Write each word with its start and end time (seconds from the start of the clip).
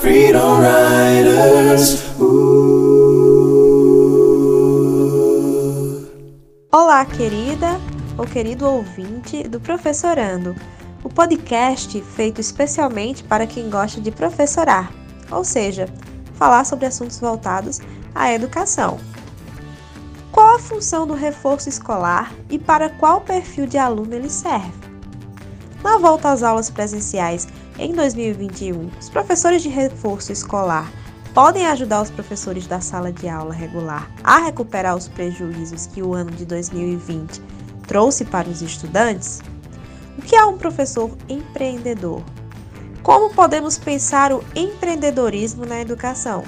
Freedom 0.00 0.58
Riders. 0.60 2.04
Olá, 6.70 7.06
querida 7.06 7.80
ou 8.18 8.26
querido 8.26 8.66
ouvinte 8.66 9.44
do 9.44 9.58
Professorando, 9.58 10.54
o 11.02 11.08
podcast 11.08 11.98
feito 12.02 12.38
especialmente 12.38 13.24
para 13.24 13.46
quem 13.46 13.70
gosta 13.70 13.98
de 13.98 14.10
professorar, 14.10 14.92
ou 15.30 15.42
seja, 15.42 15.88
falar 16.34 16.66
sobre 16.66 16.84
assuntos 16.84 17.18
voltados 17.18 17.80
à 18.14 18.30
educação. 18.30 19.00
Qual 20.30 20.56
a 20.56 20.58
função 20.58 21.06
do 21.06 21.14
reforço 21.14 21.70
escolar 21.70 22.30
e 22.50 22.58
para 22.58 22.90
qual 22.90 23.22
perfil 23.22 23.66
de 23.66 23.78
aluno 23.78 24.14
ele 24.14 24.28
serve? 24.28 24.87
Na 25.82 25.96
volta 25.96 26.30
às 26.30 26.42
aulas 26.42 26.70
presenciais 26.70 27.46
em 27.78 27.92
2021, 27.92 28.90
os 29.00 29.08
professores 29.08 29.62
de 29.62 29.68
reforço 29.68 30.32
escolar 30.32 30.90
podem 31.32 31.66
ajudar 31.66 32.02
os 32.02 32.10
professores 32.10 32.66
da 32.66 32.80
sala 32.80 33.12
de 33.12 33.28
aula 33.28 33.54
regular 33.54 34.10
a 34.24 34.38
recuperar 34.38 34.96
os 34.96 35.06
prejuízos 35.06 35.86
que 35.86 36.02
o 36.02 36.14
ano 36.14 36.32
de 36.32 36.44
2020 36.44 37.40
trouxe 37.86 38.24
para 38.24 38.48
os 38.48 38.60
estudantes? 38.60 39.40
O 40.18 40.22
que 40.22 40.34
é 40.34 40.44
um 40.44 40.58
professor 40.58 41.10
empreendedor? 41.28 42.22
Como 43.02 43.32
podemos 43.32 43.78
pensar 43.78 44.32
o 44.32 44.42
empreendedorismo 44.54 45.64
na 45.64 45.80
educação? 45.80 46.42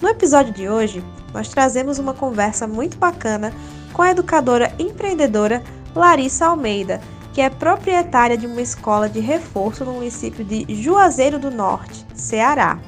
No 0.00 0.08
episódio 0.08 0.52
de 0.52 0.68
hoje, 0.68 1.04
nós 1.32 1.48
trazemos 1.48 1.98
uma 1.98 2.14
conversa 2.14 2.66
muito 2.66 2.96
bacana 2.96 3.52
com 3.92 4.02
a 4.02 4.10
educadora 4.10 4.74
empreendedora 4.78 5.62
Larissa 5.94 6.46
Almeida, 6.46 7.00
que 7.36 7.42
é 7.42 7.50
proprietária 7.50 8.34
de 8.34 8.46
uma 8.46 8.62
escola 8.62 9.10
de 9.10 9.20
reforço 9.20 9.84
no 9.84 9.92
município 9.92 10.42
de 10.42 10.64
Juazeiro 10.74 11.38
do 11.38 11.50
Norte, 11.50 12.06
Ceará. 12.14 12.78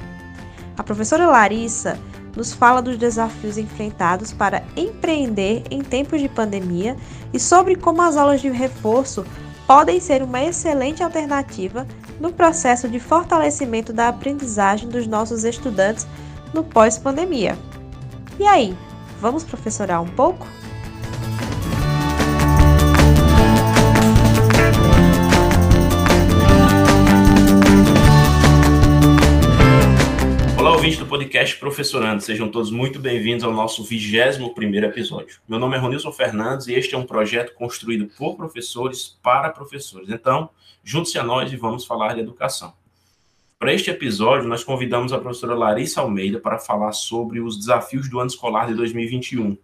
A 0.75 0.81
professora 0.81 1.27
Larissa 1.27 1.99
nos 2.35 2.51
fala 2.51 2.81
dos 2.81 2.97
desafios 2.97 3.59
enfrentados 3.59 4.33
para 4.33 4.63
empreender 4.75 5.65
em 5.69 5.83
tempos 5.83 6.19
de 6.19 6.27
pandemia 6.27 6.97
e 7.31 7.39
sobre 7.39 7.75
como 7.75 8.01
as 8.01 8.17
aulas 8.17 8.41
de 8.41 8.49
reforço 8.49 9.23
podem 9.67 9.99
ser 9.99 10.23
uma 10.23 10.43
excelente 10.43 11.03
alternativa 11.03 11.85
no 12.19 12.33
processo 12.33 12.89
de 12.89 12.99
fortalecimento 12.99 13.93
da 13.93 14.07
aprendizagem 14.07 14.89
dos 14.89 15.05
nossos 15.05 15.43
estudantes 15.43 16.07
no 16.55 16.63
pós-pandemia. 16.63 17.55
E 18.39 18.47
aí, 18.47 18.75
vamos 19.21 19.43
professorar 19.43 20.01
um 20.01 20.07
pouco? 20.07 20.47
Do 30.97 31.05
podcast 31.05 31.55
Professorando, 31.57 32.23
sejam 32.23 32.49
todos 32.49 32.71
muito 32.71 32.99
bem-vindos 32.99 33.43
ao 33.43 33.53
nosso 33.53 33.83
21 33.83 34.55
episódio. 34.83 35.39
Meu 35.47 35.59
nome 35.59 35.75
é 35.75 35.79
Ronilson 35.79 36.11
Fernandes 36.11 36.67
e 36.67 36.73
este 36.73 36.95
é 36.95 36.97
um 36.97 37.05
projeto 37.05 37.53
construído 37.53 38.09
por 38.17 38.35
professores 38.35 39.17
para 39.21 39.51
professores. 39.51 40.09
Então, 40.09 40.49
junte-se 40.83 41.19
a 41.19 41.23
nós 41.23 41.53
e 41.53 41.55
vamos 41.55 41.85
falar 41.85 42.15
de 42.15 42.21
educação. 42.21 42.73
Para 43.59 43.71
este 43.71 43.91
episódio, 43.91 44.49
nós 44.49 44.63
convidamos 44.63 45.13
a 45.13 45.19
professora 45.19 45.53
Larissa 45.53 46.01
Almeida 46.01 46.39
para 46.39 46.57
falar 46.57 46.91
sobre 46.91 47.39
os 47.39 47.55
desafios 47.57 48.09
do 48.09 48.19
ano 48.19 48.29
escolar 48.29 48.67
de 48.67 48.73
2021, 48.73 49.55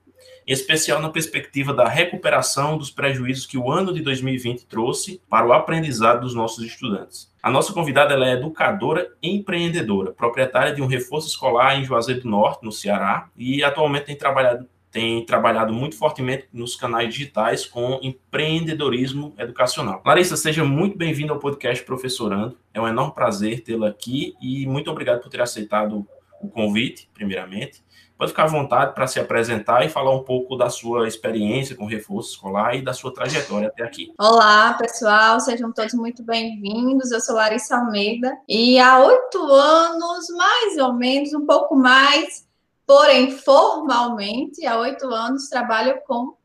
em 0.47 0.53
especial 0.53 1.01
na 1.01 1.09
perspectiva 1.09 1.73
da 1.73 1.87
recuperação 1.87 2.77
dos 2.77 2.91
prejuízos 2.91 3.45
que 3.45 3.57
o 3.57 3.71
ano 3.71 3.93
de 3.93 4.01
2020 4.01 4.65
trouxe 4.65 5.21
para 5.29 5.47
o 5.47 5.53
aprendizado 5.53 6.21
dos 6.21 6.35
nossos 6.35 6.63
estudantes. 6.63 7.33
A 7.41 7.49
nossa 7.49 7.73
convidada 7.73 8.15
é 8.25 8.33
educadora 8.33 9.11
empreendedora, 9.21 10.11
proprietária 10.11 10.73
de 10.73 10.81
um 10.81 10.87
reforço 10.87 11.27
escolar 11.27 11.79
em 11.79 11.83
Juazeiro 11.83 12.21
do 12.21 12.29
Norte, 12.29 12.63
no 12.63 12.71
Ceará, 12.71 13.29
e 13.37 13.63
atualmente 13.63 14.05
tem 14.05 14.15
trabalhado, 14.15 14.67
tem 14.91 15.25
trabalhado 15.25 15.73
muito 15.73 15.97
fortemente 15.97 16.47
nos 16.51 16.75
canais 16.75 17.13
digitais 17.13 17.65
com 17.65 17.99
empreendedorismo 18.01 19.35
educacional. 19.37 20.01
Larissa, 20.05 20.37
seja 20.37 20.63
muito 20.63 20.97
bem-vinda 20.97 21.33
ao 21.33 21.39
podcast 21.39 21.83
Professorando. 21.85 22.57
É 22.73 22.81
um 22.81 22.87
enorme 22.87 23.13
prazer 23.13 23.61
tê-la 23.61 23.89
aqui 23.89 24.33
e 24.41 24.65
muito 24.65 24.89
obrigado 24.89 25.21
por 25.21 25.29
ter 25.29 25.41
aceitado 25.41 26.07
o 26.41 26.47
convite, 26.47 27.09
primeiramente. 27.13 27.83
Pode 28.17 28.31
ficar 28.31 28.43
à 28.43 28.47
vontade 28.47 28.95
para 28.95 29.07
se 29.07 29.19
apresentar 29.19 29.85
e 29.85 29.89
falar 29.89 30.15
um 30.15 30.23
pouco 30.23 30.55
da 30.55 30.69
sua 30.69 31.05
experiência 31.05 31.75
com 31.75 31.85
reforço 31.85 32.31
escolar 32.31 32.73
e 32.73 32.81
da 32.81 32.93
sua 32.93 33.13
trajetória 33.13 33.67
até 33.67 33.83
aqui. 33.83 34.13
Olá, 34.17 34.73
pessoal, 34.75 35.37
sejam 35.41 35.69
todos 35.73 35.93
muito 35.93 36.23
bem-vindos. 36.23 37.11
Eu 37.11 37.19
sou 37.19 37.35
Larissa 37.35 37.75
Almeida 37.75 38.37
e 38.47 38.79
há 38.79 38.99
oito 38.99 39.43
anos, 39.43 40.29
mais 40.29 40.77
ou 40.77 40.93
menos, 40.93 41.33
um 41.33 41.45
pouco 41.45 41.75
mais, 41.75 42.47
porém 42.87 43.31
formalmente, 43.31 44.65
há 44.65 44.79
oito 44.79 45.09
anos, 45.09 45.49
trabalho 45.49 45.99
com 46.07 46.37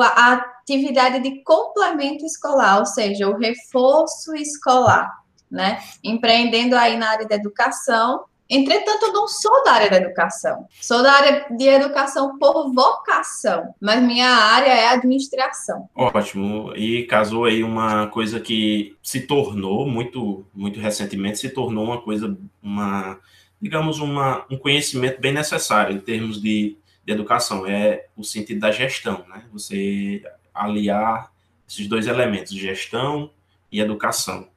a 0.00 0.32
atividade 0.32 1.20
de 1.20 1.44
complemento 1.44 2.26
escolar, 2.26 2.80
ou 2.80 2.86
seja, 2.86 3.28
o 3.28 3.38
reforço 3.38 4.34
escolar, 4.34 5.12
né? 5.48 5.80
Empreendendo 6.02 6.74
aí 6.74 6.96
na 6.96 7.10
área 7.10 7.28
da 7.28 7.36
educação 7.36 8.24
Entretanto, 8.48 9.06
eu 9.06 9.12
não 9.12 9.26
sou 9.26 9.64
da 9.64 9.72
área 9.72 9.90
da 9.90 9.96
educação. 9.96 10.66
Sou 10.80 11.02
da 11.02 11.12
área 11.12 11.46
de 11.50 11.66
educação 11.66 12.38
por 12.38 12.72
vocação, 12.72 13.74
mas 13.80 14.02
minha 14.02 14.28
área 14.28 14.68
é 14.68 14.88
administração. 14.88 15.88
Ótimo. 15.94 16.72
E 16.76 17.04
casou 17.04 17.46
aí 17.46 17.64
uma 17.64 18.06
coisa 18.08 18.38
que 18.38 18.96
se 19.02 19.22
tornou 19.22 19.86
muito, 19.88 20.44
muito 20.54 20.78
recentemente, 20.78 21.38
se 21.38 21.48
tornou 21.48 21.84
uma 21.84 22.00
coisa, 22.00 22.36
uma, 22.62 23.18
digamos, 23.60 23.98
uma, 23.98 24.44
um 24.50 24.58
conhecimento 24.58 25.20
bem 25.20 25.32
necessário 25.32 25.96
em 25.96 26.00
termos 26.00 26.40
de, 26.40 26.76
de 27.04 27.12
educação. 27.12 27.66
É 27.66 28.06
o 28.14 28.22
sentido 28.22 28.60
da 28.60 28.70
gestão, 28.70 29.24
né? 29.28 29.44
Você 29.52 30.22
aliar 30.52 31.32
esses 31.66 31.88
dois 31.88 32.06
elementos, 32.06 32.52
gestão 32.52 33.30
e 33.72 33.80
educação 33.80 34.48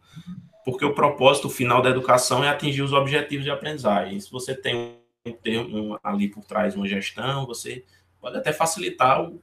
porque 0.67 0.83
o 0.83 0.93
propósito 0.93 1.49
final 1.49 1.81
da 1.81 1.89
educação 1.89 2.43
é 2.43 2.49
atingir 2.49 2.81
os 2.81 2.91
objetivos 2.91 3.45
de 3.45 3.49
aprendizagem. 3.49 4.19
Se 4.19 4.29
você 4.29 4.53
tem 4.53 4.99
um 5.25 5.31
termo 5.31 5.97
ali 6.03 6.27
por 6.27 6.43
trás 6.43 6.75
uma 6.75 6.85
gestão, 6.85 7.45
você 7.45 7.85
pode 8.19 8.35
até 8.35 8.51
facilitar 8.51 9.21
o, 9.21 9.41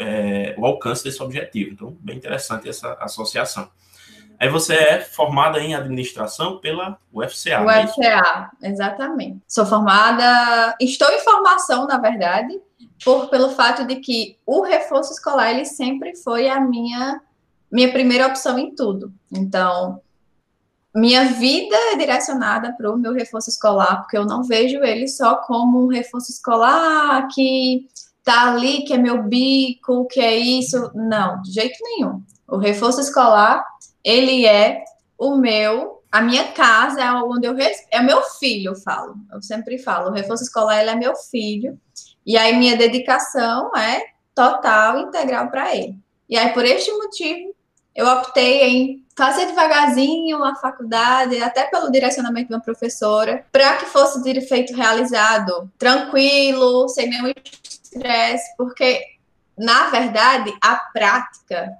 é, 0.00 0.52
o 0.58 0.66
alcance 0.66 1.04
desse 1.04 1.22
objetivo. 1.22 1.70
Então, 1.70 1.96
bem 2.00 2.16
interessante 2.16 2.68
essa 2.68 2.94
associação. 2.94 3.70
Aí 4.36 4.48
você 4.48 4.74
é 4.74 5.00
formada 5.00 5.60
em 5.60 5.76
administração 5.76 6.58
pela 6.58 6.98
UFCA. 7.12 7.62
UFCA, 7.62 8.50
é 8.60 8.68
exatamente. 8.68 9.38
Sou 9.46 9.64
formada, 9.64 10.74
estou 10.80 11.08
em 11.12 11.20
formação, 11.20 11.86
na 11.86 11.98
verdade, 11.98 12.60
por 13.04 13.28
pelo 13.28 13.50
fato 13.50 13.86
de 13.86 13.94
que 14.00 14.36
o 14.44 14.62
reforço 14.62 15.12
escolar 15.12 15.52
ele 15.52 15.64
sempre 15.64 16.16
foi 16.16 16.48
a 16.48 16.60
minha 16.60 17.20
minha 17.70 17.92
primeira 17.92 18.26
opção 18.26 18.58
em 18.58 18.74
tudo. 18.74 19.14
Então, 19.30 20.02
minha 20.94 21.24
vida 21.24 21.74
é 21.92 21.96
direcionada 21.96 22.72
para 22.72 22.90
o 22.92 22.98
meu 22.98 23.12
reforço 23.12 23.48
escolar, 23.48 24.02
porque 24.02 24.16
eu 24.16 24.26
não 24.26 24.42
vejo 24.42 24.82
ele 24.82 25.08
só 25.08 25.36
como 25.36 25.84
um 25.84 25.88
reforço 25.88 26.30
escolar 26.30 27.28
que 27.28 27.88
tá 28.22 28.52
ali, 28.52 28.84
que 28.84 28.92
é 28.92 28.98
meu 28.98 29.22
bico, 29.22 30.06
que 30.06 30.20
é 30.20 30.36
isso. 30.36 30.90
Não, 30.94 31.40
de 31.42 31.52
jeito 31.52 31.78
nenhum. 31.82 32.22
O 32.46 32.58
reforço 32.58 33.00
escolar, 33.00 33.64
ele 34.04 34.46
é 34.46 34.84
o 35.16 35.36
meu, 35.36 36.02
a 36.10 36.20
minha 36.20 36.52
casa 36.52 37.00
é 37.00 37.12
onde 37.12 37.46
eu 37.46 37.56
é 37.90 38.02
meu 38.02 38.20
filho, 38.22 38.72
eu 38.72 38.76
falo. 38.76 39.14
Eu 39.32 39.40
sempre 39.40 39.78
falo, 39.78 40.10
o 40.10 40.12
reforço 40.12 40.42
escolar 40.42 40.80
ele 40.80 40.90
é 40.90 40.96
meu 40.96 41.16
filho. 41.16 41.78
E 42.26 42.36
aí 42.36 42.56
minha 42.56 42.76
dedicação 42.76 43.74
é 43.74 44.04
total, 44.34 44.98
integral 44.98 45.48
para 45.48 45.74
ele. 45.74 45.96
E 46.28 46.36
aí 46.36 46.52
por 46.52 46.64
este 46.64 46.92
motivo 46.92 47.54
eu 47.94 48.06
optei 48.06 48.62
em 48.62 49.01
fazer 49.16 49.46
devagarzinho 49.46 50.42
a 50.42 50.54
faculdade, 50.54 51.42
até 51.42 51.64
pelo 51.64 51.90
direcionamento 51.90 52.48
de 52.48 52.54
uma 52.54 52.60
professora, 52.62 53.44
para 53.52 53.76
que 53.76 53.86
fosse 53.86 54.22
de 54.22 54.40
feito 54.42 54.74
realizado 54.74 55.70
tranquilo, 55.78 56.88
sem 56.88 57.08
nenhum 57.08 57.32
estresse, 57.62 58.54
porque, 58.56 59.00
na 59.56 59.90
verdade, 59.90 60.52
a 60.62 60.76
prática, 60.92 61.70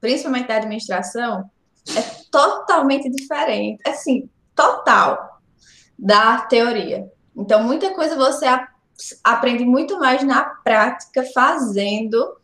principalmente 0.00 0.48
da 0.48 0.56
administração, 0.56 1.50
é 1.96 2.02
totalmente 2.30 3.10
diferente, 3.10 3.80
assim, 3.86 4.28
total 4.54 5.40
da 5.98 6.38
teoria. 6.42 7.10
Então, 7.36 7.62
muita 7.62 7.94
coisa 7.94 8.16
você 8.16 8.46
aprende 9.22 9.64
muito 9.64 9.98
mais 9.98 10.22
na 10.24 10.42
prática 10.42 11.24
fazendo 11.32 12.36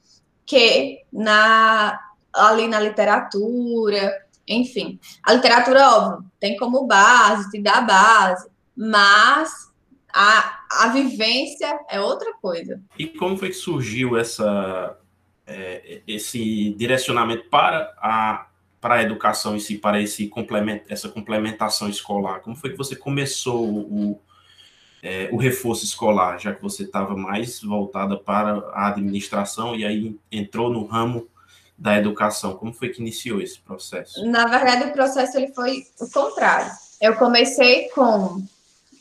que 0.47 1.01
na 1.13 2.01
ali 2.33 2.67
na 2.67 2.81
literatura, 2.81 4.24
enfim, 4.47 4.99
a 5.23 5.33
literatura, 5.33 5.89
óbvio, 5.89 6.31
tem 6.39 6.57
como 6.57 6.87
base, 6.87 7.51
te 7.51 7.61
dá 7.61 7.81
base, 7.81 8.49
mas 8.77 9.73
a, 10.13 10.61
a 10.71 10.89
vivência 10.89 11.81
é 11.91 12.01
outra 12.01 12.33
coisa. 12.35 12.81
E 12.99 13.07
como 13.07 13.37
foi 13.37 13.49
que 13.49 13.55
surgiu 13.55 14.17
essa, 14.17 14.99
é, 15.47 16.03
esse 16.07 16.75
direcionamento 16.75 17.49
para 17.49 17.95
a 17.99 18.47
para 18.85 18.97
a 18.97 19.03
educação 19.03 19.57
em 19.57 19.59
si, 19.59 19.79
para 19.79 19.99
esse 19.99 20.29
complemento, 20.29 20.85
essa 20.91 21.09
complementação 21.09 21.89
escolar? 21.89 22.41
Como 22.41 22.55
foi 22.55 22.69
que 22.69 22.77
você 22.77 22.95
começou 22.95 23.67
o, 23.67 24.21
é, 25.03 25.31
o 25.33 25.39
reforço 25.39 25.87
escolar, 25.87 26.39
já 26.39 26.55
que 26.55 26.61
você 26.61 26.83
estava 26.83 27.17
mais 27.17 27.63
voltada 27.63 28.15
para 28.19 28.59
a 28.75 28.89
administração 28.89 29.75
e 29.75 29.87
aí 29.87 30.15
entrou 30.31 30.71
no 30.71 30.85
ramo 30.85 31.27
da 31.85 31.99
educação? 31.99 32.57
Como 32.57 32.73
foi 32.73 32.89
que 32.89 33.03
iniciou 33.03 33.43
esse 33.43 33.61
processo? 33.61 34.25
Na 34.25 34.47
verdade, 34.47 34.85
o 34.85 34.93
processo 34.95 35.37
ele 35.37 35.49
foi 35.49 35.85
o 36.01 36.11
contrário. 36.11 36.73
Eu 36.99 37.15
comecei 37.17 37.91
com. 37.91 38.43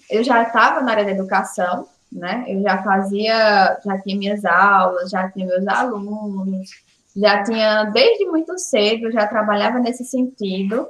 Eu 0.10 0.22
já 0.22 0.44
estava 0.44 0.82
na 0.82 0.92
área 0.92 1.06
da 1.06 1.12
educação, 1.12 1.88
né? 2.12 2.44
Eu 2.46 2.62
já 2.62 2.84
fazia, 2.84 3.80
já 3.86 4.02
tinha 4.02 4.18
minhas 4.18 4.44
aulas, 4.44 5.10
já 5.10 5.32
tinha 5.32 5.48
meus 5.48 5.66
alunos, 5.66 6.70
já 7.16 7.42
tinha, 7.44 7.86
desde 7.86 8.26
muito 8.26 8.60
cedo, 8.60 9.10
já 9.14 9.28
trabalhava 9.28 9.80
nesse 9.80 10.04
sentido. 10.04 10.90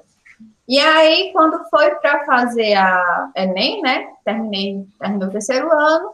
E 0.67 0.79
aí, 0.79 1.29
quando 1.31 1.63
foi 1.69 1.93
para 1.97 2.25
fazer 2.25 2.73
a 2.73 3.29
Enem, 3.35 3.83
né? 3.83 4.07
Terminei, 4.25 4.83
terminei 4.99 5.27
o 5.27 5.31
terceiro 5.31 5.71
ano, 5.71 6.13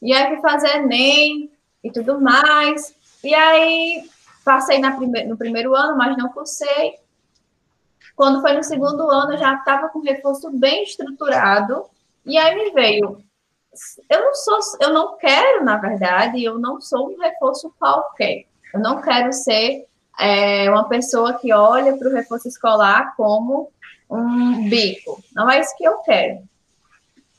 e 0.00 0.14
aí 0.14 0.28
fui 0.28 0.40
fazer 0.40 0.76
Enem 0.76 1.50
e 1.84 1.92
tudo 1.92 2.18
mais. 2.18 2.94
E 3.22 3.34
aí, 3.34 4.02
passei 4.44 4.80
prime 4.80 5.24
no 5.24 5.36
primeiro 5.36 5.74
ano, 5.74 5.96
mas 5.96 6.16
não 6.16 6.28
cursei. 6.30 6.94
Quando 8.16 8.40
foi 8.40 8.52
no 8.52 8.62
segundo 8.62 9.10
ano, 9.10 9.38
já 9.38 9.54
estava 9.54 9.88
com 9.88 10.00
reforço 10.00 10.50
bem 10.50 10.82
estruturado. 10.84 11.84
E 12.24 12.36
aí 12.36 12.54
me 12.54 12.70
veio. 12.70 13.22
Eu 14.08 14.20
não 14.20 14.34
sou, 14.34 14.58
eu 14.80 14.92
não 14.92 15.16
quero, 15.16 15.64
na 15.64 15.76
verdade, 15.76 16.42
eu 16.42 16.58
não 16.58 16.80
sou 16.80 17.10
um 17.10 17.18
reforço 17.18 17.72
qualquer. 17.78 18.44
Eu 18.74 18.80
não 18.80 19.00
quero 19.00 19.32
ser 19.32 19.86
é, 20.18 20.70
uma 20.70 20.88
pessoa 20.88 21.34
que 21.34 21.52
olha 21.52 21.96
para 21.96 22.08
o 22.08 22.12
reforço 22.12 22.48
escolar 22.48 23.14
como 23.16 23.70
um 24.10 24.68
bico. 24.68 25.22
Não 25.34 25.48
é 25.48 25.60
isso 25.60 25.76
que 25.76 25.84
eu 25.84 25.98
quero. 25.98 26.42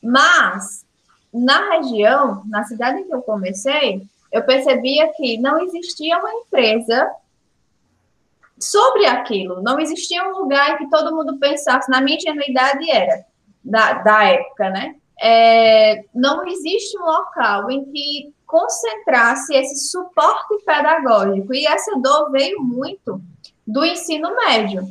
Mas, 0.01 0.86
na 1.31 1.75
região, 1.75 2.44
na 2.48 2.63
cidade 2.63 3.01
em 3.01 3.07
que 3.07 3.13
eu 3.13 3.21
comecei, 3.21 4.01
eu 4.31 4.43
percebia 4.43 5.11
que 5.13 5.37
não 5.37 5.59
existia 5.59 6.17
uma 6.17 6.33
empresa 6.33 7.11
sobre 8.59 9.05
aquilo. 9.05 9.61
Não 9.61 9.79
existia 9.79 10.23
um 10.27 10.37
lugar 10.39 10.71
em 10.71 10.77
que 10.77 10.89
todo 10.89 11.15
mundo 11.15 11.37
pensasse, 11.37 11.89
na 11.89 11.99
minha 11.99 12.17
ingenuidade 12.17 12.89
era, 12.89 13.25
da, 13.63 13.93
da 13.93 14.23
época, 14.23 14.69
né? 14.69 14.95
É, 15.21 16.05
não 16.15 16.47
existe 16.47 16.97
um 16.97 17.03
local 17.03 17.69
em 17.69 17.85
que 17.91 18.33
concentrasse 18.45 19.53
esse 19.55 19.89
suporte 19.89 20.63
pedagógico. 20.65 21.53
E 21.53 21.65
essa 21.65 21.97
dor 21.99 22.31
veio 22.31 22.61
muito 22.61 23.21
do 23.65 23.85
ensino 23.85 24.35
médio. 24.35 24.87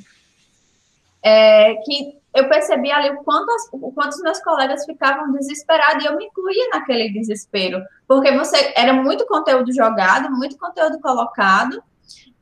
É, 1.23 1.75
que 1.85 2.20
eu 2.35 2.49
percebi 2.49 2.91
ali 2.93 3.11
o 3.11 3.23
quanto, 3.25 3.51
as, 3.51 3.69
o 3.73 3.93
quanto 3.93 4.13
os 4.13 4.23
meus 4.23 4.41
colegas 4.41 4.85
ficavam 4.85 5.33
desesperados 5.33 6.05
e 6.05 6.07
eu 6.07 6.17
me 6.17 6.27
incluía 6.27 6.69
naquele 6.73 7.13
desespero, 7.13 7.83
porque 8.07 8.31
você 8.37 8.73
era 8.77 8.93
muito 8.93 9.27
conteúdo 9.27 9.73
jogado, 9.73 10.31
muito 10.31 10.57
conteúdo 10.57 11.01
colocado, 11.01 11.83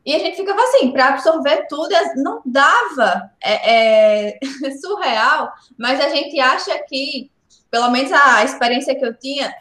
e 0.04 0.14
a 0.14 0.18
gente 0.18 0.36
ficava 0.36 0.62
assim, 0.62 0.90
para 0.90 1.08
absorver 1.08 1.66
tudo, 1.68 1.90
não 2.16 2.40
dava, 2.44 3.30
é, 3.42 4.36
é, 4.36 4.38
surreal, 4.80 5.52
mas 5.78 6.00
a 6.00 6.08
gente 6.08 6.38
acha 6.40 6.78
que, 6.88 7.30
pelo 7.70 7.90
menos 7.90 8.12
a 8.12 8.44
experiência 8.44 8.94
que 8.94 9.04
eu 9.04 9.14
tinha, 9.18 9.52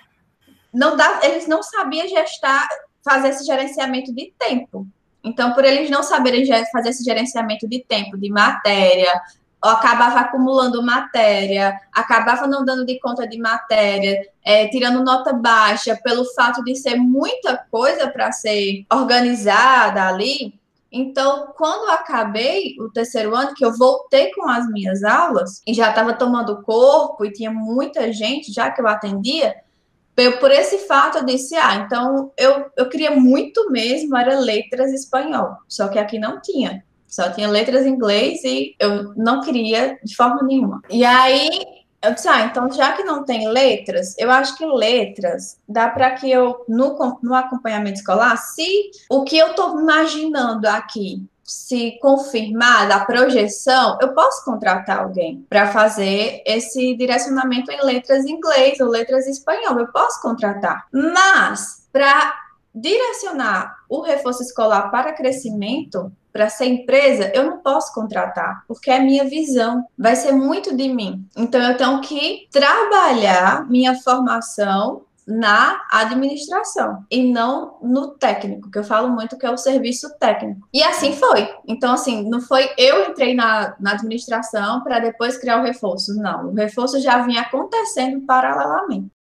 não 0.74 0.96
dá, 0.96 1.22
eles 1.24 1.48
não 1.48 1.64
sabiam 1.64 2.08
gestar, 2.08 2.68
fazer 3.04 3.30
esse 3.30 3.46
gerenciamento 3.46 4.14
de 4.14 4.34
tempo. 4.38 4.86
Então, 5.24 5.54
por 5.54 5.66
eles 5.66 5.90
não 5.90 6.04
saberem 6.04 6.46
fazer 6.72 6.90
esse 6.90 7.04
gerenciamento 7.04 7.68
de 7.68 7.84
tempo, 7.84 8.18
de 8.18 8.30
matéria, 8.30 9.12
acabava 9.62 10.20
acumulando 10.20 10.84
matéria, 10.84 11.80
acabava 11.94 12.48
não 12.48 12.64
dando 12.64 12.86
de 12.86 13.00
conta 13.00 13.28
de 13.28 13.38
matéria, 13.38 14.28
é, 14.44 14.68
tirando 14.68 15.04
nota 15.04 15.34
baixa, 15.34 16.00
pelo 16.04 16.26
fato 16.34 16.64
de 16.64 16.76
ser 16.76 16.96
muita 16.96 17.58
coisa 17.70 18.10
para 18.10 18.32
ser 18.32 18.86
organizada 18.92 20.08
ali. 20.08 20.54
Então, 20.92 21.54
quando 21.58 21.92
acabei 21.92 22.76
o 22.80 22.90
terceiro 22.90 23.36
ano, 23.36 23.54
que 23.54 23.66
eu 23.66 23.76
voltei 23.76 24.32
com 24.32 24.48
as 24.48 24.68
minhas 24.70 25.04
aulas, 25.04 25.62
e 25.68 25.74
já 25.74 25.90
estava 25.90 26.14
tomando 26.14 26.62
corpo, 26.62 27.26
e 27.26 27.34
tinha 27.34 27.52
muita 27.52 28.12
gente 28.14 28.54
já 28.54 28.72
que 28.72 28.80
eu 28.80 28.88
atendia, 28.88 29.56
eu, 30.16 30.40
por 30.40 30.50
esse 30.50 30.80
fato, 30.88 31.20
eu 31.20 31.26
disse, 31.26 31.56
ah, 31.56 31.76
então 31.76 32.32
eu, 32.38 32.66
eu 32.76 32.90
queria 32.90 33.12
muito 33.12 33.70
mesmo, 33.70 34.18
era 34.18 34.40
letras 34.40 34.92
espanhol, 34.92 35.58
só 35.68 35.88
que 35.90 36.00
aqui 36.00 36.18
não 36.18 36.42
tinha. 36.42 36.84
Só 37.08 37.32
tinha 37.32 37.50
letras 37.50 37.86
em 37.86 37.92
inglês 37.92 38.44
e 38.44 38.76
eu 38.80 39.14
não 39.16 39.42
queria 39.42 39.98
de 40.04 40.16
forma 40.16 40.44
nenhuma. 40.44 40.82
E 40.90 41.06
aí 41.06 41.50
eu 42.02 42.14
disse, 42.14 42.28
ah, 42.28 42.42
então 42.42 42.72
já 42.72 42.94
que 42.94 43.04
não 43.04 43.24
tem 43.24 43.48
letras, 43.50 44.16
eu 44.18 44.30
acho 44.30 44.56
que 44.58 44.66
letras 44.66 45.58
dá 45.68 45.90
para 45.90 46.12
que 46.12 46.30
eu, 46.30 46.64
no, 46.68 47.20
no 47.24 47.34
acompanhamento 47.34 48.00
escolar, 48.00 48.38
se 48.38 48.92
o 49.10 49.24
que 49.24 49.38
eu 49.38 49.48
estou 49.48 49.80
imaginando 49.80 50.68
aqui 50.68 51.26
se 51.44 51.98
confirmar 52.02 52.90
da 52.90 53.06
projeção, 53.06 53.98
eu 54.02 54.14
posso 54.14 54.44
contratar 54.44 55.00
alguém 55.00 55.46
para 55.50 55.72
fazer 55.72 56.44
esse 56.46 56.96
direcionamento 56.98 57.72
em 57.72 57.82
letras 57.84 58.26
em 58.26 58.34
inglês 58.34 58.80
ou 58.82 58.90
letras 58.90 59.28
em 59.28 59.32
espanhol. 59.32 59.80
Eu 59.80 59.88
posso 59.88 60.22
contratar. 60.22 60.86
Mas, 60.92 61.88
para 61.92 62.34
direcionar 62.76 63.78
o 63.90 64.02
reforço 64.02 64.44
escolar 64.44 64.92
para 64.92 65.14
crescimento, 65.14 66.12
para 66.38 66.50
ser 66.50 66.66
empresa, 66.66 67.32
eu 67.34 67.46
não 67.46 67.58
posso 67.58 67.92
contratar, 67.96 68.64
porque 68.68 68.92
é 68.92 69.00
minha 69.00 69.24
visão, 69.24 69.84
vai 69.98 70.16
ser 70.16 70.34
muito 70.34 70.78
de 70.78 70.88
mim. 70.88 71.28
Então, 71.36 71.60
eu 71.60 71.76
tenho 71.76 72.00
que 72.02 72.48
trabalhar 72.52 73.68
minha 73.68 73.96
formação 73.96 75.02
na 75.26 75.82
administração 75.92 77.04
e 77.10 77.34
não 77.34 77.80
no 77.82 78.10
técnico, 78.10 78.70
que 78.70 78.78
eu 78.78 78.84
falo 78.84 79.10
muito 79.10 79.36
que 79.36 79.48
é 79.48 79.52
o 79.52 79.58
serviço 79.58 80.16
técnico. 80.20 80.62
E 80.72 80.84
assim 80.84 81.12
foi. 81.14 81.52
Então, 81.68 81.94
assim, 81.94 82.30
não 82.30 82.40
foi 82.40 82.70
eu 82.78 83.10
entrei 83.10 83.34
na, 83.34 83.76
na 83.80 83.94
administração 83.94 84.84
para 84.84 85.00
depois 85.00 85.38
criar 85.38 85.60
o 85.60 85.64
reforço. 85.64 86.16
Não, 86.22 86.52
o 86.52 86.54
reforço 86.54 87.02
já 87.02 87.18
vinha 87.24 87.42
acontecendo 87.42 88.22
paralelamente. 88.28 89.12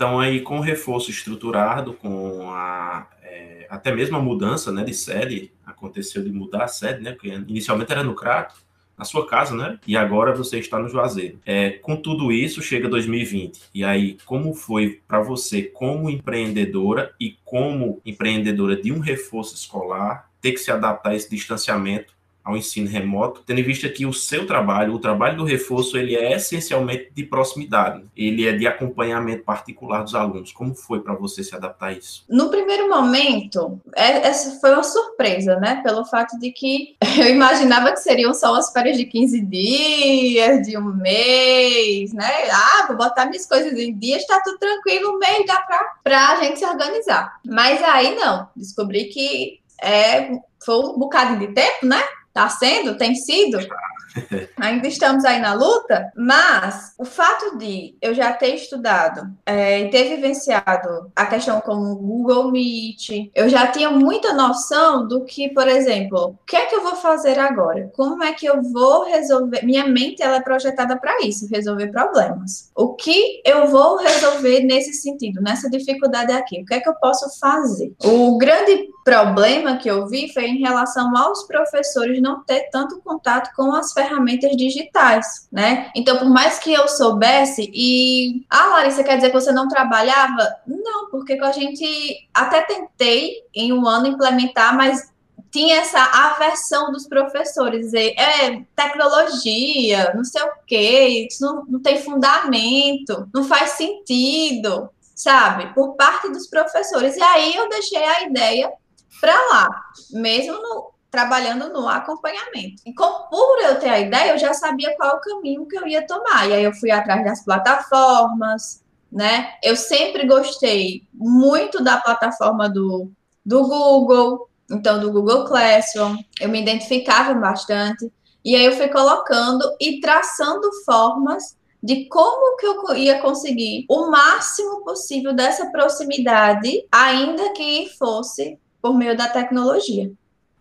Então, 0.00 0.18
aí, 0.18 0.40
com 0.40 0.56
o 0.56 0.62
reforço 0.62 1.10
estruturado, 1.10 1.92
com 1.92 2.50
a, 2.52 3.06
é, 3.22 3.66
até 3.68 3.94
mesmo 3.94 4.16
a 4.16 4.22
mudança 4.22 4.72
né, 4.72 4.82
de 4.82 4.94
sede, 4.94 5.52
aconteceu 5.62 6.24
de 6.24 6.32
mudar 6.32 6.64
a 6.64 6.68
sede, 6.68 7.02
né? 7.02 7.12
Porque 7.12 7.28
inicialmente 7.28 7.92
era 7.92 8.02
no 8.02 8.14
Crato, 8.14 8.54
na 8.96 9.04
sua 9.04 9.26
casa, 9.26 9.54
né? 9.54 9.78
E 9.86 9.98
agora 9.98 10.34
você 10.34 10.58
está 10.58 10.78
no 10.78 10.88
Juazeiro. 10.88 11.38
É, 11.44 11.72
com 11.72 11.96
tudo 11.96 12.32
isso, 12.32 12.62
chega 12.62 12.88
2020. 12.88 13.60
E 13.74 13.84
aí, 13.84 14.16
como 14.24 14.54
foi 14.54 15.02
para 15.06 15.20
você, 15.20 15.64
como 15.64 16.08
empreendedora 16.08 17.14
e 17.20 17.36
como 17.44 18.00
empreendedora 18.02 18.80
de 18.80 18.90
um 18.90 19.00
reforço 19.00 19.54
escolar, 19.54 20.30
ter 20.40 20.52
que 20.52 20.60
se 20.60 20.70
adaptar 20.70 21.10
a 21.10 21.14
esse 21.14 21.28
distanciamento 21.28 22.14
ao 22.50 22.56
ensino 22.56 22.88
remoto, 22.88 23.42
tendo 23.46 23.60
em 23.60 23.64
vista 23.64 23.88
que 23.88 24.04
o 24.04 24.12
seu 24.12 24.46
trabalho, 24.46 24.94
o 24.94 24.98
trabalho 24.98 25.36
do 25.36 25.44
reforço, 25.44 25.96
ele 25.96 26.16
é 26.16 26.36
essencialmente 26.36 27.10
de 27.14 27.24
proximidade, 27.24 28.04
ele 28.16 28.46
é 28.46 28.52
de 28.52 28.66
acompanhamento 28.66 29.44
particular 29.44 30.02
dos 30.02 30.14
alunos. 30.14 30.52
Como 30.52 30.74
foi 30.74 31.00
para 31.00 31.14
você 31.14 31.42
se 31.42 31.54
adaptar 31.54 31.86
a 31.88 31.92
isso? 31.92 32.24
No 32.28 32.50
primeiro 32.50 32.88
momento, 32.88 33.80
é, 33.94 34.26
essa 34.28 34.60
foi 34.60 34.72
uma 34.72 34.82
surpresa, 34.82 35.56
né? 35.56 35.80
Pelo 35.82 36.04
fato 36.04 36.38
de 36.38 36.50
que 36.50 36.96
eu 37.18 37.28
imaginava 37.28 37.92
que 37.92 38.00
seriam 38.00 38.34
só 38.34 38.54
as 38.54 38.72
férias 38.72 38.96
de 38.96 39.04
15 39.04 39.40
dias, 39.42 40.66
de 40.66 40.76
um 40.76 40.94
mês, 40.94 42.12
né? 42.12 42.30
Ah, 42.50 42.86
vou 42.88 42.96
botar 42.96 43.26
minhas 43.26 43.46
coisas 43.46 43.72
em 43.72 43.96
dias, 43.96 44.26
tá 44.26 44.40
tudo 44.44 44.58
tranquilo, 44.58 45.14
um 45.14 45.18
mês 45.18 45.46
dá 45.46 45.60
para 46.02 46.30
a 46.30 46.42
gente 46.42 46.58
se 46.58 46.64
organizar. 46.64 47.40
Mas 47.44 47.82
aí 47.82 48.14
não, 48.16 48.48
descobri 48.56 49.04
que 49.06 49.60
é, 49.82 50.30
foi 50.64 50.76
um 50.76 50.98
bocado 50.98 51.38
de 51.38 51.48
tempo, 51.48 51.86
né? 51.86 52.02
Está 52.30 52.48
sendo? 52.48 52.96
Tem 52.96 53.14
sido? 53.14 53.58
Ainda 54.56 54.88
estamos 54.88 55.24
aí 55.24 55.40
na 55.40 55.54
luta, 55.54 56.12
mas 56.16 56.94
o 56.98 57.04
fato 57.04 57.56
de 57.58 57.96
eu 58.00 58.14
já 58.14 58.32
ter 58.32 58.54
estudado 58.54 59.30
é, 59.44 59.80
e 59.80 59.90
ter 59.90 60.08
vivenciado 60.08 61.10
a 61.14 61.26
questão 61.26 61.60
com 61.60 61.74
o 61.74 61.96
Google 61.96 62.50
Meet, 62.50 63.30
eu 63.34 63.48
já 63.48 63.66
tinha 63.68 63.90
muita 63.90 64.32
noção 64.32 65.06
do 65.06 65.24
que, 65.24 65.48
por 65.50 65.68
exemplo, 65.68 66.36
o 66.40 66.46
que 66.46 66.56
é 66.56 66.66
que 66.66 66.74
eu 66.74 66.82
vou 66.82 66.96
fazer 66.96 67.38
agora? 67.38 67.90
Como 67.94 68.22
é 68.22 68.32
que 68.32 68.46
eu 68.46 68.62
vou 68.62 69.04
resolver? 69.04 69.64
Minha 69.64 69.86
mente 69.86 70.22
ela 70.22 70.36
é 70.36 70.42
projetada 70.42 70.96
para 70.96 71.20
isso, 71.22 71.48
resolver 71.48 71.88
problemas. 71.88 72.70
O 72.74 72.94
que 72.94 73.40
eu 73.44 73.68
vou 73.68 73.96
resolver 73.96 74.60
nesse 74.60 74.94
sentido, 74.94 75.40
nessa 75.40 75.70
dificuldade 75.70 76.32
aqui? 76.32 76.62
O 76.62 76.64
que 76.64 76.74
é 76.74 76.80
que 76.80 76.88
eu 76.88 76.94
posso 76.94 77.28
fazer? 77.38 77.92
O 78.04 78.36
grande 78.38 78.88
problema 79.04 79.76
que 79.76 79.90
eu 79.90 80.06
vi 80.06 80.32
foi 80.32 80.46
em 80.46 80.58
relação 80.58 81.16
aos 81.16 81.44
professores 81.44 82.20
não 82.20 82.42
ter 82.42 82.68
tanto 82.70 83.00
contato 83.00 83.50
com 83.54 83.72
as 83.72 83.92
ferramentas 83.92 84.56
digitais, 84.56 85.48
né? 85.50 85.90
Então, 85.94 86.18
por 86.18 86.28
mais 86.28 86.58
que 86.58 86.72
eu 86.72 86.86
soubesse, 86.88 87.70
e. 87.72 88.44
Ah, 88.48 88.66
Larissa, 88.66 89.04
quer 89.04 89.16
dizer 89.16 89.30
que 89.30 89.40
você 89.40 89.52
não 89.52 89.68
trabalhava? 89.68 90.56
Não, 90.66 91.10
porque 91.10 91.34
a 91.34 91.52
gente 91.52 92.28
até 92.34 92.62
tentei 92.62 93.44
em 93.54 93.72
um 93.72 93.86
ano 93.86 94.06
implementar, 94.06 94.76
mas 94.76 95.10
tinha 95.50 95.78
essa 95.78 96.00
aversão 96.00 96.92
dos 96.92 97.08
professores, 97.08 97.86
dizer, 97.86 98.14
é 98.16 98.62
tecnologia, 98.76 100.12
não 100.14 100.24
sei 100.24 100.42
o 100.42 100.52
quê, 100.66 101.26
isso 101.28 101.44
não, 101.44 101.64
não 101.66 101.80
tem 101.80 102.00
fundamento, 102.00 103.28
não 103.34 103.42
faz 103.44 103.70
sentido, 103.70 104.88
sabe? 105.14 105.74
Por 105.74 105.96
parte 105.96 106.30
dos 106.30 106.46
professores. 106.46 107.16
E 107.16 107.22
aí 107.22 107.54
eu 107.54 107.68
deixei 107.68 108.02
a 108.02 108.22
ideia 108.22 108.72
para 109.20 109.34
lá, 109.50 109.68
mesmo 110.10 110.54
no, 110.54 110.92
trabalhando 111.10 111.72
no 111.72 111.88
acompanhamento. 111.88 112.82
E 112.86 112.94
com, 112.94 113.28
por 113.28 113.58
eu 113.62 113.78
ter 113.78 113.88
a 113.88 114.00
ideia, 114.00 114.32
eu 114.32 114.38
já 114.38 114.54
sabia 114.54 114.94
qual 114.96 115.16
o 115.16 115.20
caminho 115.20 115.66
que 115.66 115.76
eu 115.76 115.86
ia 115.86 116.06
tomar. 116.06 116.48
E 116.48 116.52
aí 116.52 116.64
eu 116.64 116.72
fui 116.72 116.90
atrás 116.90 117.24
das 117.24 117.44
plataformas, 117.44 118.82
né? 119.10 119.54
Eu 119.62 119.76
sempre 119.76 120.26
gostei 120.26 121.02
muito 121.12 121.82
da 121.82 121.96
plataforma 121.98 122.68
do, 122.68 123.10
do 123.44 123.62
Google, 123.66 124.48
então 124.70 125.00
do 125.00 125.12
Google 125.12 125.44
Classroom, 125.46 126.16
eu 126.40 126.48
me 126.48 126.62
identificava 126.62 127.34
bastante. 127.34 128.10
E 128.44 128.54
aí 128.54 128.64
eu 128.64 128.72
fui 128.72 128.88
colocando 128.88 129.64
e 129.80 130.00
traçando 130.00 130.70
formas 130.84 131.58
de 131.82 132.06
como 132.06 132.56
que 132.56 132.66
eu 132.66 132.96
ia 132.96 133.20
conseguir 133.20 133.86
o 133.88 134.10
máximo 134.10 134.84
possível 134.84 135.32
dessa 135.32 135.70
proximidade, 135.70 136.86
ainda 136.92 137.52
que 137.52 137.90
fosse 137.98 138.58
por 138.80 138.96
meio 138.96 139.16
da 139.16 139.28
tecnologia. 139.28 140.10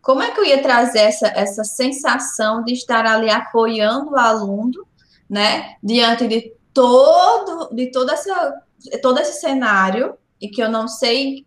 Como 0.02 0.22
é 0.22 0.32
que 0.32 0.40
eu 0.40 0.46
ia 0.46 0.62
trazer 0.62 1.00
essa, 1.00 1.28
essa 1.28 1.64
sensação 1.64 2.64
de 2.64 2.74
estar 2.74 3.06
ali 3.06 3.30
apoiando 3.30 4.12
o 4.12 4.18
aluno, 4.18 4.88
né, 5.30 5.76
diante 5.84 6.28
de 6.28 6.54
todo, 6.74 7.74
de 7.74 7.92
toda 7.92 8.14
essa, 8.14 8.64
todo 9.02 9.20
esse 9.20 9.40
cenário, 9.40 10.16
e 10.42 10.48
que 10.48 10.62
eu 10.62 10.70
não 10.70 10.88
sei 10.88 11.46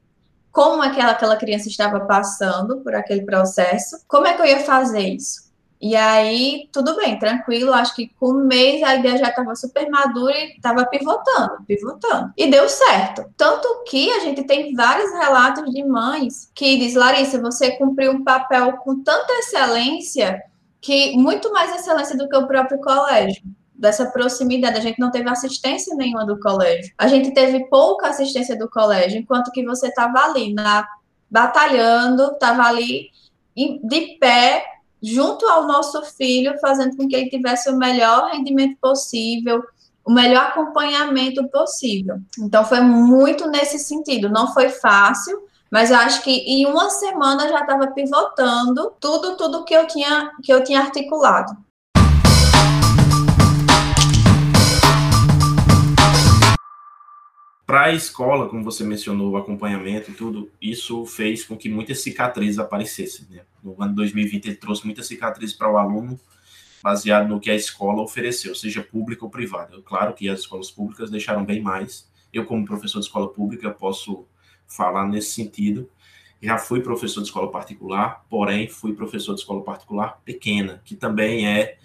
como 0.50 0.82
aquela, 0.82 1.12
aquela 1.12 1.36
criança 1.36 1.68
estava 1.68 2.00
passando 2.00 2.80
por 2.80 2.94
aquele 2.94 3.22
processo, 3.22 3.96
como 4.06 4.26
é 4.26 4.34
que 4.34 4.42
eu 4.42 4.46
ia 4.46 4.60
fazer 4.60 5.00
isso? 5.00 5.50
E 5.82 5.96
aí, 5.96 6.68
tudo 6.72 6.94
bem, 6.94 7.18
tranquilo. 7.18 7.72
Acho 7.74 7.96
que 7.96 8.06
com 8.20 8.30
um 8.30 8.46
mês 8.46 8.80
a 8.84 8.94
ideia 8.94 9.18
já 9.18 9.30
estava 9.30 9.56
super 9.56 9.90
madura 9.90 10.32
e 10.32 10.52
estava 10.52 10.86
pivotando, 10.86 11.64
pivotando. 11.66 12.32
E 12.36 12.46
deu 12.46 12.68
certo. 12.68 13.24
Tanto 13.36 13.82
que 13.84 14.08
a 14.12 14.20
gente 14.20 14.44
tem 14.44 14.72
vários 14.74 15.10
relatos 15.10 15.68
de 15.72 15.82
mães 15.82 16.48
que 16.54 16.78
diz, 16.78 16.94
Larissa, 16.94 17.40
você 17.40 17.72
cumpriu 17.72 18.12
um 18.12 18.22
papel 18.22 18.74
com 18.76 19.02
tanta 19.02 19.32
excelência 19.40 20.40
que 20.80 21.16
muito 21.16 21.52
mais 21.52 21.74
excelência 21.74 22.16
do 22.16 22.28
que 22.28 22.36
o 22.36 22.46
próprio 22.46 22.80
colégio 22.80 23.42
dessa 23.74 24.06
proximidade. 24.06 24.78
A 24.78 24.80
gente 24.80 25.00
não 25.00 25.10
teve 25.10 25.28
assistência 25.28 25.96
nenhuma 25.96 26.24
do 26.24 26.38
colégio. 26.38 26.94
A 26.96 27.08
gente 27.08 27.34
teve 27.34 27.68
pouca 27.68 28.06
assistência 28.06 28.56
do 28.56 28.70
colégio, 28.70 29.18
enquanto 29.18 29.50
que 29.50 29.64
você 29.64 29.88
estava 29.88 30.20
ali 30.26 30.54
na 30.54 30.86
batalhando, 31.28 32.32
estava 32.34 32.62
ali 32.62 33.10
de 33.56 34.18
pé 34.20 34.64
junto 35.02 35.46
ao 35.46 35.66
nosso 35.66 36.02
filho, 36.02 36.58
fazendo 36.60 36.96
com 36.96 37.08
que 37.08 37.16
ele 37.16 37.30
tivesse 37.30 37.68
o 37.68 37.76
melhor 37.76 38.30
rendimento 38.30 38.76
possível, 38.80 39.62
o 40.04 40.12
melhor 40.12 40.46
acompanhamento 40.46 41.46
possível. 41.48 42.18
Então, 42.38 42.64
foi 42.64 42.80
muito 42.80 43.48
nesse 43.48 43.78
sentido. 43.78 44.28
Não 44.28 44.52
foi 44.52 44.68
fácil, 44.68 45.42
mas 45.70 45.90
eu 45.90 45.96
acho 45.96 46.22
que 46.22 46.30
em 46.30 46.66
uma 46.66 46.90
semana 46.90 47.48
já 47.48 47.60
estava 47.60 47.88
pivotando 47.88 48.92
tudo, 49.00 49.36
tudo 49.36 49.64
que 49.64 49.74
eu 49.74 49.86
tinha, 49.86 50.30
que 50.42 50.52
eu 50.52 50.62
tinha 50.62 50.80
articulado. 50.80 51.56
Para 57.72 57.84
a 57.84 57.92
escola, 57.94 58.50
como 58.50 58.62
você 58.62 58.84
mencionou, 58.84 59.30
o 59.30 59.36
acompanhamento 59.38 60.10
e 60.10 60.14
tudo, 60.14 60.52
isso 60.60 61.06
fez 61.06 61.42
com 61.42 61.56
que 61.56 61.70
muitas 61.70 62.02
cicatrizes 62.02 62.58
aparecessem. 62.58 63.26
Né? 63.30 63.46
No 63.64 63.74
ano 63.82 63.94
2020, 63.94 64.44
ele 64.44 64.56
trouxe 64.56 64.84
muitas 64.84 65.06
cicatrizes 65.06 65.56
para 65.56 65.72
o 65.72 65.78
aluno, 65.78 66.20
baseado 66.82 67.28
no 67.28 67.40
que 67.40 67.50
a 67.50 67.54
escola 67.54 68.02
ofereceu, 68.02 68.54
seja 68.54 68.82
pública 68.82 69.24
ou 69.24 69.30
privada. 69.30 69.80
Claro 69.86 70.12
que 70.12 70.28
as 70.28 70.40
escolas 70.40 70.70
públicas 70.70 71.10
deixaram 71.10 71.46
bem 71.46 71.62
mais. 71.62 72.06
Eu, 72.30 72.44
como 72.44 72.62
professor 72.66 72.98
de 72.98 73.06
escola 73.06 73.32
pública, 73.32 73.70
posso 73.70 74.26
falar 74.68 75.08
nesse 75.08 75.30
sentido. 75.30 75.88
Já 76.42 76.58
fui 76.58 76.82
professor 76.82 77.22
de 77.22 77.28
escola 77.28 77.50
particular, 77.50 78.26
porém 78.28 78.68
fui 78.68 78.92
professor 78.92 79.32
de 79.32 79.40
escola 79.40 79.62
particular 79.64 80.20
pequena, 80.26 80.82
que 80.84 80.94
também 80.94 81.48
é. 81.48 81.78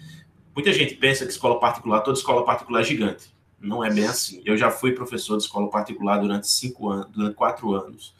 Muita 0.54 0.70
gente 0.70 0.96
pensa 0.96 1.24
que 1.24 1.32
escola 1.32 1.58
particular, 1.58 2.00
toda 2.00 2.18
escola 2.18 2.44
particular 2.44 2.82
é 2.82 2.84
gigante. 2.84 3.37
Não 3.60 3.84
é 3.84 3.92
bem 3.92 4.06
assim. 4.06 4.42
Eu 4.44 4.56
já 4.56 4.70
fui 4.70 4.92
professor 4.92 5.36
de 5.36 5.42
escola 5.42 5.68
particular 5.70 6.18
durante 6.18 6.48
cinco 6.48 6.90
anos, 6.90 7.10
durante 7.10 7.34
quatro 7.34 7.74
anos. 7.74 8.14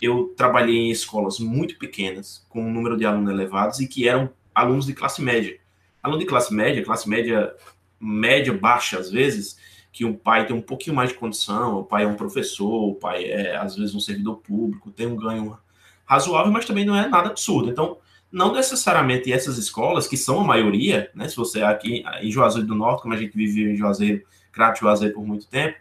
Eu 0.00 0.34
trabalhei 0.36 0.76
em 0.76 0.90
escolas 0.90 1.38
muito 1.38 1.78
pequenas, 1.78 2.44
com 2.48 2.62
um 2.62 2.72
número 2.72 2.96
de 2.96 3.06
alunos 3.06 3.32
elevados 3.32 3.80
e 3.80 3.86
que 3.88 4.06
eram 4.06 4.30
alunos 4.54 4.86
de 4.86 4.92
classe 4.92 5.22
média. 5.22 5.58
Aluno 6.02 6.20
de 6.20 6.26
classe 6.26 6.52
média, 6.52 6.84
classe 6.84 7.08
média 7.08 7.54
média 7.98 8.52
baixa 8.52 8.98
às 8.98 9.10
vezes, 9.10 9.56
que 9.90 10.04
um 10.04 10.12
pai 10.12 10.46
tem 10.46 10.54
um 10.54 10.60
pouquinho 10.60 10.94
mais 10.94 11.10
de 11.10 11.16
condição, 11.16 11.78
o 11.78 11.84
pai 11.84 12.04
é 12.04 12.06
um 12.06 12.16
professor, 12.16 12.90
o 12.90 12.94
pai 12.94 13.24
é 13.24 13.56
às 13.56 13.76
vezes 13.76 13.94
um 13.94 14.00
servidor 14.00 14.36
público, 14.38 14.90
tem 14.90 15.06
um 15.06 15.16
ganho 15.16 15.56
razoável, 16.04 16.52
mas 16.52 16.66
também 16.66 16.84
não 16.84 16.96
é 16.96 17.08
nada 17.08 17.30
absurdo. 17.30 17.70
Então, 17.70 17.98
não 18.30 18.52
necessariamente 18.52 19.32
essas 19.32 19.56
escolas, 19.56 20.08
que 20.08 20.16
são 20.16 20.40
a 20.40 20.44
maioria, 20.44 21.10
né, 21.14 21.28
se 21.28 21.36
você 21.36 21.60
é 21.60 21.64
aqui 21.64 22.04
em 22.20 22.30
Juazeiro 22.30 22.66
do 22.66 22.74
Norte, 22.74 23.02
como 23.02 23.14
a 23.14 23.16
gente 23.16 23.36
viveu 23.36 23.72
em 23.72 23.76
Juazeiro, 23.76 24.24
Crato 24.54 24.80
Juazeiro 24.80 25.14
por 25.14 25.26
muito 25.26 25.46
tempo, 25.46 25.76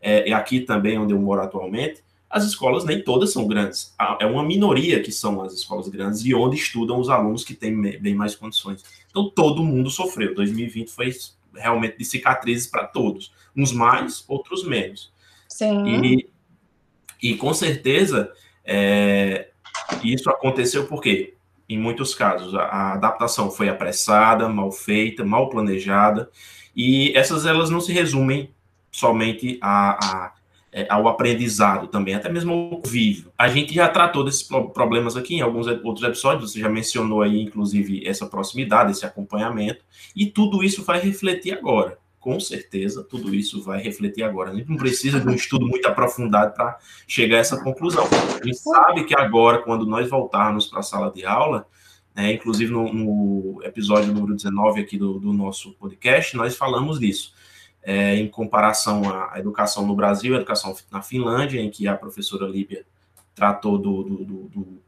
é, 0.00 0.28
e 0.28 0.32
aqui 0.32 0.60
também 0.60 0.98
onde 0.98 1.12
eu 1.12 1.18
moro 1.18 1.42
atualmente, 1.42 2.02
as 2.28 2.44
escolas 2.44 2.84
nem 2.84 3.02
todas 3.02 3.32
são 3.32 3.46
grandes. 3.46 3.92
É 4.20 4.24
uma 4.24 4.44
minoria 4.44 5.02
que 5.02 5.10
são 5.10 5.42
as 5.42 5.52
escolas 5.52 5.88
grandes 5.88 6.24
e 6.24 6.32
onde 6.32 6.56
estudam 6.56 7.00
os 7.00 7.08
alunos 7.08 7.42
que 7.42 7.54
têm 7.54 7.80
bem 7.98 8.14
mais 8.14 8.36
condições. 8.36 8.84
Então 9.10 9.28
todo 9.28 9.64
mundo 9.64 9.90
sofreu. 9.90 10.32
2020 10.34 10.90
foi 10.90 11.10
realmente 11.52 11.98
de 11.98 12.04
cicatrizes 12.04 12.68
para 12.68 12.86
todos. 12.86 13.32
Uns 13.56 13.72
mais, 13.72 14.24
outros 14.28 14.64
menos. 14.64 15.12
Sim. 15.48 15.84
E, 15.88 16.30
e 17.20 17.36
com 17.36 17.52
certeza 17.52 18.32
é, 18.64 19.48
isso 20.04 20.30
aconteceu 20.30 20.86
porque, 20.86 21.34
em 21.68 21.78
muitos 21.78 22.14
casos, 22.14 22.54
a, 22.54 22.62
a 22.62 22.92
adaptação 22.94 23.50
foi 23.50 23.68
apressada, 23.68 24.48
mal 24.48 24.70
feita, 24.70 25.24
mal 25.24 25.50
planejada. 25.50 26.30
E 26.74 27.12
essas 27.16 27.46
elas 27.46 27.70
não 27.70 27.80
se 27.80 27.92
resumem 27.92 28.50
somente 28.90 29.58
a, 29.60 30.04
a, 30.04 30.32
é, 30.72 30.86
ao 30.88 31.08
aprendizado 31.08 31.88
também, 31.88 32.14
até 32.14 32.28
mesmo 32.28 32.52
ao 32.52 32.80
convívio. 32.80 33.32
A 33.36 33.48
gente 33.48 33.74
já 33.74 33.88
tratou 33.88 34.24
desses 34.24 34.42
problemas 34.42 35.16
aqui 35.16 35.36
em 35.36 35.40
alguns 35.40 35.66
outros 35.66 36.02
episódios, 36.02 36.52
você 36.52 36.60
já 36.60 36.68
mencionou 36.68 37.22
aí, 37.22 37.40
inclusive, 37.40 38.06
essa 38.06 38.26
proximidade, 38.26 38.92
esse 38.92 39.04
acompanhamento, 39.04 39.84
e 40.14 40.26
tudo 40.26 40.62
isso 40.62 40.84
vai 40.84 41.00
refletir 41.00 41.52
agora. 41.52 41.98
Com 42.18 42.38
certeza, 42.38 43.02
tudo 43.02 43.34
isso 43.34 43.62
vai 43.62 43.80
refletir 43.80 44.22
agora. 44.22 44.50
A 44.50 44.54
gente 44.54 44.68
não 44.68 44.76
precisa 44.76 45.18
de 45.18 45.26
um 45.26 45.32
estudo 45.34 45.66
muito 45.66 45.88
aprofundado 45.88 46.52
para 46.52 46.78
chegar 47.08 47.38
a 47.38 47.40
essa 47.40 47.58
conclusão. 47.62 48.06
A 48.38 48.44
gente 48.44 48.58
sabe 48.58 49.04
que 49.04 49.18
agora, 49.18 49.58
quando 49.58 49.86
nós 49.86 50.08
voltarmos 50.08 50.66
para 50.66 50.80
a 50.80 50.82
sala 50.82 51.10
de 51.10 51.24
aula, 51.24 51.66
né? 52.14 52.32
Inclusive, 52.32 52.70
no, 52.70 52.92
no, 52.92 53.60
episódio 53.62 54.12
número 54.12 54.34
19 54.34 54.80
aqui 54.80 54.98
do, 54.98 55.18
do 55.18 55.32
nosso 55.32 55.72
podcast, 55.72 56.36
nós 56.36 56.56
falamos 56.56 56.98
disso. 56.98 57.34
É, 57.82 58.14
em 58.16 58.28
comparação 58.28 59.02
à 59.10 59.38
educação 59.38 59.86
no 59.86 59.94
Brasil, 59.94 60.34
a 60.34 60.36
educação 60.36 60.76
na 60.90 61.00
Finlândia, 61.00 61.60
em 61.60 61.70
que 61.70 61.88
a 61.88 61.96
professora 61.96 62.46
Líbia 62.46 62.84
tratou 63.34 63.78
do, 63.78 64.02
do, 64.02 64.24
do 64.24 64.82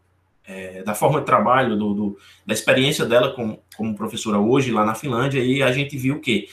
é, 0.45 0.83
da 0.83 0.95
forma 0.95 1.21
de 1.21 1.27
trabalho, 1.27 1.77
do, 1.77 2.19
da 2.45 2.53
experiência 2.53 3.05
dela 3.07 3.33
como, 3.33 3.63
como, 3.77 3.95
professora 3.95 4.39
hoje 4.39 4.71
lá 4.71 4.85
na 4.85 4.95
Finlândia, 4.95 5.41
e 5.41 5.63
a 5.63 5.73
gente 5.73 5.97
viu 5.97 6.21
que, 6.21 6.49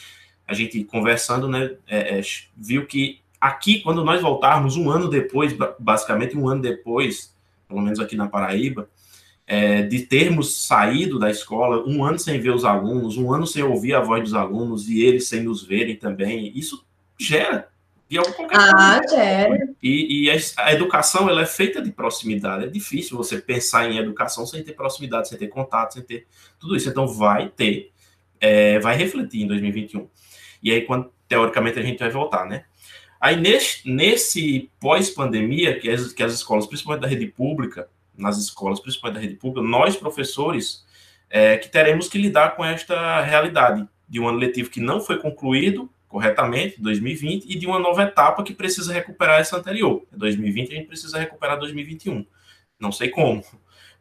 a 0.48 0.54
gente 0.54 0.84
conversando, 0.84 1.48
né, 1.48 1.76
é, 1.88 2.20
é 2.20 2.22
viu 2.56 2.86
que 2.86 3.20
aqui, 3.40 3.82
quando 3.82 4.04
nós 4.04 4.22
voltarmos 4.22 4.78
um 4.78 4.90
ano 4.90 5.10
depois, 5.10 5.56
basicamente 5.80 6.38
um 6.38 6.48
ano 6.48 6.62
depois, 6.62 7.36
pelo 7.68 7.82
menos 7.82 8.00
aqui 8.00 8.16
na 8.16 8.28
Paraíba, 8.28 8.90
é, 9.52 9.82
de 9.82 10.02
termos 10.02 10.68
saído 10.68 11.18
da 11.18 11.32
escola 11.32 11.84
um 11.88 12.06
ano 12.06 12.20
sem 12.20 12.40
ver 12.40 12.52
os 12.52 12.64
alunos, 12.64 13.18
um 13.18 13.34
ano 13.34 13.48
sem 13.48 13.64
ouvir 13.64 13.96
a 13.96 14.00
voz 14.00 14.22
dos 14.22 14.36
alunos 14.36 14.88
e 14.88 15.02
eles 15.02 15.28
sem 15.28 15.42
nos 15.42 15.64
verem 15.64 15.96
também, 15.96 16.56
isso 16.56 16.86
gera 17.20 17.68
de 18.08 18.20
algum 18.20 18.48
Ah, 18.52 19.02
gera. 19.10 19.68
E, 19.82 20.26
e 20.26 20.32
a, 20.32 20.36
a, 20.58 20.74
educação 20.74 21.28
ela 21.28 21.42
é 21.42 21.46
feita 21.48 21.82
de 21.82 21.92
proximidade. 21.92 22.66
É 22.66 22.68
difícil 22.68 23.18
você 23.18 23.40
pensar 23.40 23.90
em 23.90 23.98
educação 23.98 24.46
sem 24.46 24.64
ter 24.64 24.74
proximidade, 24.74 25.30
sem 25.30 25.38
ter 25.38 25.48
contato, 25.48 25.94
sem 25.94 26.04
ter 26.04 26.28
tudo 26.60 26.76
isso. 26.76 26.88
Então 26.88 27.08
vai 27.08 27.50
ter, 27.50 27.92
é, 28.40 28.80
vai 28.80 28.96
refletir 28.96 29.42
em 29.42 29.48
2021. 29.48 30.08
E 30.62 30.72
aí, 30.72 30.82
quando 30.82 31.12
teoricamente 31.28 31.80
a 31.80 31.84
gente 31.84 32.00
vai 32.00 32.10
voltar, 32.10 32.46
né? 32.48 32.66
Aí 33.20 33.36
nesse, 33.36 33.88
nesse 33.88 34.70
pós-pandemia, 34.80 35.80
que 35.80 35.90
as, 35.90 36.14
que 36.14 36.24
as 36.24 36.34
escolas, 36.34 36.68
principalmente 36.68 37.02
da 37.02 37.08
rede 37.08 37.28
pública, 37.28 37.88
nas 38.20 38.38
escolas, 38.38 38.80
principalmente 38.80 39.16
da 39.16 39.22
rede 39.22 39.36
pública, 39.36 39.68
nós, 39.68 39.96
professores, 39.96 40.86
é, 41.30 41.58
que 41.58 41.70
teremos 41.70 42.08
que 42.08 42.18
lidar 42.18 42.56
com 42.56 42.64
esta 42.64 43.22
realidade 43.22 43.88
de 44.08 44.20
um 44.20 44.28
ano 44.28 44.38
letivo 44.38 44.70
que 44.70 44.80
não 44.80 45.00
foi 45.00 45.18
concluído 45.20 45.90
corretamente, 46.08 46.82
2020, 46.82 47.46
e 47.46 47.56
de 47.58 47.68
uma 47.68 47.78
nova 47.78 48.02
etapa 48.02 48.44
que 48.44 48.54
precisa 48.54 48.92
recuperar 48.92 49.40
essa 49.40 49.56
anterior. 49.56 50.04
2020 50.12 50.72
a 50.72 50.76
gente 50.76 50.88
precisa 50.88 51.20
recuperar 51.20 51.60
2021. 51.60 52.26
Não 52.80 52.92
sei 52.92 53.10
como. 53.10 53.44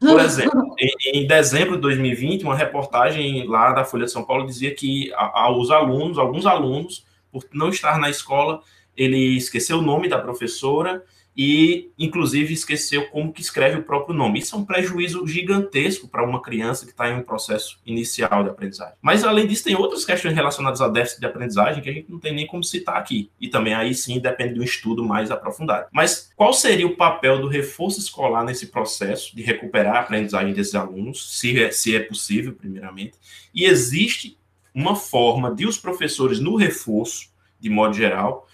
Por 0.01 0.19
exemplo, 0.19 0.75
em, 0.81 1.21
em, 1.21 1.27
dezembro 1.27 1.75
de 1.75 1.83
2020, 1.83 2.45
uma 2.45 2.57
reportagem 2.57 3.47
lá 3.47 3.73
da 3.73 3.85
Folha 3.85 4.07
de 4.07 4.11
São 4.11 4.25
Paulo 4.25 4.47
dizia 4.47 4.75
que 4.75 5.13
a, 5.13 5.43
a, 5.43 5.51
os 5.51 5.71
alunos, 5.71 6.19
alguns 6.19 6.47
alunos, 6.47 7.05
por 7.31 7.45
não 7.53 7.69
estar 7.69 7.99
na 7.99 8.09
escola, 8.09 8.63
ele 8.97 9.37
esqueceu 9.37 9.79
o 9.79 9.83
nome 9.83 10.09
da 10.09 10.19
professora 10.19 11.05
e, 11.41 11.93
inclusive, 11.97 12.53
esqueceu 12.53 13.09
como 13.11 13.33
que 13.33 13.41
escreve 13.41 13.79
o 13.79 13.85
próprio 13.85 14.13
nome. 14.13 14.41
Isso 14.41 14.57
é 14.57 14.59
um 14.59 14.65
prejuízo 14.65 15.25
gigantesco 15.25 16.09
para 16.09 16.25
uma 16.25 16.43
criança 16.43 16.85
que 16.85 16.91
está 16.91 17.09
em 17.09 17.15
um 17.15 17.23
processo 17.23 17.79
inicial 17.87 18.43
de 18.43 18.51
aprendizagem. 18.51 18.97
Mas, 19.01 19.23
além 19.23 19.47
disso, 19.47 19.63
tem 19.63 19.77
outras 19.77 20.05
questões 20.05 20.35
relacionadas 20.35 20.81
ao 20.81 20.91
déficit 20.91 21.21
de 21.21 21.27
aprendizagem 21.27 21.81
que 21.81 21.89
a 21.89 21.93
gente 21.93 22.11
não 22.11 22.19
tem 22.19 22.35
nem 22.35 22.45
como 22.45 22.65
citar 22.65 22.97
aqui. 22.97 23.31
E 23.41 23.47
também 23.47 23.73
aí 23.73 23.95
sim 23.95 24.19
depende 24.19 24.55
de 24.55 24.61
um 24.61 24.65
estudo 24.65 25.05
mais 25.05 25.31
aprofundado. 25.31 25.87
Mas 25.93 26.29
qual 26.35 26.53
seria 26.53 26.89
o 26.89 26.97
papel 26.97 27.41
do 27.41 27.47
reforço 27.47 28.01
escolar 28.01 28.45
nesse 28.45 28.67
processo 28.67 29.37
de 29.37 29.43
recuperar 29.45 29.95
a 29.95 30.01
aprendizagem 30.01 30.53
desses 30.53 30.75
alunos, 30.75 31.39
se 31.39 31.63
é, 31.63 31.71
se 31.71 31.95
é 31.95 32.01
possível, 32.01 32.53
primeiramente? 32.53 33.13
E 33.55 33.65
existe 33.65 34.37
uma 34.75 34.97
forma 34.97 35.55
de 35.55 35.67
os 35.67 35.79
professores 35.79 36.41
no 36.41 36.57
reforço, 36.57 37.29
de 37.61 37.71
modo 37.71 37.95
geral, 37.95 38.48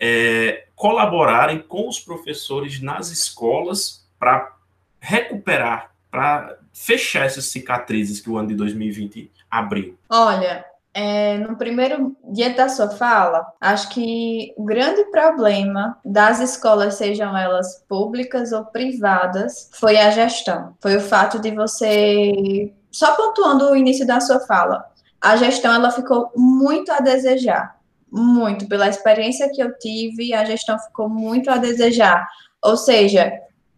é, 0.00 0.64
colaborarem 0.74 1.60
com 1.60 1.86
os 1.86 2.00
professores 2.00 2.80
nas 2.80 3.10
escolas 3.10 4.06
para 4.18 4.56
recuperar, 4.98 5.92
para 6.10 6.56
fechar 6.72 7.26
essas 7.26 7.46
cicatrizes 7.46 8.20
que 8.20 8.30
o 8.30 8.38
ano 8.38 8.48
de 8.48 8.54
2020 8.54 9.30
abriu? 9.50 9.98
Olha, 10.08 10.64
é, 10.94 11.38
no 11.38 11.56
primeiro 11.56 12.16
dia 12.24 12.54
da 12.54 12.68
sua 12.68 12.88
fala, 12.90 13.46
acho 13.60 13.90
que 13.90 14.54
o 14.56 14.64
grande 14.64 15.04
problema 15.04 15.98
das 16.04 16.40
escolas, 16.40 16.94
sejam 16.94 17.36
elas 17.36 17.84
públicas 17.88 18.52
ou 18.52 18.64
privadas, 18.64 19.70
foi 19.74 19.98
a 19.98 20.10
gestão. 20.10 20.74
Foi 20.80 20.96
o 20.96 21.00
fato 21.00 21.38
de 21.38 21.50
você, 21.50 22.72
só 22.90 23.14
pontuando 23.14 23.70
o 23.70 23.76
início 23.76 24.06
da 24.06 24.20
sua 24.20 24.40
fala, 24.40 24.84
a 25.20 25.36
gestão 25.36 25.74
ela 25.74 25.90
ficou 25.90 26.32
muito 26.34 26.90
a 26.90 27.00
desejar 27.00 27.79
muito. 28.10 28.66
Pela 28.68 28.88
experiência 28.88 29.50
que 29.50 29.62
eu 29.62 29.76
tive, 29.78 30.34
a 30.34 30.44
gestão 30.44 30.78
ficou 30.78 31.08
muito 31.08 31.50
a 31.50 31.56
desejar. 31.56 32.26
Ou 32.62 32.76
seja, 32.76 33.32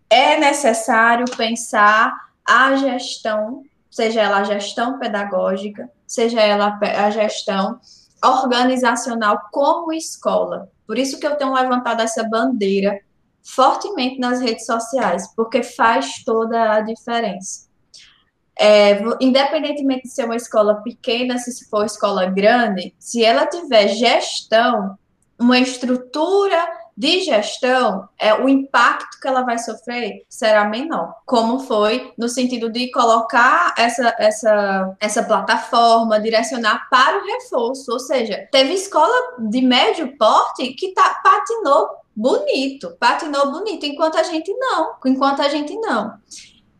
é 0.09 0.39
necessário 0.39 1.25
pensar 1.37 2.13
a 2.47 2.77
gestão, 2.77 3.63
seja 3.91 4.21
ela 4.21 4.39
a 4.39 4.45
gestão 4.45 4.99
pedagógica, 4.99 5.91
seja 6.07 6.41
ela 6.41 6.79
a 6.81 7.11
gestão 7.11 7.81
organizacional 8.25 9.41
como 9.51 9.93
escola. 9.93 10.71
Por 10.87 10.99
isso 10.99 11.19
que 11.19 11.27
eu 11.27 11.37
tenho 11.37 11.53
levantado 11.53 12.01
essa 12.01 12.29
bandeira 12.29 13.01
fortemente 13.43 14.21
nas 14.21 14.41
redes 14.41 14.67
sociais, 14.67 15.33
porque 15.35 15.63
faz 15.63 16.23
toda 16.25 16.75
a 16.75 16.81
diferença 16.81 17.72
é, 18.63 19.03
independentemente 19.21 20.05
de 20.05 20.11
ser 20.11 20.25
uma 20.25 20.37
escola 20.37 20.77
pequena, 20.77 21.37
se 21.37 21.69
for 21.69 21.85
escola 21.85 22.27
grande, 22.27 22.95
se 22.97 23.25
ela 23.25 23.45
tiver 23.45 23.89
gestão, 23.89 24.97
uma 25.37 25.59
estrutura 25.59 26.57
de 26.97 27.23
gestão, 27.23 28.09
é, 28.17 28.33
o 28.35 28.49
impacto 28.49 29.19
que 29.21 29.27
ela 29.27 29.43
vai 29.43 29.59
sofrer 29.59 30.25
será 30.29 30.65
menor, 30.65 31.13
como 31.27 31.59
foi 31.59 32.13
no 32.17 32.29
sentido 32.29 32.71
de 32.71 32.89
colocar 32.93 33.75
essa, 33.77 34.15
essa, 34.17 34.97
essa 35.01 35.25
plataforma, 35.25 36.21
direcionar 36.21 36.89
para 36.89 37.19
o 37.19 37.25
reforço, 37.25 37.91
ou 37.91 37.99
seja, 37.99 38.47
teve 38.53 38.75
escola 38.75 39.39
de 39.41 39.61
médio 39.61 40.17
porte 40.17 40.73
que 40.75 40.95
tá, 40.95 41.21
patinou 41.25 41.89
bonito, 42.15 42.97
patinou 43.01 43.51
bonito, 43.51 43.85
enquanto 43.87 44.19
a 44.19 44.23
gente 44.23 44.55
não, 44.55 44.95
enquanto 45.05 45.41
a 45.41 45.49
gente 45.49 45.75
não. 45.81 46.15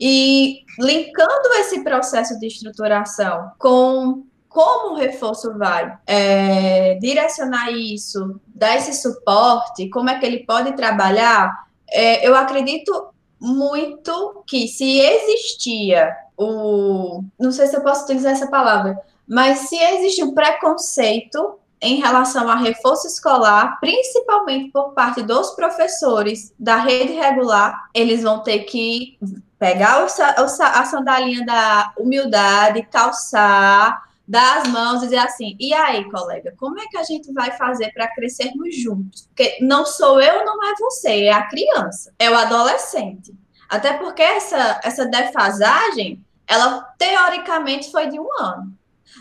E 0.05 0.65
linkando 0.81 1.55
esse 1.61 1.85
processo 1.85 2.37
de 2.41 2.49
estruturação 2.49 3.53
com 3.57 4.25
como 4.49 4.95
o 4.95 4.97
reforço 4.97 5.57
vai 5.57 5.97
é, 6.05 6.97
direcionar 6.97 7.71
isso, 7.71 8.41
dar 8.53 8.77
esse 8.77 8.95
suporte, 8.95 9.89
como 9.91 10.11
é 10.11 10.19
que 10.19 10.27
ele 10.27 10.41
pode 10.41 10.73
trabalhar, 10.73 11.67
é, 11.89 12.27
eu 12.27 12.35
acredito 12.35 13.11
muito 13.41 14.43
que 14.45 14.67
se 14.67 14.99
existia 14.99 16.11
o. 16.37 17.23
Não 17.39 17.53
sei 17.53 17.69
se 17.69 17.77
eu 17.77 17.81
posso 17.81 18.03
utilizar 18.03 18.33
essa 18.33 18.49
palavra, 18.49 18.99
mas 19.25 19.69
se 19.69 19.77
existe 19.77 20.25
um 20.25 20.35
preconceito 20.35 21.61
em 21.81 22.01
relação 22.01 22.49
a 22.49 22.57
reforço 22.57 23.07
escolar, 23.07 23.79
principalmente 23.81 24.71
por 24.71 24.95
parte 24.95 25.23
dos 25.23 25.51
professores 25.51 26.53
da 26.59 26.77
rede 26.77 27.13
regular, 27.13 27.89
eles 27.95 28.23
vão 28.23 28.41
ter 28.41 28.61
que 28.61 29.17
pegar 29.63 30.03
o, 30.03 30.07
o, 30.07 30.45
a 30.45 30.85
sandalinha 30.85 31.47
da 31.47 31.93
humildade, 31.97 32.83
calçar, 32.91 34.03
dar 34.27 34.59
as 34.59 34.69
mãos 34.69 34.97
e 35.03 35.05
dizer 35.05 35.19
assim: 35.19 35.57
e 35.57 35.73
aí, 35.73 36.11
colega, 36.11 36.53
como 36.59 36.81
é 36.81 36.87
que 36.89 36.99
a 36.99 37.05
gente 37.05 37.33
vai 37.33 37.53
fazer 37.53 37.93
para 37.93 38.13
crescermos 38.13 38.75
juntos? 38.75 39.29
Porque 39.29 39.59
não 39.61 39.87
sou 39.87 40.21
eu, 40.21 40.45
não 40.45 40.61
é 40.65 40.75
você, 40.81 41.27
é 41.27 41.33
a 41.33 41.47
criança, 41.47 42.13
é 42.19 42.29
o 42.29 42.35
adolescente. 42.35 43.33
Até 43.69 43.93
porque 43.93 44.21
essa, 44.21 44.81
essa 44.83 45.07
defasagem, 45.07 46.21
ela 46.45 46.81
teoricamente 46.99 47.93
foi 47.93 48.09
de 48.09 48.19
um 48.19 48.27
ano. 48.41 48.77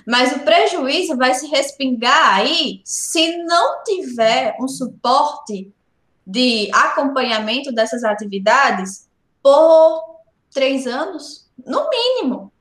Mas 0.08 0.36
o 0.36 0.40
prejuízo 0.40 1.16
vai 1.18 1.36
se 1.36 1.46
respingar 1.50 2.38
aí 2.38 2.82
se 2.84 3.38
não 3.44 3.84
tiver 3.84 4.58
um 4.60 4.68
suporte 4.68 5.72
de 6.26 6.68
acompanhamento 6.74 7.72
dessas 7.72 8.04
atividades 8.04 9.08
por 9.44 10.11
três 10.54 10.86
anos, 10.86 11.50
no 11.66 11.90
mínimo. 11.90 12.52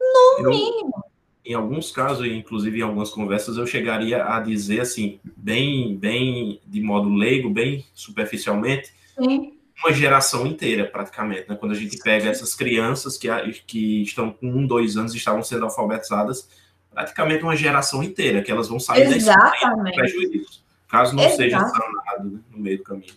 No 0.00 0.44
eu, 0.44 0.50
mínimo. 0.50 1.04
Em 1.44 1.54
alguns 1.54 1.90
casos, 1.90 2.26
inclusive 2.26 2.78
em 2.78 2.82
algumas 2.82 3.10
conversas, 3.10 3.56
eu 3.56 3.66
chegaria 3.66 4.24
a 4.24 4.40
dizer 4.40 4.80
assim, 4.80 5.20
bem, 5.36 5.96
bem 5.96 6.60
de 6.66 6.80
modo 6.80 7.08
leigo, 7.10 7.50
bem 7.50 7.84
superficialmente, 7.94 8.94
Sim. 9.18 9.58
uma 9.84 9.92
geração 9.92 10.46
inteira, 10.46 10.86
praticamente. 10.86 11.48
Né? 11.48 11.56
Quando 11.56 11.72
a 11.72 11.76
gente 11.76 11.98
pega 11.98 12.30
essas 12.30 12.54
crianças 12.54 13.18
que, 13.18 13.28
que 13.66 14.02
estão 14.02 14.32
com 14.32 14.46
um, 14.46 14.66
dois 14.66 14.96
anos 14.96 15.12
e 15.12 15.18
estavam 15.18 15.42
sendo 15.42 15.66
alfabetizadas, 15.66 16.48
praticamente 16.90 17.42
uma 17.42 17.56
geração 17.56 18.02
inteira, 18.02 18.40
que 18.40 18.50
elas 18.50 18.68
vão 18.68 18.80
sair 18.80 19.02
Exatamente. 19.02 19.96
da 19.96 20.02
prejuízo, 20.02 20.62
caso 20.88 21.14
não 21.14 21.24
Exatamente. 21.24 21.52
seja 21.52 21.58
sanado 21.58 22.30
né, 22.30 22.40
no 22.50 22.58
meio 22.58 22.78
do 22.78 22.84
caminho. 22.84 23.12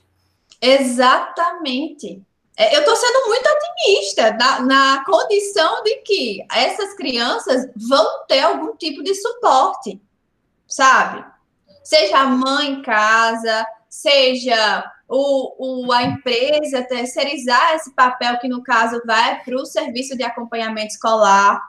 Exatamente. 0.59 2.21
É, 2.59 2.75
eu 2.75 2.79
estou 2.79 2.95
sendo 2.95 3.27
muito 3.27 3.47
otimista 3.47 4.33
na, 4.33 4.59
na, 4.61 5.05
condição 5.05 5.83
de 5.83 5.97
que 5.97 6.43
essas 6.51 6.95
crianças 6.95 7.69
vão 7.75 8.25
ter 8.27 8.39
algum 8.39 8.75
tipo 8.75 9.03
de 9.03 9.13
suporte, 9.13 10.01
sabe? 10.67 11.23
Seja 11.83 12.17
a 12.17 12.25
mãe 12.25 12.71
em 12.71 12.81
casa, 12.81 13.63
seja 13.87 14.91
o, 15.07 15.85
o, 15.85 15.91
a 15.91 16.01
empresa 16.01 16.81
terceirizar 16.81 17.75
esse 17.75 17.93
papel, 17.93 18.39
que 18.39 18.47
no 18.47 18.63
caso 18.63 18.99
vai 19.05 19.39
para 19.43 19.55
o 19.55 19.65
serviço 19.65 20.17
de 20.17 20.23
acompanhamento 20.23 20.93
escolar, 20.93 21.61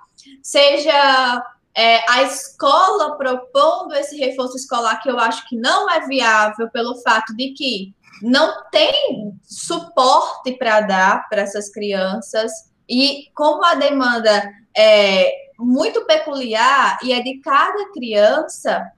seja 0.43 1.45
é, 1.75 2.11
a 2.11 2.23
escola 2.23 3.17
propondo 3.19 3.95
esse 3.95 4.17
reforço 4.17 4.57
escolar, 4.57 5.03
que 5.03 5.11
eu 5.11 5.19
acho 5.19 5.47
que 5.47 5.55
não 5.55 5.89
é 5.91 6.07
viável 6.07 6.71
pelo 6.71 6.97
fato 7.03 7.37
de 7.37 7.51
que 7.51 7.95
não 8.23 8.69
tem 8.71 9.33
suporte 9.43 10.53
para 10.53 10.81
dar 10.83 11.29
para 11.29 11.43
essas 11.43 11.71
crianças. 11.71 12.51
E 12.89 13.31
como 13.35 13.65
a 13.65 13.75
demanda 13.75 14.51
é 14.77 15.33
muito 15.59 16.05
peculiar 16.05 16.99
e 17.03 17.13
é 17.13 17.21
de 17.21 17.41
cada 17.41 17.93
criança, 17.93 18.91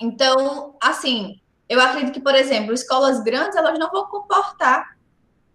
então, 0.00 0.76
assim, 0.82 1.40
eu 1.68 1.80
acredito 1.80 2.12
que, 2.12 2.20
por 2.20 2.34
exemplo, 2.34 2.72
escolas 2.72 3.22
grandes, 3.22 3.56
elas 3.56 3.78
não 3.78 3.90
vão 3.90 4.06
comportar 4.06 4.96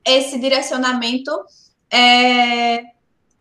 esse 0.06 0.40
direcionamento 0.40 1.32
é, 1.92 2.82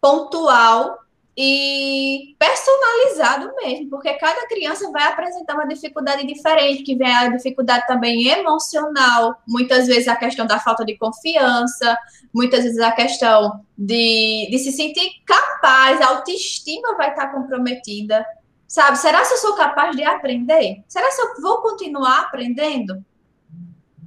pontual 0.01 0.99
e 1.37 2.35
personalizado 2.39 3.53
mesmo, 3.57 3.91
porque 3.91 4.15
cada 4.15 4.47
criança 4.49 4.91
vai 4.91 5.03
apresentar 5.05 5.55
uma 5.55 5.67
dificuldade 5.67 6.27
diferente, 6.27 6.83
que 6.83 6.97
vem 6.97 7.15
a 7.15 7.29
dificuldade 7.29 7.87
também 7.87 8.29
emocional, 8.29 9.37
muitas 9.47 9.87
vezes 9.87 10.09
a 10.09 10.17
questão 10.17 10.47
da 10.47 10.59
falta 10.59 10.83
de 10.83 10.97
confiança, 10.97 11.97
muitas 12.33 12.65
vezes 12.65 12.81
a 12.81 12.91
questão 12.93 13.61
de, 13.77 14.49
de 14.51 14.59
se 14.59 14.73
sentir 14.73 15.11
capaz, 15.27 16.01
a 16.01 16.09
autoestima 16.09 16.97
vai 16.97 17.11
estar 17.11 17.31
comprometida, 17.31 18.25
sabe? 18.67 18.97
Será 18.99 19.23
se 19.23 19.35
eu 19.35 19.39
sou 19.39 19.55
capaz 19.55 19.95
de 19.95 20.05
aprender? 20.05 20.83
Será 20.89 21.11
se 21.11 21.21
eu 21.21 21.43
vou 21.43 21.59
continuar 21.59 22.21
aprendendo? 22.21 23.05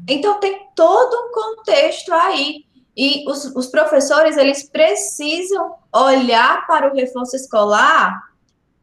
Então 0.08 0.39
tem 0.39 0.68
todo 0.74 1.13
um 1.13 1.32
contexto 1.32 2.12
aí 2.12 2.65
E 2.98 3.24
os, 3.30 3.46
os 3.56 3.68
professores, 3.68 4.36
eles 4.36 4.68
precisam 4.68 5.76
olhar 5.93 6.65
para 6.67 6.91
o 6.91 6.95
reforço 6.95 7.36
escolar 7.36 8.21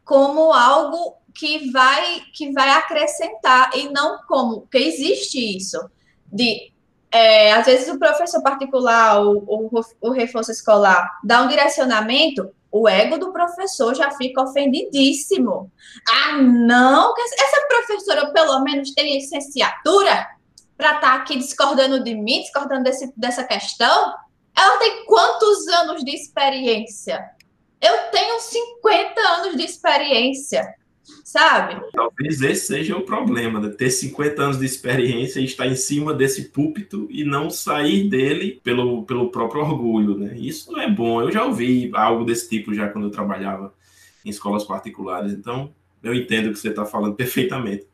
como 0.04 0.52
algo 0.52 1.16
que 1.34 1.70
vai 1.70 2.22
que 2.32 2.52
vai 2.52 2.70
acrescentar 2.70 3.70
e 3.76 3.88
não 3.90 4.20
como 4.26 4.66
que 4.68 4.78
existe 4.78 5.56
isso 5.56 5.78
de 6.32 6.72
é, 7.10 7.52
às 7.52 7.66
vezes 7.66 7.88
o 7.88 7.98
professor 7.98 8.42
particular 8.42 9.24
o, 9.24 9.38
o, 9.46 9.80
o 10.00 10.10
reforço 10.10 10.50
escolar 10.50 11.18
dá 11.22 11.42
um 11.42 11.48
direcionamento 11.48 12.50
o 12.70 12.88
ego 12.88 13.18
do 13.18 13.32
professor 13.32 13.94
já 13.94 14.10
fica 14.10 14.42
ofendidíssimo. 14.42 15.70
Ah 16.08 16.36
não 16.42 17.14
essa 17.18 17.66
professora 17.68 18.32
pelo 18.32 18.60
menos 18.60 18.92
tem 18.92 19.14
licenciatura 19.14 20.26
para 20.76 20.96
estar 20.96 21.00
tá 21.00 21.14
aqui 21.14 21.38
discordando 21.38 22.02
de 22.02 22.14
mim 22.14 22.42
discordando 22.42 22.84
desse, 22.84 23.12
dessa 23.16 23.44
questão 23.44 24.14
ela 24.56 24.78
tem 24.78 25.04
quantos 25.04 25.66
anos 25.68 26.04
de 26.04 26.14
experiência 26.14 27.22
eu 27.80 28.10
tenho 28.10 28.40
50 28.40 29.20
anos 29.20 29.56
de 29.56 29.64
experiência 29.64 30.74
sabe? 31.24 31.80
Talvez 31.92 32.40
esse 32.42 32.66
seja 32.66 32.96
o 32.96 33.02
problema, 33.02 33.60
né? 33.60 33.68
ter 33.68 33.90
50 33.90 34.42
anos 34.42 34.58
de 34.58 34.66
experiência 34.66 35.40
e 35.40 35.44
estar 35.44 35.66
em 35.66 35.76
cima 35.76 36.12
desse 36.12 36.50
púlpito 36.50 37.06
e 37.10 37.24
não 37.24 37.50
sair 37.50 38.08
dele 38.08 38.60
pelo, 38.62 39.04
pelo 39.04 39.30
próprio 39.30 39.62
orgulho, 39.62 40.16
né? 40.16 40.36
Isso 40.36 40.72
não 40.72 40.80
é 40.80 40.90
bom. 40.90 41.22
Eu 41.22 41.30
já 41.30 41.44
ouvi 41.44 41.90
algo 41.94 42.24
desse 42.24 42.48
tipo 42.48 42.74
já 42.74 42.88
quando 42.88 43.04
eu 43.04 43.10
trabalhava 43.10 43.74
em 44.24 44.30
escolas 44.30 44.64
particulares, 44.64 45.32
então 45.32 45.72
eu 46.02 46.14
entendo 46.14 46.46
o 46.48 46.52
que 46.52 46.58
você 46.58 46.68
está 46.68 46.84
falando 46.84 47.14
perfeitamente. 47.14 47.86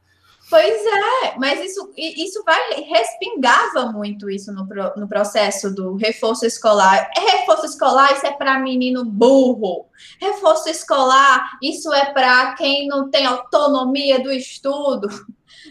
Pois 0.52 0.84
é, 0.84 1.34
mas 1.38 1.64
isso, 1.64 1.94
isso 1.96 2.44
vai, 2.44 2.82
respingava 2.82 3.90
muito 3.90 4.28
isso 4.28 4.52
no, 4.52 4.68
no 4.98 5.08
processo 5.08 5.74
do 5.74 5.94
reforço 5.94 6.44
escolar. 6.44 7.10
É 7.16 7.38
reforço 7.38 7.64
escolar, 7.64 8.12
isso 8.12 8.26
é 8.26 8.32
para 8.32 8.58
menino 8.58 9.02
burro. 9.02 9.86
Reforço 10.20 10.68
escolar, 10.68 11.52
isso 11.62 11.90
é 11.90 12.12
para 12.12 12.54
quem 12.54 12.86
não 12.86 13.10
tem 13.10 13.24
autonomia 13.24 14.22
do 14.22 14.30
estudo. 14.30 15.08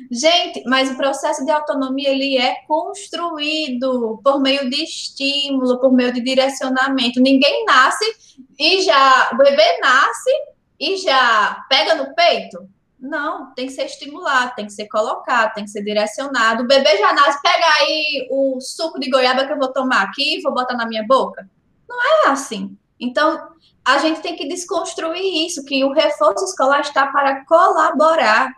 Gente, 0.10 0.64
mas 0.66 0.90
o 0.90 0.98
processo 0.98 1.46
de 1.46 1.52
autonomia 1.52 2.10
ele 2.10 2.36
é 2.40 2.56
construído 2.68 4.20
por 4.24 4.42
meio 4.42 4.68
de 4.68 4.84
estímulo, 4.84 5.80
por 5.80 5.94
meio 5.94 6.12
de 6.12 6.22
direcionamento. 6.22 7.22
Ninguém 7.22 7.66
nasce 7.66 8.06
e 8.58 8.82
já 8.82 9.30
o 9.32 9.38
bebê 9.38 9.78
nasce 9.80 10.32
e 10.80 10.98
já 10.98 11.64
pega 11.70 11.94
no 11.94 12.16
peito. 12.16 12.68
Não, 13.02 13.52
tem 13.56 13.66
que 13.66 13.74
ser 13.74 13.86
estimulado, 13.86 14.54
tem 14.56 14.68
que 14.68 14.74
ser 14.74 14.88
colocado, 14.88 15.56
tem 15.56 15.64
que 15.64 15.72
ser 15.72 15.84
direcionado. 15.84 16.64
O 16.64 16.68
bebê 16.68 16.98
já 16.98 17.12
nasce, 17.14 17.42
pega 17.42 17.66
aí 17.80 18.28
o 18.30 18.60
suco 18.62 19.00
de 19.00 19.10
goiaba 19.10 19.46
que 19.46 19.52
eu 19.52 19.58
vou 19.58 19.74
tomar 19.74 20.04
aqui 20.04 20.38
e 20.38 20.42
vou 20.42 20.54
botar 20.54 20.76
na 20.76 20.86
minha 20.86 21.04
boca. 21.08 21.50
Não 21.90 21.98
é 22.00 22.30
assim. 22.30 22.78
Então, 23.00 23.50
a 23.84 23.98
gente 23.98 24.22
tem 24.22 24.36
que 24.36 24.48
desconstruir 24.48 25.48
isso, 25.48 25.66
que 25.66 25.84
o 25.84 25.92
reforço 25.92 26.46
escolar 26.46 26.82
está 26.82 27.08
para 27.08 27.44
colaborar. 27.46 28.54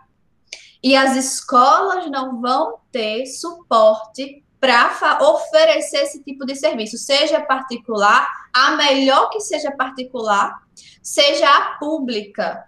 E 0.82 0.94
as 0.94 1.16
escolas 1.16 2.10
não 2.10 2.42
vão 2.42 2.80
ter 2.92 3.24
suporte 3.24 4.44
para 4.60 5.18
oferecer 5.22 6.02
esse 6.02 6.22
tipo 6.22 6.44
de 6.44 6.54
serviço, 6.54 6.98
seja 6.98 7.40
particular, 7.40 8.28
a 8.52 8.72
melhor 8.72 9.30
que 9.30 9.40
seja 9.40 9.70
particular, 9.72 10.54
seja 11.02 11.48
a 11.48 11.78
pública. 11.78 12.64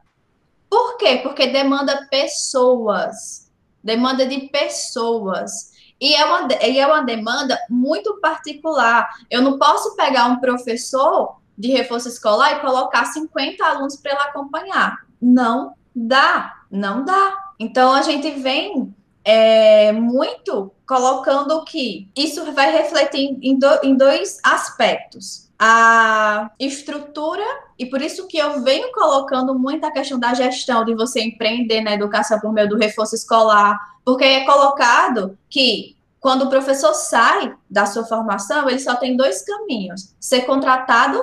Por 0.69 0.97
quê? 0.97 1.21
Porque 1.23 1.47
demanda 1.47 2.07
pessoas, 2.11 3.51
demanda 3.83 4.27
de 4.27 4.49
pessoas. 4.49 5.73
E 6.01 6.15
é, 6.15 6.25
uma, 6.25 6.49
e 6.63 6.79
é 6.79 6.87
uma 6.87 7.03
demanda 7.03 7.59
muito 7.71 8.21
particular. 8.21 9.09
Eu 9.31 9.43
não 9.43 9.59
posso 9.59 9.97
pegar 9.97 10.27
um 10.27 10.41
professor 10.41 11.37
de 11.57 11.69
reforço 11.69 12.09
escolar 12.09 12.57
e 12.57 12.61
colocar 12.61 13.07
50 13.07 13.65
alunos 13.65 13.97
para 13.97 14.13
ele 14.13 14.21
acompanhar. 14.21 15.07
Não 15.21 15.75
dá, 15.95 16.55
não 16.71 17.05
dá. 17.05 17.53
Então 17.59 17.93
a 17.93 18.03
gente 18.03 18.31
vem 18.33 18.95
é, 19.25 19.93
muito 19.93 20.71
colocando 20.87 21.65
que 21.65 22.11
isso 22.15 22.53
vai 22.53 22.71
refletir 22.71 23.39
em, 23.41 23.59
do, 23.59 23.67
em 23.83 23.97
dois 23.97 24.39
aspectos 24.45 25.46
a 25.59 26.51
estrutura, 26.59 27.45
e 27.79 27.87
por 27.87 28.03
isso 28.03 28.27
que 28.27 28.39
eu 28.39 28.63
venho 28.63 28.93
colocando 28.93 29.59
muito 29.59 29.85
a 29.85 29.91
questão 29.91 30.19
da 30.19 30.35
gestão, 30.35 30.85
de 30.85 30.95
você 30.95 31.21
empreender 31.23 31.81
na 31.81 31.95
educação 31.95 32.39
por 32.41 32.53
meio 32.53 32.69
do 32.69 32.77
reforço 32.77 33.15
escolar, 33.15 33.79
porque 34.05 34.25
é 34.25 34.45
colocado 34.45 35.37
que 35.49 35.97
quando 36.21 36.43
o 36.43 36.51
professor 36.51 36.93
sai 36.95 37.55
da 37.71 37.87
sua 37.87 38.05
formação, 38.05 38.69
ele 38.69 38.81
só 38.81 38.97
tem 38.97 39.17
dois 39.17 39.43
caminhos: 39.43 40.15
ser 40.19 40.43
contratado 40.43 41.23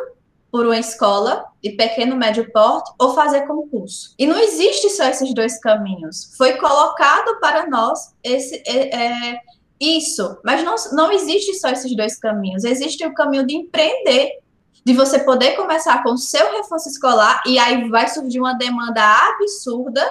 por 0.54 0.68
uma 0.68 0.78
escola 0.78 1.46
de 1.64 1.72
pequeno 1.72 2.16
médio 2.16 2.52
porte 2.52 2.92
ou 3.00 3.16
fazer 3.16 3.48
concurso. 3.48 4.14
E 4.20 4.28
não 4.28 4.38
existe 4.38 4.88
só 4.92 5.06
esses 5.06 5.34
dois 5.34 5.60
caminhos. 5.60 6.32
Foi 6.38 6.54
colocado 6.58 7.40
para 7.40 7.68
nós 7.68 8.14
esse 8.24 8.62
é, 8.66 8.96
é, 8.96 9.42
isso, 9.80 10.40
mas 10.44 10.64
não, 10.64 10.76
não 10.94 11.12
existe 11.12 11.54
só 11.56 11.70
esses 11.70 11.96
dois 11.96 12.18
caminhos. 12.18 12.64
Existe 12.64 13.06
o 13.06 13.14
caminho 13.14 13.46
de 13.46 13.56
empreender, 13.56 14.40
de 14.86 14.94
você 14.94 15.20
poder 15.20 15.56
começar 15.56 16.04
com 16.04 16.12
o 16.12 16.18
seu 16.18 16.52
reforço 16.54 16.90
escolar, 16.90 17.42
e 17.46 17.58
aí 17.58 17.90
vai 17.90 18.08
surgir 18.08 18.40
uma 18.40 18.54
demanda 18.54 19.02
absurda 19.02 20.06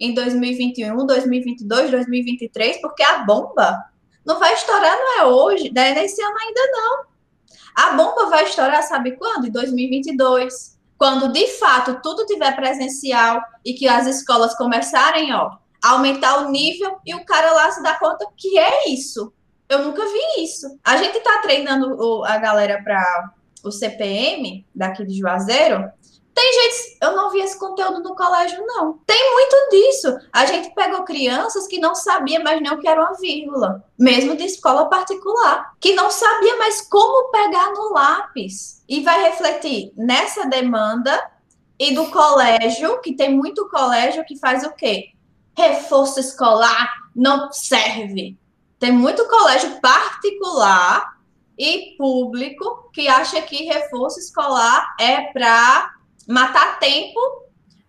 em 0.00 0.14
2021, 0.14 1.06
2022, 1.06 1.90
2023, 1.90 2.80
porque 2.80 3.02
a 3.02 3.24
bomba 3.24 3.76
não 4.24 4.38
vai 4.38 4.52
estourar, 4.54 4.96
não 4.96 5.20
é 5.20 5.24
hoje, 5.26 5.72
não 5.74 5.82
é 5.82 5.94
nesse 5.94 6.22
ano 6.22 6.36
ainda 6.38 6.60
não. 6.72 7.08
A 7.74 7.90
bomba 7.92 8.28
vai 8.28 8.44
estourar, 8.44 8.82
sabe 8.82 9.12
quando? 9.12 9.46
Em 9.46 9.50
2022. 9.50 10.78
Quando 10.98 11.32
de 11.32 11.46
fato 11.58 12.00
tudo 12.02 12.26
tiver 12.26 12.54
presencial 12.56 13.40
e 13.64 13.72
que 13.72 13.86
as 13.86 14.06
escolas 14.06 14.56
começarem, 14.56 15.32
ó, 15.32 15.52
aumentar 15.82 16.42
o 16.42 16.50
nível 16.50 16.98
e 17.04 17.14
o 17.14 17.24
cara 17.24 17.52
lá 17.52 17.70
se 17.70 17.82
dá 17.82 17.98
conta 17.98 18.26
que 18.36 18.58
é 18.58 18.88
isso. 18.88 19.32
Eu 19.68 19.80
nunca 19.84 20.04
vi 20.04 20.44
isso. 20.44 20.78
A 20.82 20.96
gente 20.96 21.20
tá 21.20 21.38
treinando 21.42 22.24
a 22.24 22.38
galera 22.38 22.82
para 22.82 23.32
o 23.62 23.70
CPM 23.70 24.66
daqui 24.74 25.04
de 25.04 25.18
Juazeiro. 25.18 25.90
Tem 26.34 26.52
gente, 26.52 26.98
eu 27.02 27.16
não 27.16 27.30
vi 27.30 27.40
esse 27.40 27.58
conteúdo 27.58 28.00
no 28.00 28.14
colégio, 28.14 28.64
não. 28.64 29.00
Tem 29.04 29.32
muito 29.32 29.70
disso. 29.72 30.16
A 30.32 30.46
gente 30.46 30.72
pegou 30.72 31.02
crianças 31.02 31.66
que 31.66 31.80
não 31.80 31.96
sabia 31.96 32.38
mais 32.38 32.62
nem 32.62 32.72
o 32.72 32.78
que 32.78 32.86
era 32.86 33.00
uma 33.00 33.18
vírgula, 33.18 33.84
mesmo 33.98 34.36
de 34.36 34.44
escola 34.44 34.88
particular, 34.88 35.74
que 35.80 35.94
não 35.94 36.10
sabia 36.10 36.56
mais 36.56 36.80
como 36.82 37.32
pegar 37.32 37.72
no 37.72 37.92
lápis. 37.92 38.84
E 38.88 39.02
vai 39.02 39.24
refletir 39.24 39.92
nessa 39.96 40.46
demanda 40.46 41.20
e 41.76 41.92
do 41.92 42.08
colégio, 42.08 43.00
que 43.00 43.16
tem 43.16 43.34
muito 43.34 43.68
colégio 43.68 44.24
que 44.24 44.38
faz 44.38 44.64
o 44.64 44.72
quê? 44.74 45.10
Reforço 45.58 46.20
escolar 46.20 46.88
não 47.14 47.50
serve. 47.50 48.38
Tem 48.78 48.92
muito 48.92 49.26
colégio 49.26 49.80
particular 49.80 51.18
e 51.58 51.96
público 51.98 52.88
que 52.92 53.08
acha 53.08 53.42
que 53.42 53.64
reforço 53.64 54.20
escolar 54.20 54.94
é 55.00 55.32
para 55.32 55.94
matar 56.28 56.78
tempo 56.78 57.18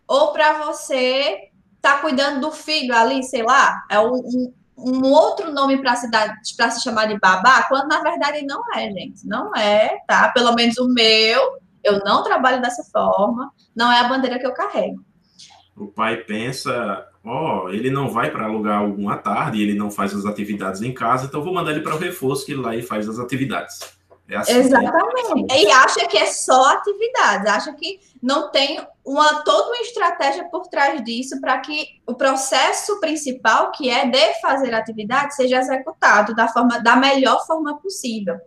ou 0.07 0.33
para 0.33 0.65
você 0.65 1.51
estar 1.75 1.97
tá 1.97 2.01
cuidando 2.01 2.41
do 2.41 2.51
filho 2.51 2.95
ali, 2.95 3.21
sei 3.21 3.43
lá, 3.43 3.85
é 3.87 3.99
um, 3.99 4.51
um, 4.75 5.11
outro 5.11 5.53
nome 5.53 5.77
para 5.77 5.95
se 5.95 6.81
chamar 6.81 7.05
de 7.05 7.19
babá, 7.19 7.67
quando 7.69 7.87
na 7.87 8.01
verdade 8.01 8.43
não 8.47 8.63
é, 8.73 8.89
gente. 8.89 9.27
Não 9.27 9.55
é, 9.55 9.99
tá? 10.07 10.29
Pelo 10.29 10.55
menos 10.55 10.75
o 10.79 10.87
meu, 10.91 11.59
eu 11.83 11.99
não 11.99 12.23
trabalho 12.23 12.59
dessa 12.63 12.83
forma, 12.91 13.53
não 13.75 13.91
é 13.91 13.99
a 13.99 14.09
bandeira 14.09 14.39
que 14.39 14.47
eu 14.47 14.53
carrego. 14.53 15.05
O 15.77 15.87
pai 15.87 16.17
pensa 16.17 17.07
ó, 17.23 17.65
oh, 17.65 17.69
ele 17.69 17.89
não 17.89 18.09
vai 18.09 18.31
para 18.31 18.45
alugar 18.45 18.79
alguma 18.79 19.17
tarde, 19.17 19.61
ele 19.61 19.73
não 19.73 19.91
faz 19.91 20.13
as 20.13 20.25
atividades 20.25 20.81
em 20.81 20.93
casa, 20.93 21.25
então 21.25 21.43
vou 21.43 21.53
mandar 21.53 21.71
ele 21.71 21.81
para 21.81 21.95
o 21.95 21.99
reforço 21.99 22.45
que 22.45 22.53
ele 22.53 22.61
lá 22.61 22.75
e 22.75 22.81
faz 22.81 23.07
as 23.07 23.19
atividades. 23.19 23.79
É 24.29 24.35
assim, 24.35 24.53
Exatamente. 24.53 25.33
Né? 25.33 25.63
E 25.63 25.71
acha 25.71 26.07
que 26.07 26.17
é 26.17 26.27
só 26.27 26.73
atividades, 26.73 27.47
acha 27.47 27.73
que 27.73 27.99
não 28.21 28.51
tem 28.51 28.79
uma 29.03 29.43
toda 29.43 29.69
uma 29.69 29.81
estratégia 29.81 30.43
por 30.49 30.67
trás 30.67 31.03
disso 31.03 31.41
para 31.41 31.57
que 31.59 31.87
o 32.05 32.13
processo 32.13 32.99
principal, 32.99 33.71
que 33.71 33.89
é 33.89 34.05
de 34.05 34.39
fazer 34.39 34.73
atividade, 34.73 35.35
seja 35.35 35.57
executado 35.57 36.35
da 36.35 36.47
forma 36.47 36.79
da 36.79 36.95
melhor 36.95 37.43
forma 37.47 37.79
possível. 37.79 38.37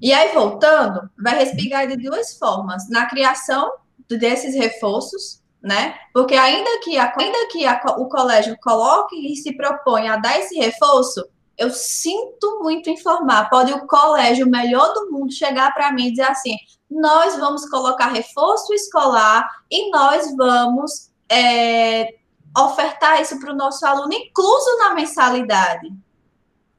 E 0.00 0.12
aí 0.12 0.32
voltando, 0.34 1.08
vai 1.16 1.36
respirar 1.36 1.86
de 1.86 1.96
duas 1.96 2.36
formas, 2.36 2.88
na 2.88 3.06
criação 3.06 3.70
desses 4.08 4.56
reforços 4.56 5.41
né? 5.62 5.94
Porque 6.12 6.34
ainda 6.34 6.80
que, 6.82 6.98
a, 6.98 7.12
ainda 7.16 7.48
que 7.50 7.64
a, 7.64 7.80
o 7.98 8.08
colégio 8.08 8.56
coloque 8.60 9.32
e 9.32 9.36
se 9.36 9.56
propõe 9.56 10.08
a 10.08 10.16
dar 10.16 10.38
esse 10.38 10.56
reforço, 10.56 11.24
eu 11.56 11.70
sinto 11.70 12.60
muito 12.60 12.90
informar. 12.90 13.48
Pode 13.48 13.72
o 13.72 13.86
colégio 13.86 14.48
melhor 14.48 14.92
do 14.92 15.10
mundo 15.10 15.32
chegar 15.32 15.72
para 15.72 15.92
mim 15.92 16.08
e 16.08 16.10
dizer 16.10 16.28
assim: 16.28 16.56
nós 16.90 17.36
vamos 17.36 17.68
colocar 17.68 18.08
reforço 18.08 18.74
escolar 18.74 19.48
e 19.70 19.90
nós 19.90 20.34
vamos 20.36 21.10
é, 21.30 22.14
ofertar 22.58 23.20
isso 23.20 23.38
para 23.38 23.52
o 23.52 23.56
nosso 23.56 23.86
aluno, 23.86 24.12
incluso 24.12 24.78
na 24.78 24.94
mensalidade. 24.94 25.92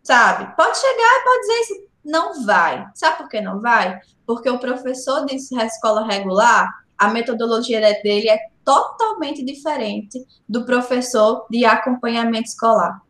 Sabe? 0.04 0.54
Pode 0.58 0.78
chegar 0.78 1.19
e 1.19 1.24
pode 1.24 1.39
dizer 1.39 1.60
isso. 1.62 1.93
Não 2.04 2.46
vai. 2.46 2.86
Sabe 2.93 3.17
por 3.17 3.30
que 3.30 3.39
não 3.39 3.62
vai? 3.62 4.02
Porque 4.26 4.50
o 4.50 4.60
professor 4.60 5.26
de 5.26 5.36
escola 5.36 6.06
regular, 6.06 6.69
a 6.98 7.08
metodologia 7.08 7.80
dele 8.04 8.30
é 8.30 8.39
totalmente 8.63 9.43
diferente 9.43 10.26
do 10.47 10.65
professor 10.65 11.45
de 11.49 11.65
acompanhamento 11.65 12.47
escolar. 12.49 13.02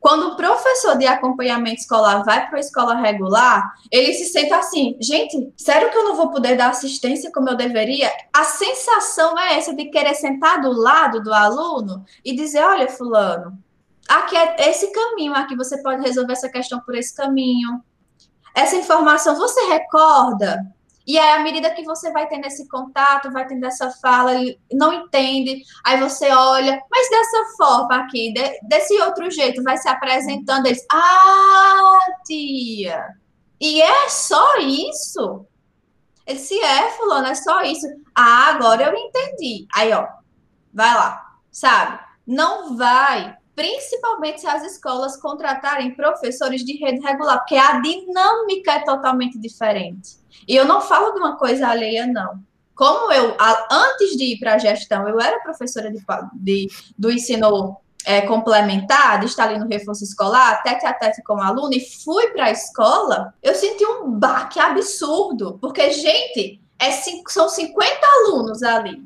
Quando 0.00 0.28
o 0.28 0.36
professor 0.36 0.96
de 0.96 1.06
acompanhamento 1.06 1.80
escolar 1.80 2.24
vai 2.24 2.48
para 2.48 2.58
a 2.58 2.60
escola 2.60 2.94
regular, 2.94 3.74
ele 3.90 4.12
se 4.14 4.26
sente 4.26 4.52
assim: 4.52 4.96
gente, 5.00 5.52
sério 5.56 5.90
que 5.90 5.98
eu 5.98 6.04
não 6.04 6.16
vou 6.16 6.30
poder 6.30 6.56
dar 6.56 6.70
assistência 6.70 7.30
como 7.32 7.48
eu 7.50 7.56
deveria? 7.56 8.10
A 8.32 8.44
sensação 8.44 9.38
é 9.38 9.58
essa 9.58 9.74
de 9.74 9.86
querer 9.86 10.14
sentar 10.14 10.60
do 10.60 10.72
lado 10.72 11.22
do 11.22 11.32
aluno 11.32 12.04
e 12.24 12.34
dizer: 12.34 12.60
olha, 12.60 12.88
Fulano, 12.88 13.58
aqui 14.08 14.36
é 14.36 14.70
esse 14.70 14.90
caminho, 14.92 15.34
aqui 15.34 15.56
você 15.56 15.82
pode 15.82 16.02
resolver 16.02 16.32
essa 16.32 16.48
questão 16.48 16.80
por 16.80 16.94
esse 16.94 17.14
caminho. 17.14 17.82
Essa 18.54 18.76
informação 18.76 19.36
você 19.36 19.60
recorda? 19.66 20.64
E 21.06 21.18
aí, 21.18 21.38
à 21.38 21.42
medida 21.42 21.70
que 21.70 21.84
você 21.84 22.10
vai 22.10 22.28
tendo 22.28 22.46
esse 22.46 22.68
contato, 22.68 23.30
vai 23.30 23.46
tendo 23.46 23.64
essa 23.64 23.90
fala, 24.02 24.32
não 24.72 24.92
entende, 24.92 25.62
aí 25.84 26.00
você 26.00 26.30
olha, 26.30 26.82
mas 26.90 27.08
dessa 27.08 27.44
forma 27.56 27.96
aqui, 27.96 28.32
de, 28.32 28.58
desse 28.62 29.00
outro 29.00 29.30
jeito, 29.30 29.62
vai 29.62 29.76
se 29.76 29.88
apresentando, 29.88 30.66
eles, 30.66 30.84
ah, 30.90 31.98
tia, 32.24 33.06
e 33.60 33.80
é 33.80 34.08
só 34.08 34.58
isso? 34.58 35.46
Ele 36.26 36.40
é, 36.64 36.90
fulano, 36.90 37.28
é 37.28 37.34
só 37.36 37.62
isso. 37.62 37.86
Ah, 38.12 38.48
agora 38.48 38.82
eu 38.82 38.94
entendi. 38.94 39.66
Aí, 39.72 39.92
ó, 39.92 40.06
vai 40.74 40.92
lá, 40.92 41.36
sabe? 41.52 42.00
Não 42.26 42.76
vai 42.76 43.36
principalmente 43.56 44.42
se 44.42 44.46
as 44.46 44.62
escolas 44.62 45.16
contratarem 45.16 45.94
professores 45.94 46.62
de 46.62 46.76
rede 46.76 47.00
regular, 47.00 47.38
porque 47.38 47.56
a 47.56 47.80
dinâmica 47.80 48.72
é 48.72 48.84
totalmente 48.84 49.38
diferente. 49.38 50.18
E 50.46 50.54
eu 50.54 50.64
não 50.64 50.80
falo 50.80 51.12
de 51.12 51.18
uma 51.18 51.36
coisa 51.36 51.68
alheia, 51.68 52.06
não. 52.06 52.40
Como 52.74 53.10
eu, 53.12 53.34
antes 53.70 54.16
de 54.16 54.34
ir 54.34 54.38
para 54.38 54.54
a 54.54 54.58
gestão, 54.58 55.08
eu 55.08 55.18
era 55.20 55.40
professora 55.40 55.90
de, 55.90 55.98
de 56.34 56.68
do 56.96 57.10
ensino 57.10 57.78
é, 58.04 58.20
complementar, 58.20 59.18
de 59.18 59.26
estar 59.26 59.48
ali 59.48 59.58
no 59.58 59.66
reforço 59.66 60.04
escolar, 60.04 60.62
tete 60.62 60.86
a 60.86 60.92
tete 60.92 61.22
com 61.22 61.40
aluno, 61.40 61.74
e 61.74 61.80
fui 61.80 62.28
para 62.28 62.44
a 62.44 62.50
escola, 62.52 63.34
eu 63.42 63.54
senti 63.54 63.84
um 63.84 64.10
baque 64.10 64.60
absurdo, 64.60 65.58
porque, 65.60 65.90
gente, 65.90 66.60
é, 66.78 66.90
são 67.28 67.48
50 67.48 67.90
alunos 68.06 68.62
ali. 68.62 69.02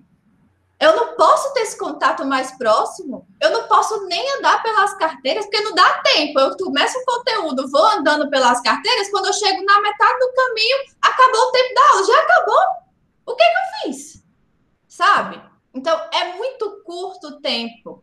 Eu 0.80 0.96
não 0.96 1.14
posso 1.14 1.52
ter 1.52 1.60
esse 1.60 1.76
contato 1.76 2.24
mais 2.24 2.52
próximo. 2.56 3.28
Eu 3.38 3.50
não 3.50 3.68
posso 3.68 4.06
nem 4.06 4.38
andar 4.38 4.62
pelas 4.62 4.94
carteiras, 4.94 5.44
porque 5.44 5.60
não 5.60 5.74
dá 5.74 6.00
tempo. 6.02 6.40
Eu 6.40 6.56
começo 6.56 6.98
o 6.98 7.04
conteúdo, 7.04 7.70
vou 7.70 7.84
andando 7.84 8.30
pelas 8.30 8.62
carteiras, 8.62 9.10
quando 9.10 9.26
eu 9.26 9.32
chego 9.34 9.62
na 9.62 9.80
metade 9.82 10.18
do 10.18 10.32
caminho, 10.32 10.76
acabou 11.02 11.40
o 11.42 11.52
tempo 11.52 11.74
da 11.74 11.90
aula. 11.90 12.06
Já 12.06 12.20
acabou. 12.22 12.62
O 13.26 13.36
que, 13.36 13.44
que 13.44 13.50
eu 13.50 13.92
fiz? 13.92 14.24
Sabe? 14.88 15.42
Então, 15.74 16.00
é 16.14 16.32
muito 16.36 16.82
curto 16.82 17.28
o 17.28 17.40
tempo. 17.42 18.02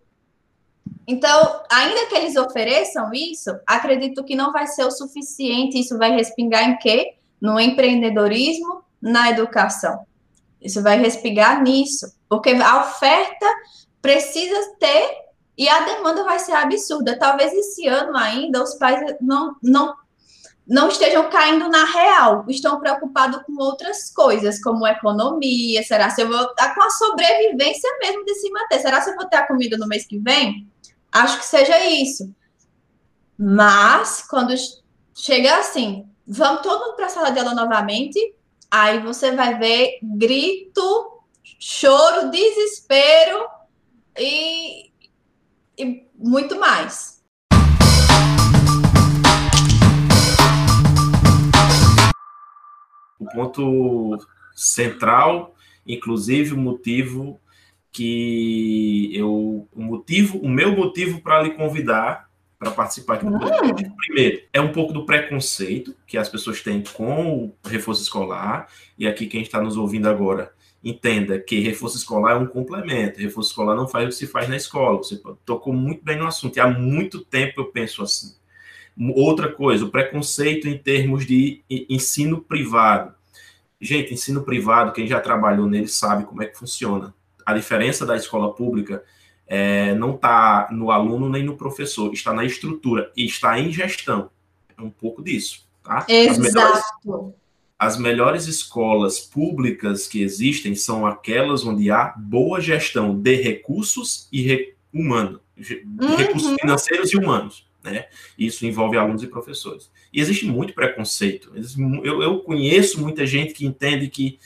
Então, 1.08 1.64
ainda 1.72 2.06
que 2.06 2.16
eles 2.16 2.36
ofereçam 2.36 3.12
isso, 3.12 3.50
acredito 3.66 4.24
que 4.24 4.36
não 4.36 4.52
vai 4.52 4.68
ser 4.68 4.86
o 4.86 4.92
suficiente. 4.92 5.80
Isso 5.80 5.98
vai 5.98 6.12
respingar 6.12 6.64
em 6.70 6.78
quê? 6.78 7.16
No 7.42 7.60
empreendedorismo, 7.60 8.84
na 9.02 9.32
educação. 9.32 10.06
Isso 10.62 10.84
vai 10.84 11.00
respingar 11.00 11.64
nisso. 11.64 12.17
Porque 12.30 12.50
a 12.50 12.82
oferta 12.82 13.46
precisa 14.02 14.76
ter 14.80 15.28
e 15.58 15.68
a 15.68 15.80
demanda 15.82 16.24
vai 16.24 16.40
ser 16.40 16.54
absurda. 16.54 17.18
Talvez 17.18 17.52
esse 17.54 17.88
ano 17.88 18.16
ainda 18.16 18.62
os 18.62 18.76
pais 18.76 19.00
não, 19.20 19.56
não, 19.64 19.96
não 20.68 20.88
estejam 20.88 21.30
caindo 21.30 21.68
na 21.68 21.86
real, 21.86 22.46
estão 22.48 22.80
preocupados 22.80 23.42
com 23.44 23.62
outras 23.62 24.12
coisas, 24.14 24.62
como 24.62 24.86
economia. 24.86 25.82
Será 25.84 26.10
se 26.10 26.22
eu 26.22 26.28
vou 26.28 26.42
estar 26.42 26.76
com 26.76 26.84
a 26.84 26.90
sobrevivência 26.92 27.90
mesmo 28.00 28.24
de 28.24 28.36
se 28.36 28.52
manter? 28.52 28.80
Será 28.80 29.02
se 29.02 29.10
eu 29.10 29.16
vou 29.16 29.26
ter 29.26 29.38
a 29.38 29.48
comida 29.48 29.78
no 29.78 29.88
mês 29.88 30.06
que 30.06 30.20
vem? 30.20 30.68
Acho 31.12 31.40
que 31.40 31.46
seja 31.46 31.80
isso. 31.86 32.32
Mas 33.38 34.26
quando 34.28 34.54
chega 35.16 35.58
assim, 35.58 36.08
vamos 36.28 36.62
todo 36.62 36.86
mundo 36.86 36.96
para 36.96 37.06
a 37.06 37.10
sala 37.10 37.32
de 37.32 37.40
aula 37.40 37.56
novamente, 37.56 38.20
aí 38.70 39.00
você 39.00 39.32
vai 39.32 39.58
ver 39.58 40.00
grito 40.04 41.17
choro, 41.60 42.30
desespero 42.30 43.48
e, 44.18 44.92
e 45.78 46.06
muito 46.16 46.60
mais. 46.60 47.24
O 53.20 53.26
ponto 53.34 54.18
central, 54.56 55.56
inclusive 55.86 56.54
o 56.54 56.58
motivo 56.58 57.40
que 57.92 59.10
eu 59.16 59.68
o 59.74 59.82
motivo, 59.82 60.38
o 60.38 60.48
meu 60.48 60.76
motivo 60.76 61.20
para 61.22 61.42
lhe 61.42 61.52
convidar 61.52 62.28
para 62.60 62.72
participar 62.72 63.16
aqui 63.16 63.26
do 63.26 63.36
hum. 63.36 63.40
podcast. 63.40 63.96
Primeiro, 63.98 64.42
é 64.52 64.62
um 64.62 64.72
pouco 64.72 64.92
do 64.92 65.06
preconceito 65.06 65.96
que 66.08 66.18
as 66.18 66.28
pessoas 66.28 66.62
têm 66.62 66.84
com 66.84 67.46
o 67.46 67.56
reforço 67.64 68.02
escolar, 68.02 68.68
e 68.98 69.08
aqui 69.08 69.28
quem 69.28 69.42
está 69.42 69.62
nos 69.62 69.78
ouvindo 69.78 70.08
agora 70.08 70.52
entenda 70.84 71.40
que 71.40 71.60
reforço 71.60 71.98
escolar 71.98 72.34
é 72.34 72.36
um 72.36 72.46
complemento. 72.46 73.20
Reforço 73.20 73.50
escolar 73.50 73.76
não 73.76 73.88
faz 73.88 74.06
o 74.06 74.10
que 74.10 74.16
se 74.16 74.28
faz 74.28 74.48
na 74.48 74.56
escola. 74.56 74.98
Você 74.98 75.22
tocou 75.46 75.74
muito 75.74 76.04
bem 76.04 76.18
no 76.18 76.28
assunto. 76.28 76.58
E 76.58 76.60
há 76.60 76.68
muito 76.68 77.24
tempo 77.24 77.62
eu 77.62 77.66
penso 77.66 78.02
assim. 78.02 78.36
Outra 79.16 79.52
coisa, 79.52 79.86
o 79.86 79.92
preconceito 79.92 80.68
em 80.68 80.78
termos 80.78 81.26
de 81.26 81.62
ensino 81.70 82.42
privado. 82.42 83.14
Gente, 83.80 84.14
ensino 84.14 84.44
privado, 84.44 84.92
quem 84.92 85.06
já 85.06 85.20
trabalhou 85.20 85.68
nele 85.68 85.88
sabe 85.88 86.26
como 86.26 86.42
é 86.42 86.48
que 86.48 86.58
funciona. 86.58 87.14
A 87.46 87.54
diferença 87.54 88.06
da 88.06 88.16
escola 88.16 88.54
pública 88.54 89.04
é, 89.46 89.94
não 89.94 90.16
está 90.16 90.68
no 90.72 90.90
aluno 90.90 91.30
nem 91.30 91.44
no 91.44 91.56
professor, 91.56 92.12
está 92.12 92.34
na 92.34 92.44
estrutura 92.44 93.12
e 93.16 93.26
está 93.26 93.60
em 93.60 93.72
gestão. 93.72 94.32
É 94.76 94.82
um 94.82 94.90
pouco 94.90 95.24
disso. 95.24 95.66
Tá? 95.84 96.06
Exato. 96.10 97.34
As 97.80 97.98
melhores 97.98 98.48
escolas 98.48 99.20
públicas 99.20 100.08
que 100.08 100.22
existem 100.22 100.74
são 100.74 101.06
aquelas 101.06 101.66
onde 101.66 101.92
há 101.92 102.14
boa 102.18 102.60
gestão 102.60 103.20
de 103.20 103.36
recursos 103.36 104.28
e 104.32 104.42
re, 104.42 104.74
humano, 104.92 105.40
uhum. 105.56 106.16
recursos 106.16 106.56
financeiros 106.60 107.12
e 107.14 107.18
humanos. 107.18 107.68
Né? 107.84 108.08
Isso 108.38 108.66
envolve 108.66 108.98
alunos 108.98 109.24
e 109.24 109.28
professores. 109.28 109.92
E 110.12 110.20
existe 110.20 110.46
muito 110.46 110.74
preconceito. 110.74 111.52
Eu, 112.04 112.22
eu 112.22 112.40
conheço 112.40 113.00
muita 113.00 113.26
gente 113.26 113.54
que 113.54 113.66
entende 113.66 114.10
que 114.10 114.40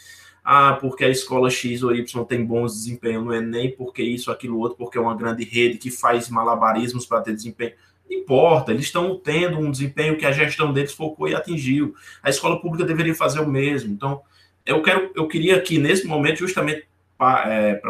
ah, 0.44 0.74
porque 0.74 1.06
a 1.06 1.10
escola 1.10 1.50
X 1.50 1.84
ou 1.84 1.96
Y 1.96 2.26
tem 2.26 2.44
bons 2.44 2.74
desempenho 2.74 3.24
no 3.24 3.34
Enem, 3.34 3.72
porque 3.76 4.02
isso, 4.02 4.32
aquilo, 4.32 4.58
outro, 4.58 4.78
porque 4.78 4.98
é 4.98 5.02
uma 5.02 5.16
grande 5.16 5.44
rede 5.44 5.78
que 5.78 5.92
faz 5.92 6.30
malabarismos 6.30 7.06
para 7.06 7.22
ter 7.22 7.36
desempenho. 7.36 7.74
Importa, 8.12 8.72
eles 8.72 8.86
estão 8.86 9.18
tendo 9.18 9.58
um 9.58 9.72
desempenho 9.72 10.18
que 10.18 10.26
a 10.26 10.32
gestão 10.32 10.74
deles 10.74 10.92
focou 10.92 11.28
e 11.28 11.34
atingiu. 11.34 11.96
A 12.22 12.30
escola 12.30 12.60
pública 12.62 12.84
deveria 12.84 13.16
fazer 13.16 13.40
o 13.40 13.48
mesmo. 13.48 13.94
Então, 13.94 14.22
eu 14.66 14.82
quero, 14.82 15.12
eu 15.16 15.28
queria 15.28 15.56
aqui 15.56 15.78
nesse 15.78 16.06
momento, 16.06 16.40
justamente 16.40 16.86
para 17.18 17.54
é, 17.54 17.82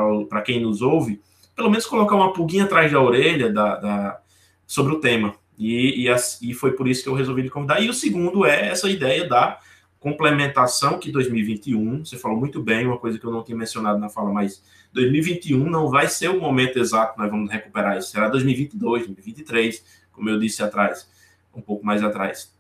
quem 0.46 0.62
nos 0.62 0.82
ouve, 0.82 1.20
pelo 1.56 1.70
menos 1.70 1.86
colocar 1.86 2.16
uma 2.16 2.34
pulguinha 2.34 2.66
atrás 2.66 2.92
da 2.92 3.02
orelha 3.02 3.52
da, 3.52 3.76
da 3.78 4.22
sobre 4.68 4.94
o 4.94 5.00
tema. 5.00 5.36
E, 5.58 6.08
e, 6.08 6.16
e, 6.42 6.54
foi 6.54 6.72
por 6.72 6.88
isso 6.88 7.04
que 7.04 7.10
eu 7.10 7.14
resolvi 7.14 7.44
lhe 7.44 7.50
convidar. 7.50 7.82
E 7.82 7.90
o 7.90 7.94
segundo 7.94 8.46
é 8.46 8.68
essa 8.70 8.90
ideia 8.90 9.28
da 9.28 9.60
complementação 10.00 10.98
que 10.98 11.12
2021, 11.12 12.04
você 12.04 12.18
falou 12.18 12.38
muito 12.38 12.62
bem, 12.62 12.88
uma 12.88 12.98
coisa 12.98 13.20
que 13.20 13.26
eu 13.26 13.32
não 13.32 13.44
tinha 13.44 13.56
mencionado 13.56 14.00
na 14.00 14.10
fala, 14.10 14.32
mas 14.32 14.64
2021 14.94 15.70
não 15.70 15.90
vai 15.90 16.08
ser 16.08 16.30
o 16.30 16.40
momento 16.40 16.80
exato 16.80 17.14
que 17.14 17.20
nós 17.20 17.30
vamos 17.30 17.52
recuperar 17.52 17.98
isso, 17.98 18.10
será 18.10 18.28
2022, 18.28 19.06
2023, 19.06 20.01
como 20.12 20.30
eu 20.30 20.40
disse 20.40 20.62
atrás, 20.62 21.10
um 21.54 21.62
pouco 21.62 21.86
mais 21.86 22.04
atrás, 22.04 22.54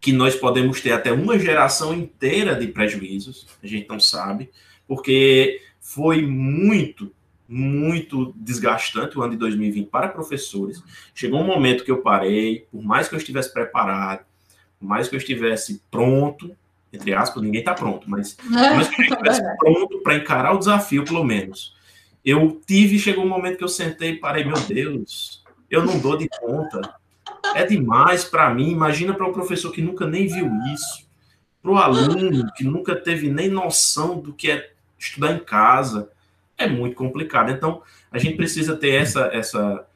que 0.00 0.12
nós 0.12 0.36
podemos 0.36 0.80
ter 0.80 0.92
até 0.92 1.12
uma 1.12 1.38
geração 1.38 1.92
inteira 1.94 2.54
de 2.54 2.68
prejuízos, 2.68 3.46
a 3.62 3.66
gente 3.66 3.88
não 3.88 3.98
sabe, 3.98 4.50
porque 4.86 5.60
foi 5.80 6.22
muito, 6.22 7.12
muito 7.48 8.32
desgastante 8.36 9.18
o 9.18 9.22
ano 9.22 9.32
de 9.32 9.38
2020 9.38 9.88
para 9.88 10.08
professores. 10.08 10.82
Chegou 11.14 11.40
um 11.40 11.46
momento 11.46 11.84
que 11.84 11.90
eu 11.90 12.02
parei, 12.02 12.66
por 12.70 12.82
mais 12.82 13.08
que 13.08 13.14
eu 13.14 13.18
estivesse 13.18 13.52
preparado, 13.52 14.24
por 14.78 14.86
mais 14.86 15.08
que 15.08 15.14
eu 15.14 15.18
estivesse 15.18 15.82
pronto, 15.90 16.54
entre 16.92 17.14
aspas, 17.14 17.42
ninguém 17.42 17.60
está 17.60 17.74
pronto, 17.74 18.08
mas 18.08 18.34
por 18.38 18.50
mais 18.50 18.88
que 18.88 19.02
eu 19.02 19.06
estivesse 19.06 19.42
pronto 19.58 20.00
para 20.00 20.16
encarar 20.16 20.54
o 20.54 20.58
desafio, 20.58 21.04
pelo 21.04 21.24
menos. 21.24 21.74
Eu 22.24 22.60
tive, 22.66 22.98
chegou 22.98 23.24
um 23.24 23.28
momento 23.28 23.58
que 23.58 23.64
eu 23.64 23.68
sentei 23.68 24.10
e 24.10 24.16
parei, 24.16 24.44
meu 24.44 24.60
Deus, 24.60 25.44
eu 25.70 25.84
não 25.84 25.98
dou 25.98 26.16
de 26.16 26.28
conta. 26.40 26.80
É 27.54 27.64
demais 27.64 28.24
para 28.24 28.52
mim. 28.52 28.70
Imagina 28.70 29.14
para 29.14 29.26
um 29.26 29.32
professor 29.32 29.70
que 29.70 29.82
nunca 29.82 30.06
nem 30.06 30.26
viu 30.26 30.50
isso, 30.72 31.06
para 31.62 31.70
o 31.70 31.78
aluno 31.78 32.50
que 32.52 32.64
nunca 32.64 32.94
teve 32.94 33.30
nem 33.30 33.48
noção 33.48 34.18
do 34.18 34.32
que 34.32 34.50
é 34.50 34.70
estudar 34.98 35.32
em 35.32 35.38
casa. 35.38 36.10
É 36.56 36.66
muito 36.66 36.96
complicado. 36.96 37.50
Então, 37.50 37.82
a 38.10 38.18
gente 38.18 38.36
precisa 38.36 38.76
ter 38.76 38.94
essa, 38.94 39.26
essa 39.32 39.86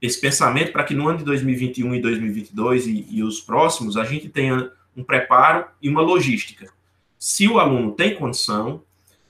esse 0.00 0.20
pensamento 0.20 0.72
para 0.72 0.84
que 0.84 0.94
no 0.94 1.08
ano 1.08 1.18
de 1.18 1.24
2021 1.24 1.94
e 1.94 2.00
2022 2.00 2.86
e, 2.86 3.06
e 3.10 3.22
os 3.22 3.40
próximos 3.40 3.96
a 3.96 4.04
gente 4.04 4.28
tenha 4.28 4.70
um 4.96 5.02
preparo 5.02 5.66
e 5.82 5.88
uma 5.88 6.00
logística. 6.00 6.70
Se 7.18 7.48
o 7.48 7.58
aluno 7.58 7.92
tem 7.92 8.14
condição, 8.14 8.82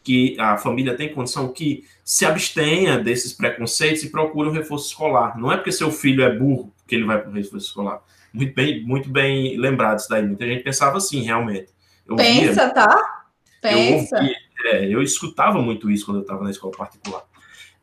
que 0.09 0.40
a 0.40 0.57
família 0.57 0.97
tem 0.97 1.12
condição, 1.12 1.53
que 1.53 1.85
se 2.03 2.25
abstenha 2.25 2.99
desses 2.99 3.35
preconceitos 3.35 4.03
e 4.03 4.09
procure 4.09 4.49
um 4.49 4.53
reforço 4.53 4.88
escolar. 4.88 5.38
Não 5.38 5.53
é 5.53 5.57
porque 5.59 5.71
seu 5.71 5.92
filho 5.92 6.23
é 6.23 6.35
burro 6.35 6.73
que 6.87 6.94
ele 6.94 7.05
vai 7.05 7.21
para 7.21 7.29
o 7.29 7.35
reforço 7.35 7.66
escolar. 7.66 8.01
Muito 8.33 8.55
bem, 8.55 8.83
muito 8.83 9.11
bem 9.11 9.59
lembrado 9.59 9.99
isso 9.99 10.09
daí. 10.09 10.27
Muita 10.27 10.47
gente 10.47 10.64
pensava 10.64 10.97
assim, 10.97 11.21
realmente. 11.21 11.68
Eu 12.07 12.16
Pensa, 12.16 12.64
via, 12.64 12.71
tá? 12.71 13.27
Pensa. 13.61 14.16
Eu, 14.16 14.23
ouvia, 14.23 14.37
é, 14.64 14.87
eu 14.87 15.03
escutava 15.03 15.61
muito 15.61 15.90
isso 15.90 16.07
quando 16.07 16.16
eu 16.16 16.23
estava 16.23 16.42
na 16.42 16.53
escola 16.53 16.73
particular. 16.75 17.25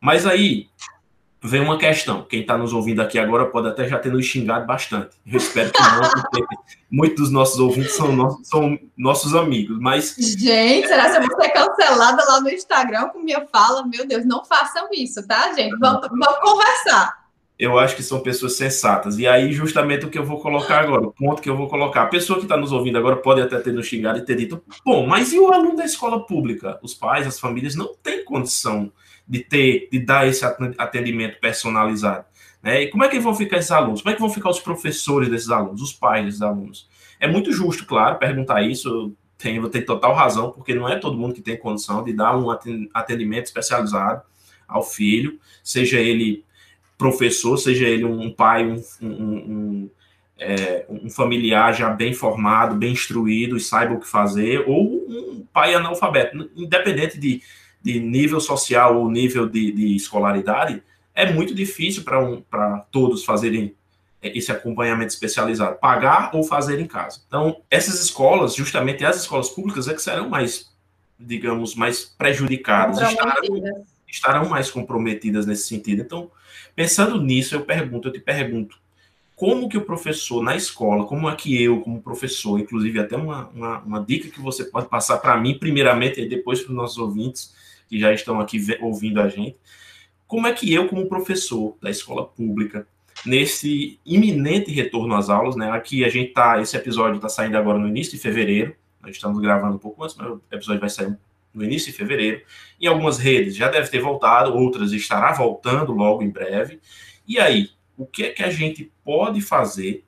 Mas 0.00 0.26
aí, 0.26 0.66
vem 1.46 1.60
uma 1.60 1.78
questão. 1.78 2.22
Quem 2.22 2.40
está 2.40 2.56
nos 2.56 2.72
ouvindo 2.72 3.00
aqui 3.00 3.18
agora 3.18 3.46
pode 3.46 3.68
até 3.68 3.88
já 3.88 3.98
ter 3.98 4.12
nos 4.12 4.26
xingado 4.26 4.66
bastante. 4.66 5.16
Eu 5.26 5.38
espero 5.38 5.70
que 5.72 5.80
não, 5.80 6.10
porque 6.10 6.56
muitos 6.90 7.16
dos 7.24 7.30
nossos 7.30 7.58
ouvintes 7.58 7.92
são 7.92 8.14
nossos, 8.14 8.48
são 8.48 8.78
nossos 8.96 9.34
amigos. 9.34 9.78
Mas. 9.80 10.14
Gente, 10.18 10.88
será 10.88 11.10
que 11.10 11.16
eu 11.16 11.26
vou 11.26 11.40
ser 11.40 11.50
cancelada 11.50 12.24
lá 12.24 12.40
no 12.40 12.50
Instagram 12.50 13.08
com 13.08 13.20
minha 13.20 13.46
fala? 13.46 13.86
Meu 13.86 14.06
Deus, 14.06 14.24
não 14.24 14.44
façam 14.44 14.88
isso, 14.92 15.26
tá, 15.26 15.52
gente? 15.52 15.76
Vamos, 15.78 16.08
vamos 16.08 16.38
conversar. 16.40 17.26
Eu 17.58 17.78
acho 17.78 17.96
que 17.96 18.02
são 18.02 18.20
pessoas 18.20 18.54
sensatas. 18.54 19.18
E 19.18 19.26
aí, 19.26 19.50
justamente 19.50 20.04
o 20.04 20.10
que 20.10 20.18
eu 20.18 20.24
vou 20.26 20.38
colocar 20.40 20.80
agora, 20.80 21.06
o 21.06 21.12
ponto 21.12 21.40
que 21.40 21.48
eu 21.48 21.56
vou 21.56 21.68
colocar. 21.68 22.02
A 22.02 22.06
pessoa 22.06 22.38
que 22.38 22.44
está 22.44 22.56
nos 22.56 22.70
ouvindo 22.70 22.98
agora 22.98 23.16
pode 23.16 23.40
até 23.40 23.58
ter 23.58 23.72
nos 23.72 23.86
xingado 23.86 24.18
e 24.18 24.24
ter 24.24 24.36
dito: 24.36 24.62
bom, 24.84 25.06
mas 25.06 25.32
e 25.32 25.38
o 25.38 25.50
aluno 25.50 25.76
da 25.76 25.84
escola 25.84 26.26
pública? 26.26 26.78
Os 26.82 26.94
pais, 26.94 27.26
as 27.26 27.40
famílias 27.40 27.74
não 27.74 27.94
têm 28.02 28.24
condição 28.24 28.92
de 29.26 29.40
ter, 29.40 29.88
de 29.90 29.98
dar 29.98 30.26
esse 30.26 30.44
atendimento 30.44 31.40
personalizado. 31.40 32.24
Né? 32.62 32.82
E 32.82 32.88
como 32.88 33.04
é 33.04 33.08
que 33.08 33.18
vão 33.18 33.34
ficar 33.34 33.58
esses 33.58 33.70
alunos? 33.70 34.02
Como 34.02 34.12
é 34.12 34.14
que 34.14 34.20
vão 34.20 34.30
ficar 34.30 34.50
os 34.50 34.60
professores 34.60 35.28
desses 35.28 35.50
alunos, 35.50 35.82
os 35.82 35.92
pais 35.92 36.24
desses 36.24 36.42
alunos? 36.42 36.88
É 37.18 37.26
muito 37.26 37.52
justo, 37.52 37.86
claro, 37.86 38.18
perguntar 38.18 38.62
isso. 38.62 39.12
Tem, 39.38 39.60
vou 39.60 39.68
ter 39.68 39.82
total 39.82 40.14
razão, 40.14 40.50
porque 40.50 40.74
não 40.74 40.88
é 40.88 40.98
todo 40.98 41.18
mundo 41.18 41.34
que 41.34 41.42
tem 41.42 41.58
condição 41.58 42.02
de 42.02 42.12
dar 42.12 42.36
um 42.36 42.48
atendimento 42.94 43.44
especializado 43.44 44.22
ao 44.66 44.82
filho, 44.82 45.38
seja 45.62 45.98
ele 45.98 46.44
professor, 46.96 47.58
seja 47.58 47.86
ele 47.86 48.04
um 48.04 48.32
pai, 48.32 48.66
um, 48.66 48.82
um, 49.02 49.08
um, 49.12 49.90
é, 50.38 50.86
um 50.88 51.10
familiar 51.10 51.74
já 51.74 51.90
bem 51.90 52.14
formado, 52.14 52.74
bem 52.74 52.92
instruído 52.92 53.56
e 53.56 53.60
saiba 53.60 53.94
o 53.94 54.00
que 54.00 54.08
fazer, 54.08 54.64
ou 54.66 55.06
um 55.06 55.46
pai 55.52 55.74
analfabeto, 55.74 56.50
independente 56.56 57.18
de 57.18 57.42
de 57.86 58.00
nível 58.00 58.40
social 58.40 58.98
ou 58.98 59.08
nível 59.08 59.48
de, 59.48 59.70
de 59.70 59.94
escolaridade, 59.94 60.82
é 61.14 61.32
muito 61.32 61.54
difícil 61.54 62.02
para 62.02 62.18
um, 62.20 62.42
todos 62.90 63.24
fazerem 63.24 63.76
esse 64.20 64.50
acompanhamento 64.50 65.12
especializado, 65.12 65.76
pagar 65.76 66.34
ou 66.34 66.42
fazer 66.42 66.80
em 66.80 66.86
casa. 66.86 67.20
Então, 67.28 67.58
essas 67.70 68.02
escolas, 68.02 68.56
justamente 68.56 69.04
as 69.04 69.18
escolas 69.20 69.48
públicas, 69.48 69.86
é 69.86 69.94
que 69.94 70.02
serão 70.02 70.28
mais, 70.28 70.68
digamos, 71.16 71.76
mais 71.76 72.04
prejudicadas, 72.04 73.00
estarão, 73.00 73.86
estarão 74.08 74.48
mais 74.48 74.68
comprometidas 74.68 75.46
nesse 75.46 75.68
sentido. 75.68 76.02
Então, 76.02 76.28
pensando 76.74 77.20
nisso, 77.22 77.54
eu 77.54 77.60
pergunto, 77.60 78.08
eu 78.08 78.12
te 78.12 78.18
pergunto, 78.18 78.76
como 79.36 79.68
que 79.68 79.78
o 79.78 79.84
professor 79.84 80.42
na 80.42 80.56
escola, 80.56 81.04
como 81.04 81.30
é 81.30 81.36
que 81.36 81.62
eu, 81.62 81.80
como 81.82 82.02
professor, 82.02 82.58
inclusive 82.58 82.98
até 82.98 83.16
uma, 83.16 83.48
uma, 83.54 83.78
uma 83.78 84.04
dica 84.04 84.28
que 84.28 84.40
você 84.40 84.64
pode 84.64 84.88
passar 84.88 85.18
para 85.18 85.36
mim, 85.36 85.56
primeiramente, 85.56 86.20
e 86.20 86.28
depois 86.28 86.60
para 86.62 86.72
os 86.72 86.76
nossos 86.76 86.98
ouvintes, 86.98 87.54
que 87.88 87.98
já 87.98 88.12
estão 88.12 88.40
aqui 88.40 88.60
ouvindo 88.80 89.20
a 89.20 89.28
gente. 89.28 89.56
Como 90.26 90.46
é 90.46 90.52
que 90.52 90.72
eu, 90.72 90.88
como 90.88 91.08
professor 91.08 91.76
da 91.80 91.88
escola 91.88 92.26
pública, 92.26 92.86
nesse 93.24 93.98
iminente 94.04 94.70
retorno 94.70 95.14
às 95.14 95.30
aulas, 95.30 95.56
né? 95.56 95.70
Aqui 95.70 96.04
a 96.04 96.08
gente 96.08 96.32
tá, 96.32 96.60
esse 96.60 96.76
episódio 96.76 97.16
está 97.16 97.28
saindo 97.28 97.56
agora 97.56 97.78
no 97.78 97.88
início 97.88 98.12
de 98.12 98.18
fevereiro. 98.18 98.74
Nós 99.00 99.14
estamos 99.14 99.40
gravando 99.40 99.76
um 99.76 99.78
pouco 99.78 100.02
antes, 100.02 100.16
mas 100.16 100.28
o 100.28 100.42
episódio 100.50 100.80
vai 100.80 100.90
sair 100.90 101.16
no 101.54 101.64
início 101.64 101.90
de 101.90 101.96
fevereiro. 101.96 102.42
Em 102.80 102.86
algumas 102.86 103.18
redes 103.18 103.56
já 103.56 103.68
deve 103.68 103.88
ter 103.88 104.00
voltado, 104.00 104.54
outras 104.54 104.92
estará 104.92 105.32
voltando 105.32 105.92
logo 105.92 106.22
em 106.22 106.28
breve. 106.28 106.80
E 107.26 107.38
aí, 107.38 107.70
o 107.96 108.06
que 108.06 108.24
é 108.24 108.30
que 108.30 108.42
a 108.42 108.50
gente 108.50 108.92
pode 109.04 109.40
fazer 109.40 110.04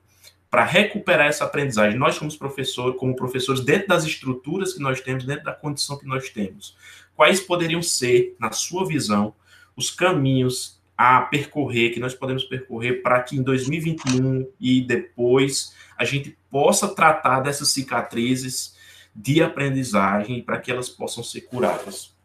para 0.49 0.63
recuperar 0.63 1.27
essa 1.27 1.45
aprendizagem? 1.45 1.97
Nós, 1.97 2.17
como 2.17 2.35
professor, 2.37 2.95
como 2.95 3.15
professores, 3.15 3.61
dentro 3.61 3.87
das 3.87 4.05
estruturas 4.05 4.73
que 4.73 4.81
nós 4.81 5.01
temos, 5.01 5.25
dentro 5.25 5.45
da 5.45 5.53
condição 5.53 5.97
que 5.97 6.05
nós 6.05 6.29
temos, 6.29 6.77
quais 7.19 7.41
poderiam 7.41 7.81
ser, 7.81 8.37
na 8.39 8.53
sua 8.53 8.87
visão, 8.87 9.33
os 9.75 9.91
caminhos 9.91 10.79
a 10.97 11.19
percorrer, 11.19 11.93
que 11.93 11.99
nós 11.99 12.13
podemos 12.13 12.45
percorrer 12.45 13.03
para 13.03 13.21
que 13.21 13.35
em 13.35 13.43
2021 13.43 14.47
e 14.57 14.79
depois 14.79 15.75
a 15.97 16.05
gente 16.05 16.37
possa 16.49 16.87
tratar 16.87 17.41
dessas 17.41 17.73
cicatrizes 17.73 18.73
de 19.13 19.43
aprendizagem 19.43 20.41
para 20.41 20.59
que 20.61 20.71
elas 20.71 20.87
possam 20.87 21.21
ser 21.21 21.41
curadas? 21.41 22.15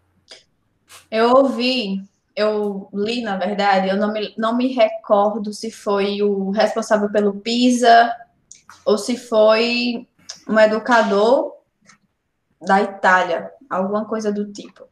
Eu 1.11 1.31
ouvi, 1.31 2.01
eu 2.37 2.89
li, 2.95 3.21
na 3.21 3.37
verdade, 3.37 3.89
eu 3.89 3.97
não 3.97 4.13
me, 4.13 4.33
não 4.39 4.57
me 4.57 4.69
recordo 4.69 5.53
se 5.53 5.73
foi 5.73 6.23
o 6.23 6.51
responsável 6.51 7.11
pelo 7.11 7.41
PISA 7.41 8.15
ou 8.85 8.97
se 8.97 9.17
foi 9.17 10.07
um 10.49 10.57
educador 10.57 11.53
da 12.65 12.83
Itália, 12.83 13.51
alguma 13.69 14.05
coisa 14.05 14.33
do 14.33 14.51
tipo. 14.53 14.85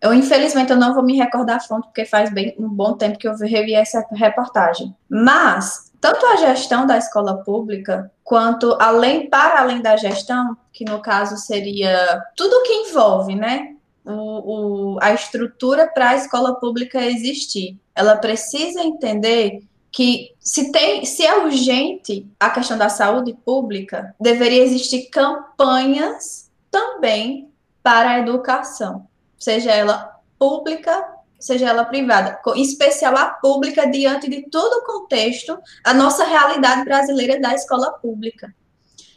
Eu, 0.00 0.12
infelizmente, 0.12 0.70
eu 0.70 0.76
não 0.76 0.94
vou 0.94 1.02
me 1.02 1.16
recordar 1.16 1.56
a 1.56 1.60
fonte, 1.60 1.86
porque 1.86 2.04
faz 2.04 2.32
bem 2.32 2.54
um 2.58 2.68
bom 2.68 2.94
tempo 2.94 3.18
que 3.18 3.26
eu 3.26 3.34
revi 3.36 3.74
essa 3.74 4.06
reportagem. 4.12 4.94
Mas, 5.08 5.90
tanto 6.00 6.24
a 6.26 6.36
gestão 6.36 6.86
da 6.86 6.98
escola 6.98 7.42
pública, 7.42 8.10
quanto 8.22 8.76
além, 8.78 9.28
para 9.28 9.60
além 9.60 9.80
da 9.80 9.96
gestão, 9.96 10.56
que 10.72 10.84
no 10.84 11.00
caso 11.00 11.36
seria 11.36 12.22
tudo 12.36 12.62
que 12.62 12.72
envolve, 12.72 13.34
né? 13.34 13.74
O, 14.04 14.94
o, 14.94 14.98
a 15.02 15.12
estrutura 15.12 15.88
para 15.88 16.10
a 16.10 16.14
escola 16.14 16.54
pública 16.54 17.04
existir. 17.04 17.76
Ela 17.94 18.16
precisa 18.16 18.82
entender 18.82 19.60
que 19.90 20.34
se 20.38 20.70
tem, 20.70 21.04
se 21.06 21.24
é 21.24 21.38
urgente 21.38 22.30
a 22.38 22.50
questão 22.50 22.76
da 22.76 22.90
saúde 22.90 23.32
pública, 23.44 24.14
deveria 24.20 24.62
existir 24.62 25.08
campanhas 25.08 26.45
também 26.70 27.50
para 27.82 28.10
a 28.10 28.18
educação, 28.18 29.06
seja 29.38 29.72
ela 29.72 30.16
pública, 30.38 31.16
seja 31.38 31.68
ela 31.68 31.84
privada, 31.84 32.40
em 32.54 32.62
especial 32.62 33.16
a 33.16 33.26
pública, 33.26 33.86
diante 33.86 34.28
de 34.28 34.48
todo 34.50 34.80
o 34.80 34.84
contexto, 34.84 35.58
a 35.84 35.94
nossa 35.94 36.24
realidade 36.24 36.84
brasileira 36.84 37.40
da 37.40 37.54
escola 37.54 37.92
pública. 37.92 38.54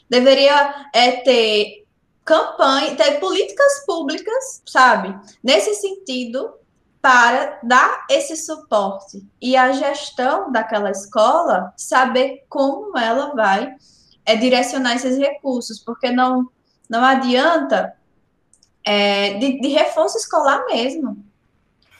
Deveria 0.10 0.88
é, 0.94 1.12
ter 1.22 1.86
campanha, 2.24 2.96
ter 2.96 3.20
políticas 3.20 3.86
públicas, 3.86 4.62
sabe, 4.66 5.18
nesse 5.44 5.74
sentido, 5.76 6.54
para 7.02 7.60
dar 7.64 8.06
esse 8.10 8.36
suporte. 8.36 9.26
E 9.42 9.56
a 9.56 9.72
gestão 9.72 10.52
daquela 10.52 10.92
escola 10.92 11.74
saber 11.78 12.44
como 12.50 12.98
ela 12.98 13.34
vai 13.34 13.74
é, 14.26 14.36
direcionar 14.36 14.96
esses 14.96 15.18
recursos, 15.18 15.80
porque 15.80 16.12
não, 16.12 16.50
não 16.90 17.04
adianta 17.04 17.94
é, 18.84 19.36
de, 19.36 19.62
de 19.62 19.68
reforço 19.68 20.18
escolar 20.18 20.66
mesmo, 20.66 21.24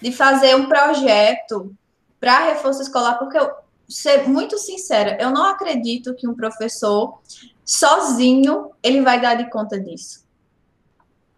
de 0.02 0.12
fazer 0.12 0.56
um 0.56 0.68
projeto 0.68 1.76
para 2.20 2.46
reforço 2.46 2.82
escolar, 2.82 3.20
porque 3.20 3.38
eu 3.38 3.50
ser 3.88 4.28
muito 4.28 4.58
sincera, 4.58 5.18
eu 5.20 5.32
não 5.32 5.46
acredito 5.46 6.14
que 6.14 6.28
um 6.28 6.36
professor 6.36 7.20
sozinho 7.66 8.72
ele 8.84 9.02
vai 9.02 9.20
dar 9.20 9.36
de 9.36 9.50
conta 9.50 9.80
disso. 9.80 10.24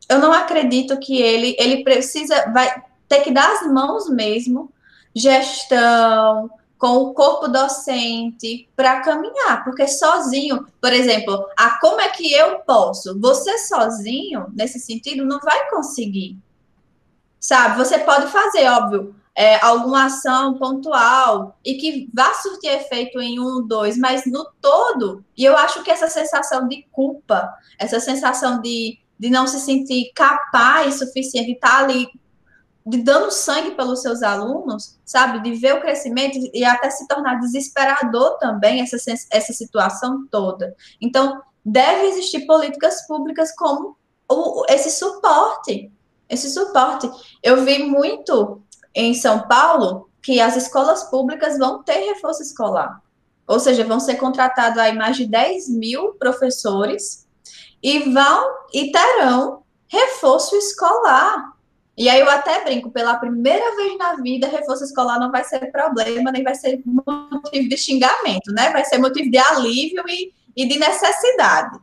Eu 0.09 0.19
não 0.19 0.33
acredito 0.33 0.99
que 0.99 1.21
ele 1.21 1.55
ele 1.57 1.83
precisa 1.83 2.51
vai 2.51 2.83
ter 3.07 3.21
que 3.21 3.31
dar 3.31 3.53
as 3.53 3.71
mãos 3.71 4.09
mesmo, 4.09 4.71
gestão, 5.15 6.49
com 6.81 6.97
o 6.97 7.13
corpo 7.13 7.47
docente 7.47 8.67
para 8.75 9.01
caminhar, 9.01 9.63
porque 9.63 9.87
sozinho, 9.87 10.65
por 10.81 10.91
exemplo, 10.91 11.45
a 11.55 11.79
como 11.79 12.01
é 12.01 12.09
que 12.09 12.33
eu 12.33 12.57
posso? 12.61 13.19
Você 13.19 13.59
sozinho, 13.59 14.47
nesse 14.51 14.79
sentido, 14.79 15.23
não 15.23 15.39
vai 15.41 15.69
conseguir. 15.69 16.39
Sabe? 17.39 17.77
Você 17.77 17.99
pode 17.99 18.31
fazer, 18.31 18.67
óbvio, 18.67 19.15
é, 19.35 19.63
alguma 19.63 20.05
ação 20.05 20.57
pontual 20.57 21.55
e 21.63 21.75
que 21.75 22.09
vá 22.11 22.33
surtir 22.33 22.71
efeito 22.71 23.21
em 23.21 23.39
um, 23.39 23.61
dois, 23.61 23.95
mas 23.95 24.23
no 24.25 24.47
todo, 24.59 25.23
e 25.37 25.45
eu 25.45 25.55
acho 25.55 25.83
que 25.83 25.91
essa 25.91 26.07
sensação 26.07 26.67
de 26.67 26.83
culpa, 26.91 27.53
essa 27.77 27.99
sensação 27.99 28.59
de, 28.59 28.97
de 29.19 29.29
não 29.29 29.45
se 29.45 29.59
sentir 29.59 30.11
capaz 30.15 30.95
suficiente, 30.95 31.45
de 31.45 31.53
estar 31.53 31.83
ali 31.83 32.07
de 32.85 32.97
dando 32.97 33.31
sangue 33.31 33.71
pelos 33.71 34.01
seus 34.01 34.23
alunos, 34.23 34.99
sabe? 35.05 35.41
De 35.41 35.53
ver 35.55 35.75
o 35.75 35.81
crescimento 35.81 36.37
e 36.53 36.63
até 36.63 36.89
se 36.89 37.07
tornar 37.07 37.39
desesperador 37.39 38.37
também 38.37 38.81
essa, 38.81 38.97
essa 39.31 39.53
situação 39.53 40.27
toda. 40.31 40.75
Então, 40.99 41.41
deve 41.63 42.07
existir 42.07 42.45
políticas 42.45 43.05
públicas 43.07 43.53
como 43.55 43.95
o, 44.29 44.65
esse 44.69 44.89
suporte. 44.91 45.91
Esse 46.27 46.49
suporte. 46.49 47.09
Eu 47.43 47.63
vi 47.63 47.83
muito 47.83 48.61
em 48.95 49.13
São 49.13 49.47
Paulo 49.47 50.09
que 50.21 50.39
as 50.39 50.55
escolas 50.55 51.03
públicas 51.03 51.57
vão 51.57 51.83
ter 51.83 51.97
reforço 52.13 52.41
escolar. 52.41 53.01
Ou 53.47 53.59
seja, 53.59 53.83
vão 53.83 53.99
ser 53.99 54.15
contratados 54.15 54.77
aí 54.77 54.95
mais 54.95 55.17
de 55.17 55.25
10 55.25 55.69
mil 55.69 56.13
professores 56.13 57.27
e 57.81 57.99
vão 58.11 58.49
e 58.73 58.91
terão 58.91 59.63
reforço 59.87 60.55
escolar. 60.55 61.50
E 62.01 62.09
aí 62.09 62.19
eu 62.19 62.27
até 62.31 62.63
brinco, 62.63 62.89
pela 62.89 63.15
primeira 63.17 63.75
vez 63.75 63.95
na 63.95 64.15
vida, 64.15 64.47
reforço 64.47 64.83
escolar 64.83 65.19
não 65.19 65.31
vai 65.31 65.43
ser 65.43 65.71
problema, 65.71 66.31
nem 66.31 66.41
vai 66.41 66.55
ser 66.55 66.81
motivo 66.83 67.69
de 67.69 67.77
xingamento, 67.77 68.51
né? 68.51 68.71
Vai 68.71 68.83
ser 68.85 68.97
motivo 68.97 69.29
de 69.29 69.37
alívio 69.37 70.03
e, 70.07 70.33
e 70.57 70.67
de 70.67 70.79
necessidade. 70.79 71.79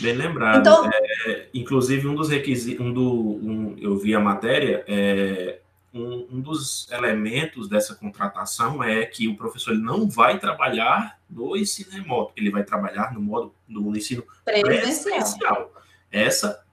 Bem 0.00 0.14
lembrado. 0.14 0.60
Então, 0.60 0.90
é, 1.26 1.48
inclusive, 1.52 2.08
um 2.08 2.14
dos 2.14 2.30
requisitos, 2.30 2.86
um 2.86 2.90
do, 2.90 3.12
um, 3.12 3.76
eu 3.78 3.98
vi 3.98 4.14
a 4.14 4.18
matéria, 4.18 4.82
é, 4.88 5.58
um, 5.92 6.26
um, 6.32 6.40
dos 6.40 6.90
elementos 6.90 7.68
dessa 7.68 7.94
contratação 7.94 8.82
é 8.82 9.04
que 9.04 9.28
o 9.28 9.36
professor 9.36 9.74
não 9.74 10.08
vai 10.08 10.38
trabalhar 10.38 11.18
no 11.28 11.54
ensino 11.54 11.90
remoto, 11.92 12.32
ele 12.34 12.50
vai 12.50 12.64
trabalhar 12.64 13.12
no 13.12 13.20
modo 13.20 13.54
no 13.68 13.94
ensino 13.94 14.24
presencial. 14.42 15.04
presencial. 15.04 15.72
Essa 16.10 16.64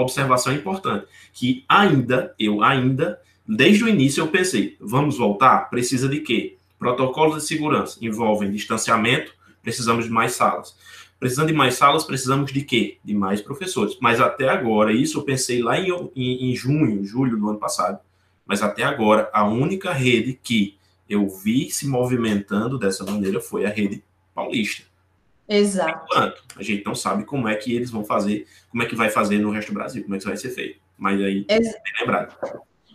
observação 0.00 0.52
importante, 0.52 1.06
que 1.32 1.64
ainda, 1.68 2.34
eu 2.38 2.62
ainda, 2.62 3.20
desde 3.46 3.84
o 3.84 3.88
início 3.88 4.20
eu 4.20 4.28
pensei, 4.28 4.76
vamos 4.80 5.18
voltar? 5.18 5.70
Precisa 5.70 6.08
de 6.08 6.20
quê? 6.20 6.56
Protocolos 6.78 7.42
de 7.42 7.48
segurança 7.48 7.98
envolvem 8.02 8.50
distanciamento, 8.50 9.34
precisamos 9.62 10.04
de 10.04 10.10
mais 10.10 10.32
salas. 10.32 10.76
Precisando 11.18 11.48
de 11.48 11.54
mais 11.54 11.74
salas, 11.74 12.04
precisamos 12.04 12.52
de 12.52 12.62
quê? 12.62 12.98
De 13.02 13.14
mais 13.14 13.40
professores. 13.40 13.96
Mas 14.00 14.20
até 14.20 14.48
agora, 14.48 14.92
isso 14.92 15.18
eu 15.18 15.22
pensei 15.22 15.62
lá 15.62 15.80
em, 15.80 15.90
em, 16.14 16.50
em 16.50 16.54
junho, 16.54 17.04
julho 17.04 17.38
do 17.38 17.48
ano 17.48 17.58
passado, 17.58 17.98
mas 18.44 18.62
até 18.62 18.84
agora, 18.84 19.30
a 19.32 19.44
única 19.44 19.92
rede 19.92 20.38
que 20.40 20.76
eu 21.08 21.28
vi 21.28 21.70
se 21.70 21.86
movimentando 21.86 22.78
dessa 22.78 23.04
maneira 23.04 23.40
foi 23.40 23.64
a 23.64 23.70
rede 23.70 24.04
paulista. 24.34 24.84
Exato. 25.48 26.04
Enquanto 26.04 26.42
a 26.56 26.62
gente 26.62 26.84
não 26.84 26.94
sabe 26.94 27.24
como 27.24 27.48
é 27.48 27.54
que 27.54 27.74
eles 27.74 27.90
vão 27.90 28.04
fazer, 28.04 28.46
como 28.70 28.82
é 28.82 28.86
que 28.86 28.96
vai 28.96 29.10
fazer 29.10 29.38
no 29.38 29.50
resto 29.50 29.68
do 29.68 29.74
Brasil, 29.74 30.02
como 30.02 30.14
é 30.14 30.18
que 30.18 30.22
isso 30.22 30.28
vai 30.28 30.36
ser 30.36 30.50
feito. 30.50 30.80
Mas 30.98 31.20
aí, 31.20 31.44
Ex 31.48 31.66
bem 31.66 31.92
lembrado. 32.00 32.36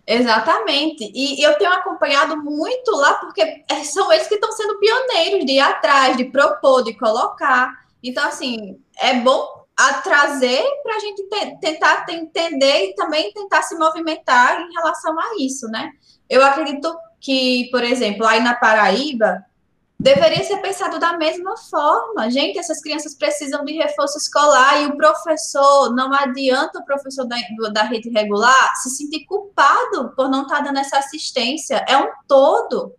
Exatamente. 0.05 1.11
E 1.13 1.41
eu 1.41 1.57
tenho 1.57 1.71
acompanhado 1.71 2.35
muito 2.37 2.91
lá, 2.91 3.13
porque 3.15 3.41
é, 3.41 3.83
são 3.83 4.11
eles 4.11 4.27
que 4.27 4.35
estão 4.35 4.51
sendo 4.51 4.79
pioneiros 4.79 5.45
de 5.45 5.53
ir 5.53 5.59
atrás, 5.59 6.17
de 6.17 6.25
propor, 6.25 6.83
de 6.83 6.93
colocar. 6.97 7.71
Então, 8.03 8.27
assim, 8.27 8.79
é 8.99 9.13
bom 9.15 9.61
a 9.77 9.93
trazer 10.01 10.63
para 10.83 10.95
a 10.95 10.99
gente 10.99 11.23
te 11.23 11.59
tentar 11.61 12.05
entender 12.09 12.89
e 12.89 12.95
também 12.95 13.31
tentar 13.31 13.61
se 13.61 13.75
movimentar 13.77 14.61
em 14.61 14.73
relação 14.73 15.17
a 15.19 15.35
isso, 15.39 15.67
né? 15.69 15.91
Eu 16.29 16.43
acredito 16.43 16.93
que, 17.19 17.69
por 17.71 17.83
exemplo, 17.83 18.25
aí 18.25 18.41
na 18.41 18.55
Paraíba, 18.55 19.43
deveria 20.01 20.43
ser 20.43 20.57
pensado 20.57 20.97
da 20.97 21.15
mesma 21.15 21.55
forma. 21.55 22.29
Gente, 22.31 22.57
essas 22.57 22.81
crianças 22.81 23.13
precisam 23.13 23.63
de 23.63 23.73
reforço 23.73 24.17
escolar 24.17 24.81
e 24.81 24.87
o 24.87 24.97
professor, 24.97 25.93
não 25.93 26.11
adianta 26.11 26.79
o 26.79 26.85
professor 26.85 27.25
da, 27.25 27.35
da 27.71 27.83
rede 27.83 28.09
regular 28.09 28.75
se 28.77 28.89
sentir 28.89 29.25
culpado 29.25 30.11
por 30.15 30.27
não 30.27 30.41
estar 30.41 30.57
tá 30.57 30.61
dando 30.63 30.79
essa 30.79 30.97
assistência. 30.97 31.85
É 31.87 31.95
um 31.95 32.09
todo. 32.27 32.95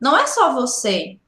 Não 0.00 0.16
é 0.16 0.26
só 0.26 0.54
você, 0.54 1.18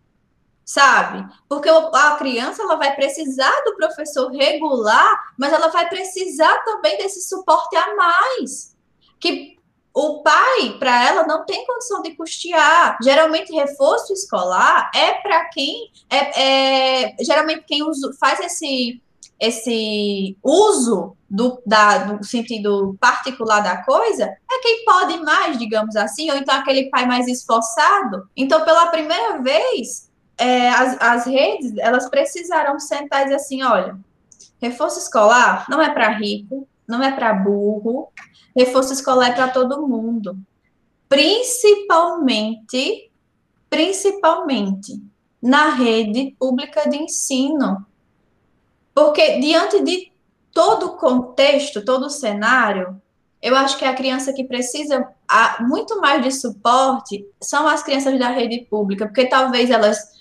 sabe? 0.64 1.30
Porque 1.46 1.68
a 1.68 2.16
criança 2.16 2.62
ela 2.62 2.76
vai 2.76 2.96
precisar 2.96 3.54
do 3.66 3.76
professor 3.76 4.30
regular, 4.30 5.34
mas 5.36 5.52
ela 5.52 5.68
vai 5.68 5.90
precisar 5.90 6.64
também 6.64 6.96
desse 6.96 7.28
suporte 7.28 7.76
a 7.76 7.94
mais. 7.94 8.74
Que 9.20 9.57
o 9.94 10.22
pai, 10.22 10.76
para 10.78 11.08
ela, 11.08 11.26
não 11.26 11.44
tem 11.44 11.66
condição 11.66 12.02
de 12.02 12.14
custear. 12.14 12.98
Geralmente, 13.02 13.52
reforço 13.52 14.12
escolar 14.12 14.90
é 14.94 15.14
para 15.14 15.46
quem 15.46 15.90
é, 16.08 17.06
é, 17.06 17.16
geralmente 17.20 17.64
quem 17.66 17.82
usa, 17.82 18.12
faz 18.18 18.40
esse 18.40 19.00
esse 19.40 20.36
uso 20.42 21.16
do, 21.30 21.62
da, 21.64 21.98
do 21.98 22.26
sentido 22.26 22.96
particular 23.00 23.60
da 23.60 23.84
coisa 23.84 24.24
é 24.24 24.60
quem 24.60 24.84
pode 24.84 25.16
mais, 25.18 25.56
digamos 25.58 25.94
assim, 25.94 26.28
ou 26.30 26.36
então 26.36 26.56
aquele 26.56 26.90
pai 26.90 27.06
mais 27.06 27.28
esforçado. 27.28 28.28
Então, 28.36 28.64
pela 28.64 28.88
primeira 28.88 29.40
vez, 29.40 30.10
é, 30.36 30.70
as, 30.70 30.96
as 31.00 31.26
redes 31.26 31.76
elas 31.78 32.08
precisaram 32.08 32.78
sentar 32.80 33.20
e 33.20 33.24
dizer 33.24 33.36
assim: 33.36 33.62
olha, 33.62 33.96
reforço 34.60 34.98
escolar 34.98 35.66
não 35.68 35.80
é 35.80 35.90
para 35.90 36.08
rico, 36.08 36.66
não 36.88 37.02
é 37.02 37.12
para 37.12 37.34
burro, 37.34 38.08
reforço 38.56 38.94
escolar 38.94 39.28
é 39.28 39.32
para 39.32 39.48
todo 39.48 39.86
mundo. 39.86 40.38
Principalmente, 41.08 43.10
principalmente 43.68 45.02
na 45.40 45.70
rede 45.70 46.34
pública 46.38 46.88
de 46.88 46.96
ensino. 46.96 47.86
Porque 48.94 49.38
diante 49.38 49.82
de 49.82 50.10
todo 50.52 50.86
o 50.86 50.96
contexto, 50.96 51.84
todo 51.84 52.06
o 52.06 52.10
cenário, 52.10 53.00
eu 53.40 53.54
acho 53.54 53.78
que 53.78 53.84
a 53.84 53.94
criança 53.94 54.32
que 54.32 54.42
precisa 54.42 55.08
muito 55.60 56.00
mais 56.00 56.24
de 56.24 56.32
suporte 56.32 57.24
são 57.40 57.68
as 57.68 57.82
crianças 57.82 58.18
da 58.18 58.30
rede 58.30 58.66
pública, 58.68 59.06
porque 59.06 59.26
talvez 59.26 59.70
elas 59.70 60.17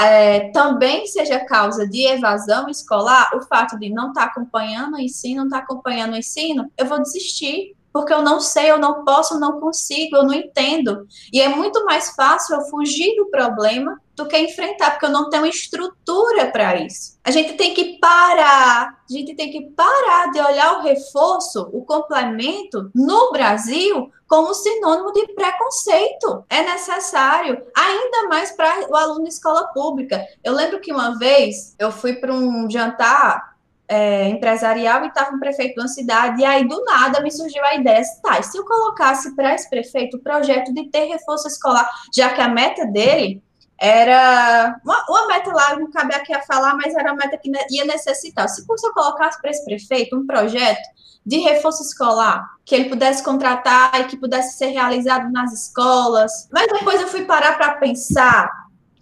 é, 0.00 0.50
também 0.50 1.06
seja 1.06 1.44
causa 1.44 1.86
de 1.88 2.06
evasão 2.06 2.68
escolar, 2.68 3.30
o 3.34 3.42
fato 3.42 3.78
de 3.78 3.88
não 3.88 4.08
estar 4.08 4.22
tá 4.22 4.26
acompanhando 4.26 4.94
o 4.94 5.00
ensino, 5.00 5.38
não 5.38 5.44
estar 5.44 5.58
tá 5.58 5.64
acompanhando 5.64 6.12
o 6.12 6.16
ensino, 6.16 6.70
eu 6.76 6.86
vou 6.86 7.00
desistir, 7.00 7.74
porque 7.92 8.12
eu 8.12 8.22
não 8.22 8.40
sei, 8.40 8.70
eu 8.70 8.78
não 8.78 9.04
posso, 9.04 9.34
eu 9.34 9.40
não 9.40 9.60
consigo, 9.60 10.16
eu 10.16 10.24
não 10.24 10.32
entendo. 10.34 11.06
E 11.32 11.40
é 11.40 11.48
muito 11.48 11.84
mais 11.84 12.10
fácil 12.14 12.56
eu 12.56 12.62
fugir 12.62 13.14
do 13.16 13.26
problema 13.26 14.00
do 14.14 14.26
que 14.26 14.38
enfrentar, 14.38 14.90
porque 14.90 15.06
eu 15.06 15.10
não 15.10 15.30
tenho 15.30 15.46
estrutura 15.46 16.50
para 16.50 16.76
isso. 16.76 17.18
A 17.24 17.30
gente 17.30 17.54
tem 17.54 17.72
que 17.72 17.98
parar, 17.98 18.98
a 19.08 19.12
gente 19.12 19.34
tem 19.34 19.50
que 19.50 19.70
parar 19.70 20.30
de 20.30 20.40
olhar 20.40 20.78
o 20.78 20.82
reforço, 20.82 21.68
o 21.72 21.84
complemento 21.84 22.90
no 22.94 23.32
Brasil 23.32 24.10
como 24.28 24.54
sinônimo 24.54 25.12
de 25.12 25.26
preconceito. 25.34 26.44
É 26.48 26.62
necessário, 26.62 27.62
ainda 27.76 28.28
mais 28.28 28.52
para 28.52 28.90
o 28.90 28.96
aluno 28.96 29.24
de 29.24 29.30
escola 29.30 29.68
pública. 29.68 30.26
Eu 30.42 30.54
lembro 30.54 30.80
que 30.80 30.92
uma 30.92 31.18
vez 31.18 31.74
eu 31.78 31.90
fui 31.90 32.14
para 32.14 32.32
um 32.32 32.68
jantar 32.70 33.52
é, 33.92 34.28
empresarial 34.28 35.04
e 35.04 35.08
estava 35.08 35.36
um 35.36 35.38
prefeito 35.38 35.74
de 35.74 35.80
uma 35.80 35.88
cidade, 35.88 36.40
e 36.40 36.44
aí 36.46 36.66
do 36.66 36.82
nada 36.82 37.20
me 37.20 37.30
surgiu 37.30 37.62
a 37.62 37.74
ideia, 37.74 38.02
tá, 38.22 38.40
e 38.40 38.42
se 38.42 38.56
eu 38.56 38.64
colocasse 38.64 39.36
para 39.36 39.54
esse 39.54 39.68
prefeito 39.68 40.16
o 40.16 40.20
projeto 40.20 40.72
de 40.72 40.88
ter 40.88 41.04
reforço 41.04 41.46
escolar, 41.46 41.86
já 42.14 42.32
que 42.32 42.40
a 42.40 42.48
meta 42.48 42.86
dele 42.86 43.42
era 43.84 44.80
uma, 44.84 45.04
uma, 45.08 45.26
meta 45.26 45.52
lá, 45.52 45.74
não 45.74 45.90
cabe 45.90 46.14
aqui 46.14 46.32
a 46.32 46.40
falar, 46.42 46.76
mas 46.76 46.94
era 46.94 47.12
uma 47.12 47.16
meta 47.16 47.36
que 47.36 47.50
ia 47.68 47.84
necessitar. 47.84 48.48
Se 48.48 48.62
eu 48.62 48.92
colocasse 48.92 49.40
para 49.40 49.50
esse 49.50 49.64
prefeito 49.64 50.16
um 50.16 50.24
projeto 50.24 50.80
de 51.26 51.38
reforço 51.38 51.82
escolar, 51.82 52.48
que 52.64 52.76
ele 52.76 52.88
pudesse 52.88 53.24
contratar 53.24 54.00
e 54.00 54.04
que 54.04 54.16
pudesse 54.16 54.56
ser 54.56 54.66
realizado 54.66 55.32
nas 55.32 55.52
escolas. 55.52 56.48
Mas 56.52 56.68
depois 56.68 57.00
eu 57.00 57.08
fui 57.08 57.24
parar 57.24 57.56
para 57.56 57.72
pensar 57.74 58.48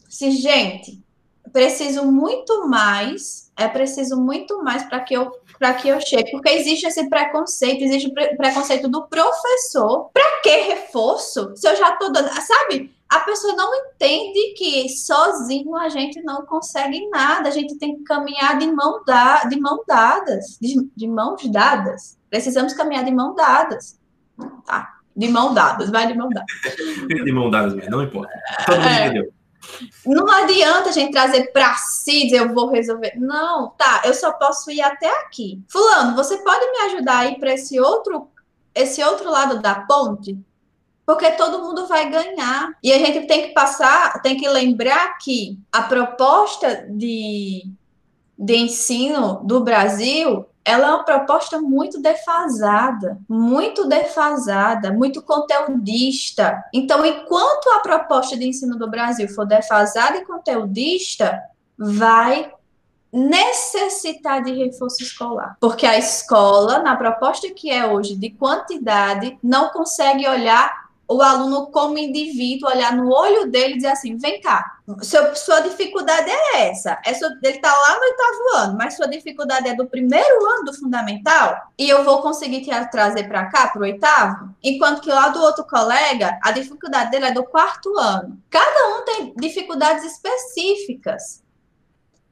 se, 0.09 0.31
gente, 0.31 0.99
preciso 1.53 2.11
muito 2.11 2.67
mais, 2.67 3.53
é 3.59 3.69
preciso 3.69 4.17
muito 4.19 4.65
mais 4.65 4.83
para 4.85 5.01
que 5.01 5.13
eu 5.13 5.31
para 5.59 5.75
que 5.75 5.89
eu 5.89 6.01
chegue, 6.01 6.31
porque 6.31 6.49
existe 6.49 6.87
esse 6.87 7.07
preconceito, 7.11 7.85
existe 7.85 8.09
o 8.09 8.15
pre 8.15 8.35
preconceito 8.35 8.89
do 8.89 9.07
professor. 9.09 10.09
Para 10.11 10.41
que 10.43 10.57
reforço? 10.57 11.53
Se 11.55 11.69
eu 11.69 11.77
já 11.77 11.91
estou 11.91 12.11
dando, 12.11 12.31
sabe? 12.41 12.91
A 13.11 13.21
pessoa 13.21 13.55
não 13.57 13.75
entende 13.75 14.55
que 14.57 14.89
sozinho 14.89 15.77
a 15.77 15.89
gente 15.89 16.23
não 16.23 16.47
consegue 16.47 17.09
nada, 17.09 17.49
a 17.49 17.53
gente 17.53 17.77
tem 17.77 17.97
que 17.97 18.05
caminhar 18.05 18.57
de, 18.57 18.71
mão 18.71 19.03
da, 19.05 19.45
de 19.45 19.59
mão 19.59 19.83
dadas, 19.87 20.57
de, 20.61 20.89
de 20.97 21.09
mãos 21.09 21.45
dadas. 21.51 22.17
Precisamos 22.31 22.73
caminhar 22.73 23.05
de 23.05 23.11
mão 23.11 23.35
dadas. 23.35 23.99
Tá? 24.65 25.01
De 25.17 25.27
mão 25.27 25.53
dadas, 25.53 25.91
vai 25.91 26.07
de 26.07 26.17
mão 26.17 26.29
dadas. 26.29 26.47
de 27.09 27.33
mão 27.33 27.51
dadas 27.51 27.75
mesmo, 27.75 27.91
não 27.91 28.03
importa. 28.05 28.33
Todo 28.65 28.77
mundo 28.77 28.87
é. 28.87 29.07
entendeu. 29.07 29.33
Não 30.07 30.31
adianta 30.31 30.91
a 30.91 30.93
gente 30.93 31.13
trazer 31.13 31.53
para 31.53 31.75
si, 31.75 32.25
dizer 32.25 32.39
eu 32.39 32.55
vou 32.55 32.71
resolver. 32.71 33.15
Não, 33.17 33.71
tá, 33.71 34.03
eu 34.05 34.15
só 34.15 34.33
posso 34.33 34.71
ir 34.71 34.81
até 34.81 35.09
aqui. 35.23 35.61
Fulano, 35.69 36.15
você 36.15 36.39
pode 36.39 36.65
me 36.71 36.79
ajudar 36.93 37.19
a 37.19 37.27
ir 37.27 37.39
para 37.39 37.55
esse 37.55 37.79
outro, 37.81 38.29
esse 38.73 39.03
outro 39.03 39.31
lado 39.31 39.61
da 39.61 39.75
ponte? 39.81 40.39
Porque 41.11 41.33
todo 41.33 41.59
mundo 41.59 41.89
vai 41.89 42.09
ganhar. 42.09 42.71
E 42.81 42.93
a 42.93 42.99
gente 42.99 43.27
tem 43.27 43.49
que 43.49 43.53
passar, 43.53 44.23
tem 44.23 44.37
que 44.37 44.49
lembrar 44.49 45.19
que 45.19 45.59
a 45.73 45.83
proposta 45.83 46.87
de, 46.89 47.65
de 48.39 48.57
ensino 48.57 49.41
do 49.43 49.59
Brasil 49.59 50.47
ela 50.65 50.87
é 50.87 50.91
uma 50.91 51.05
proposta 51.05 51.61
muito 51.61 52.01
defasada, 52.01 53.19
muito 53.29 53.89
defasada, 53.89 54.93
muito 54.93 55.21
conteudista. 55.21 56.63
Então, 56.73 57.05
enquanto 57.05 57.71
a 57.71 57.81
proposta 57.81 58.37
de 58.37 58.47
ensino 58.47 58.79
do 58.79 58.89
Brasil 58.89 59.29
for 59.31 59.45
defasada 59.45 60.19
e 60.19 60.25
conteudista, 60.25 61.43
vai 61.77 62.53
necessitar 63.13 64.45
de 64.45 64.53
reforço 64.53 65.03
escolar, 65.03 65.57
porque 65.59 65.85
a 65.85 65.99
escola, 65.99 66.79
na 66.79 66.95
proposta 66.95 67.51
que 67.51 67.69
é 67.69 67.85
hoje 67.85 68.15
de 68.15 68.31
quantidade, 68.31 69.37
não 69.43 69.71
consegue 69.71 70.29
olhar 70.29 70.89
o 71.11 71.21
aluno 71.21 71.67
como 71.73 71.99
indivíduo 71.99 72.71
olhar 72.71 72.95
no 72.95 73.13
olho 73.13 73.51
dele 73.51 73.73
e 73.73 73.77
dizer 73.79 73.89
assim, 73.89 74.17
vem 74.17 74.41
cá, 74.41 74.77
seu, 75.03 75.35
sua 75.35 75.59
dificuldade 75.59 76.31
é 76.31 76.69
essa, 76.69 77.01
é 77.05 77.13
sua, 77.13 77.29
ele 77.43 77.57
está 77.57 77.69
lá 77.69 77.97
no 77.97 78.03
oitavo 78.03 78.57
ano, 78.59 78.79
mas 78.79 78.95
sua 78.95 79.09
dificuldade 79.09 79.69
é 79.69 79.75
do 79.75 79.89
primeiro 79.89 80.47
ano 80.47 80.67
do 80.67 80.73
fundamental, 80.73 81.73
e 81.77 81.89
eu 81.89 82.05
vou 82.05 82.23
conseguir 82.23 82.61
te 82.61 82.71
trazer 82.93 83.25
para 83.25 83.47
cá, 83.47 83.67
para 83.67 83.81
o 83.81 83.85
oitavo, 83.85 84.55
enquanto 84.63 85.01
que 85.01 85.11
lá 85.11 85.31
do 85.31 85.43
outro 85.43 85.67
colega, 85.67 86.39
a 86.45 86.53
dificuldade 86.53 87.11
dele 87.11 87.25
é 87.25 87.33
do 87.33 87.43
quarto 87.43 87.93
ano. 87.99 88.41
Cada 88.49 88.97
um 88.97 89.05
tem 89.05 89.35
dificuldades 89.37 90.05
específicas. 90.05 91.43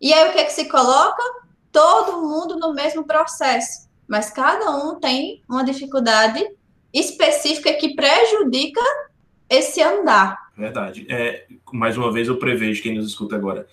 E 0.01 0.13
aí 0.13 0.29
o 0.29 0.33
que, 0.33 0.39
é 0.39 0.45
que 0.45 0.53
se 0.53 0.67
coloca? 0.67 1.23
Todo 1.73 2.21
mundo 2.21 2.57
no 2.57 2.73
mesmo 2.73 3.03
processo, 3.03 3.89
mas 4.07 4.31
cada 4.31 4.71
um 4.71 5.01
tem 5.01 5.43
uma 5.49 5.65
dificuldade 5.65 6.49
específica 6.93 7.73
que 7.75 7.95
prejudica 7.95 8.81
esse 9.49 9.83
andar. 9.83 10.37
Verdade. 10.57 11.07
É, 11.09 11.47
mais 11.73 11.97
uma 11.97 12.13
vez 12.13 12.29
eu 12.29 12.37
prevejo 12.37 12.83
quem 12.83 12.95
nos 12.95 13.07
escuta 13.07 13.37
agora. 13.37 13.67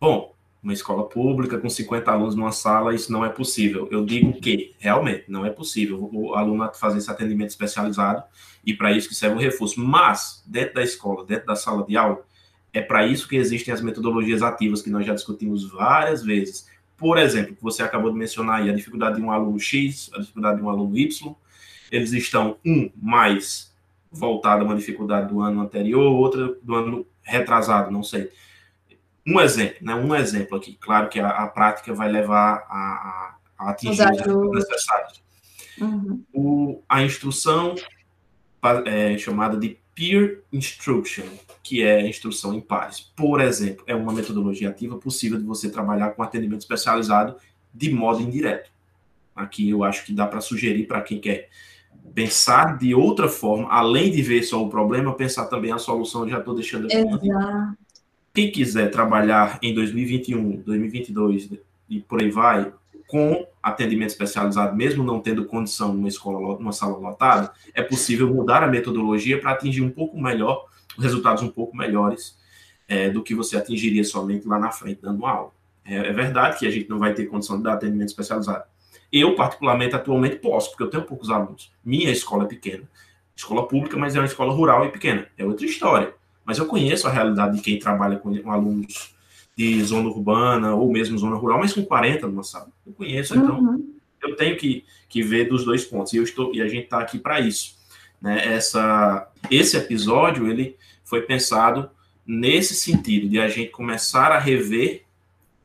Bom, 0.00 0.34
uma 0.62 0.72
escola 0.72 1.08
pública 1.08 1.58
com 1.58 1.70
50 1.70 2.10
alunos 2.10 2.34
numa 2.34 2.52
sala, 2.52 2.94
isso 2.94 3.10
não 3.10 3.24
é 3.24 3.30
possível. 3.30 3.88
Eu 3.90 4.04
digo 4.04 4.38
que, 4.40 4.74
realmente, 4.78 5.24
não 5.28 5.44
é 5.44 5.50
possível 5.50 6.10
o 6.12 6.34
aluno 6.34 6.70
fazer 6.74 6.98
esse 6.98 7.10
atendimento 7.10 7.48
especializado 7.48 8.22
e 8.64 8.74
para 8.74 8.92
isso 8.92 9.08
que 9.08 9.14
serve 9.14 9.36
o 9.36 9.38
reforço. 9.38 9.80
Mas, 9.80 10.44
dentro 10.46 10.74
da 10.74 10.82
escola, 10.82 11.24
dentro 11.24 11.46
da 11.46 11.56
sala 11.56 11.84
de 11.86 11.96
aula, 11.96 12.22
é 12.72 12.80
para 12.80 13.06
isso 13.06 13.26
que 13.26 13.36
existem 13.36 13.72
as 13.72 13.80
metodologias 13.80 14.42
ativas 14.42 14.82
que 14.82 14.90
nós 14.90 15.06
já 15.06 15.14
discutimos 15.14 15.68
várias 15.70 16.22
vezes. 16.22 16.68
Por 16.96 17.16
exemplo, 17.16 17.56
você 17.60 17.82
acabou 17.82 18.12
de 18.12 18.18
mencionar 18.18 18.60
aí 18.60 18.68
a 18.68 18.74
dificuldade 18.74 19.16
de 19.16 19.22
um 19.22 19.30
aluno 19.30 19.58
X, 19.58 20.10
a 20.14 20.18
dificuldade 20.18 20.58
de 20.58 20.62
um 20.62 20.68
aluno 20.68 20.96
Y, 20.96 21.34
eles 21.90 22.12
estão, 22.12 22.56
um, 22.64 22.90
mais 22.96 23.74
voltado 24.10 24.62
a 24.62 24.66
uma 24.66 24.76
dificuldade 24.76 25.28
do 25.28 25.40
ano 25.40 25.60
anterior, 25.60 26.12
outra 26.12 26.54
do 26.62 26.74
ano 26.74 27.06
retrasado, 27.22 27.90
não 27.90 28.02
sei. 28.02 28.30
Um 29.26 29.40
exemplo, 29.40 29.78
né? 29.82 29.94
Um 29.94 30.14
exemplo 30.14 30.56
aqui. 30.56 30.76
Claro 30.80 31.08
que 31.08 31.20
a, 31.20 31.28
a 31.28 31.46
prática 31.46 31.92
vai 31.94 32.10
levar 32.10 32.66
a, 32.68 33.36
a 33.58 33.70
atingir 33.70 34.02
os 34.26 34.52
necessários. 34.52 35.22
Uhum. 35.80 36.24
O, 36.32 36.82
a 36.88 37.02
instrução 37.02 37.74
é, 38.86 39.16
chamada 39.16 39.56
de 39.56 39.78
peer 39.94 40.42
instruction, 40.52 41.24
que 41.62 41.82
é 41.82 42.06
instrução 42.06 42.54
em 42.54 42.60
pares. 42.60 43.00
Por 43.00 43.40
exemplo, 43.40 43.84
é 43.86 43.94
uma 43.94 44.12
metodologia 44.12 44.70
ativa 44.70 44.96
possível 44.96 45.38
de 45.38 45.44
você 45.44 45.70
trabalhar 45.70 46.10
com 46.10 46.22
atendimento 46.22 46.60
especializado 46.60 47.36
de 47.72 47.92
modo 47.92 48.22
indireto. 48.22 48.70
Aqui 49.34 49.70
eu 49.70 49.84
acho 49.84 50.04
que 50.04 50.12
dá 50.12 50.26
para 50.26 50.40
sugerir 50.40 50.86
para 50.86 51.00
quem 51.02 51.20
quer 51.20 51.48
pensar 52.14 52.78
de 52.78 52.94
outra 52.94 53.28
forma, 53.28 53.68
além 53.70 54.10
de 54.10 54.22
ver 54.22 54.42
só 54.42 54.62
o 54.62 54.68
problema, 54.68 55.14
pensar 55.14 55.46
também 55.46 55.72
a 55.72 55.78
solução. 55.78 56.22
Eu 56.22 56.30
já 56.30 56.38
estou 56.38 56.54
deixando 56.54 56.86
aqui. 56.86 56.96
Exato. 56.96 57.78
Quem 58.32 58.50
quiser 58.50 58.90
trabalhar 58.90 59.58
em 59.60 59.74
2021, 59.74 60.62
2022 60.62 61.50
e 61.88 62.00
por 62.00 62.22
aí 62.22 62.30
vai, 62.30 62.72
com 63.08 63.44
atendimento 63.60 64.10
especializado, 64.10 64.76
mesmo 64.76 65.02
não 65.02 65.20
tendo 65.20 65.44
condição 65.44 65.92
numa 65.92 66.08
escola, 66.08 66.56
numa 66.58 66.72
sala 66.72 66.96
lotada, 66.96 67.52
é 67.74 67.82
possível 67.82 68.32
mudar 68.32 68.62
a 68.62 68.68
metodologia 68.68 69.40
para 69.40 69.50
atingir 69.50 69.82
um 69.82 69.90
pouco 69.90 70.20
melhor, 70.20 70.64
resultados 70.96 71.42
um 71.42 71.48
pouco 71.48 71.76
melhores 71.76 72.38
é, 72.86 73.10
do 73.10 73.22
que 73.22 73.34
você 73.34 73.56
atingiria 73.56 74.04
somente 74.04 74.46
lá 74.46 74.58
na 74.58 74.70
frente 74.70 75.00
dando 75.02 75.26
aula. 75.26 75.50
É, 75.84 75.96
é 75.96 76.12
verdade 76.12 76.58
que 76.58 76.66
a 76.66 76.70
gente 76.70 76.88
não 76.88 76.98
vai 76.98 77.12
ter 77.12 77.26
condição 77.26 77.56
de 77.56 77.64
dar 77.64 77.74
atendimento 77.74 78.08
especializado, 78.08 78.64
eu, 79.12 79.34
particularmente, 79.34 79.94
atualmente 79.94 80.36
posso, 80.36 80.70
porque 80.70 80.82
eu 80.82 80.90
tenho 80.90 81.04
poucos 81.04 81.30
alunos. 81.30 81.72
Minha 81.84 82.10
escola 82.10 82.44
é 82.44 82.46
pequena. 82.46 82.88
Escola 83.34 83.66
pública, 83.66 83.96
mas 83.96 84.14
é 84.14 84.20
uma 84.20 84.26
escola 84.26 84.52
rural 84.52 84.86
e 84.86 84.90
pequena. 84.90 85.26
É 85.36 85.44
outra 85.44 85.66
história. 85.66 86.14
Mas 86.44 86.58
eu 86.58 86.66
conheço 86.66 87.06
a 87.06 87.10
realidade 87.10 87.56
de 87.56 87.62
quem 87.62 87.78
trabalha 87.78 88.18
com 88.18 88.50
alunos 88.50 89.14
de 89.56 89.82
zona 89.84 90.08
urbana 90.08 90.74
ou 90.74 90.90
mesmo 90.90 91.18
zona 91.18 91.36
rural, 91.36 91.58
mas 91.58 91.72
com 91.72 91.84
40 91.84 92.26
numa 92.26 92.42
sala. 92.42 92.68
Eu 92.86 92.92
conheço, 92.92 93.36
então 93.36 93.60
uhum. 93.60 93.94
eu 94.22 94.36
tenho 94.36 94.56
que, 94.56 94.84
que 95.08 95.22
ver 95.22 95.48
dos 95.48 95.64
dois 95.64 95.84
pontos. 95.84 96.12
E, 96.12 96.16
eu 96.16 96.22
estou, 96.22 96.54
e 96.54 96.62
a 96.62 96.68
gente 96.68 96.84
está 96.84 97.00
aqui 97.00 97.18
para 97.18 97.40
isso. 97.40 97.76
Né? 98.20 98.54
Essa, 98.54 99.28
esse 99.50 99.76
episódio 99.76 100.48
ele 100.48 100.76
foi 101.04 101.22
pensado 101.22 101.90
nesse 102.26 102.74
sentido 102.74 103.28
de 103.28 103.40
a 103.40 103.48
gente 103.48 103.70
começar 103.70 104.32
a 104.32 104.38
rever 104.38 105.04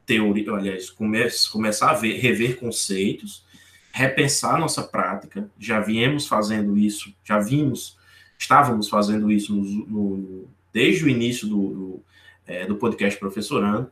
teoria, 0.06 0.52
aliás, 0.52 0.90
come, 0.90 1.20
começar 1.52 1.92
a 1.92 1.94
ver, 1.94 2.18
rever 2.18 2.58
conceitos, 2.58 3.46
repensar 3.92 4.60
nossa 4.60 4.84
prática. 4.84 5.50
Já 5.58 5.80
viemos 5.80 6.28
fazendo 6.28 6.78
isso, 6.78 7.14
já 7.24 7.40
vimos, 7.40 7.98
estávamos 8.38 8.90
fazendo 8.90 9.32
isso 9.32 9.56
no, 9.56 9.64
no, 9.64 10.50
desde 10.72 11.06
o 11.06 11.10
início 11.10 11.48
do, 11.48 11.70
do, 11.70 12.04
é, 12.46 12.66
do, 12.66 12.76
podcast 12.76 13.20
Professorando. 13.20 13.90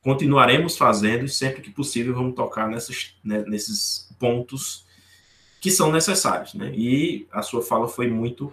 Continuaremos 0.00 0.76
fazendo 0.76 1.24
e 1.24 1.28
sempre 1.28 1.60
que 1.60 1.70
possível 1.70 2.14
vamos 2.14 2.34
tocar 2.34 2.68
nessas, 2.68 3.16
né, 3.24 3.44
nesses 3.46 4.08
pontos 4.18 4.86
que 5.60 5.70
são 5.70 5.90
necessários. 5.90 6.54
Né? 6.54 6.72
E 6.74 7.26
a 7.32 7.42
sua 7.42 7.62
fala 7.62 7.88
foi 7.88 8.08
muito, 8.08 8.52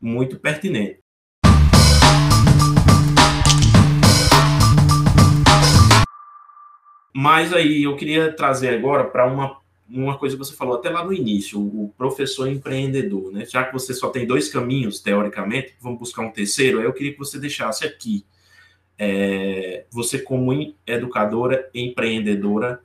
muito 0.00 0.38
pertinente. 0.38 1.00
Mas 7.18 7.50
aí 7.50 7.84
eu 7.84 7.96
queria 7.96 8.30
trazer 8.30 8.68
agora 8.68 9.02
para 9.04 9.24
uma, 9.24 9.56
uma 9.88 10.18
coisa 10.18 10.36
que 10.36 10.44
você 10.44 10.54
falou 10.54 10.76
até 10.76 10.90
lá 10.90 11.02
no 11.02 11.14
início, 11.14 11.58
o 11.58 11.90
professor 11.96 12.46
empreendedor, 12.46 13.32
né? 13.32 13.46
Já 13.46 13.64
que 13.64 13.72
você 13.72 13.94
só 13.94 14.10
tem 14.10 14.26
dois 14.26 14.50
caminhos, 14.50 15.00
teoricamente, 15.00 15.72
vamos 15.80 15.98
buscar 15.98 16.20
um 16.20 16.30
terceiro, 16.30 16.82
eu 16.82 16.92
queria 16.92 17.14
que 17.14 17.18
você 17.18 17.38
deixasse 17.38 17.86
aqui. 17.86 18.22
É, 18.98 19.86
você 19.90 20.18
como 20.18 20.52
educadora 20.86 21.70
empreendedora, 21.74 22.80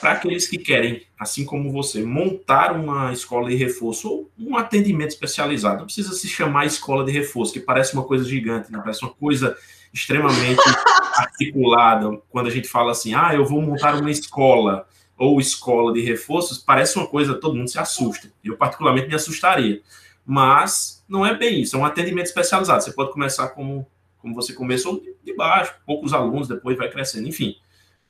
para 0.00 0.12
aqueles 0.12 0.46
que 0.46 0.56
querem, 0.56 1.02
assim 1.18 1.44
como 1.44 1.72
você, 1.72 2.04
montar 2.04 2.70
uma 2.70 3.12
escola 3.12 3.48
de 3.48 3.56
reforço 3.56 4.08
ou 4.08 4.30
um 4.38 4.56
atendimento 4.56 5.10
especializado, 5.10 5.78
não 5.78 5.86
precisa 5.86 6.12
se 6.12 6.28
chamar 6.28 6.66
escola 6.66 7.04
de 7.04 7.10
reforço, 7.10 7.52
que 7.52 7.58
parece 7.58 7.94
uma 7.94 8.04
coisa 8.04 8.22
gigante, 8.24 8.70
né? 8.70 8.78
parece 8.80 9.02
uma 9.02 9.12
coisa 9.12 9.56
extremamente 9.92 10.60
articulada. 11.16 12.20
Quando 12.30 12.46
a 12.46 12.50
gente 12.50 12.68
fala 12.68 12.92
assim, 12.92 13.14
ah, 13.14 13.34
eu 13.34 13.44
vou 13.44 13.60
montar 13.60 13.94
uma 13.96 14.10
escola 14.10 14.86
ou 15.16 15.38
escola 15.38 15.92
de 15.92 16.00
reforços, 16.00 16.58
parece 16.58 16.96
uma 16.96 17.06
coisa, 17.06 17.34
todo 17.34 17.54
mundo 17.54 17.68
se 17.68 17.78
assusta. 17.78 18.32
Eu, 18.42 18.56
particularmente, 18.56 19.08
me 19.08 19.14
assustaria. 19.14 19.82
Mas 20.24 21.04
não 21.08 21.26
é 21.26 21.36
bem 21.36 21.60
isso, 21.60 21.76
é 21.76 21.78
um 21.78 21.84
atendimento 21.84 22.26
especializado. 22.26 22.82
Você 22.82 22.92
pode 22.92 23.12
começar 23.12 23.48
como, 23.48 23.86
como 24.18 24.34
você 24.34 24.52
começou, 24.52 25.02
de 25.22 25.34
baixo, 25.34 25.74
poucos 25.84 26.12
alunos, 26.12 26.48
depois 26.48 26.78
vai 26.78 26.88
crescendo. 26.88 27.28
Enfim, 27.28 27.56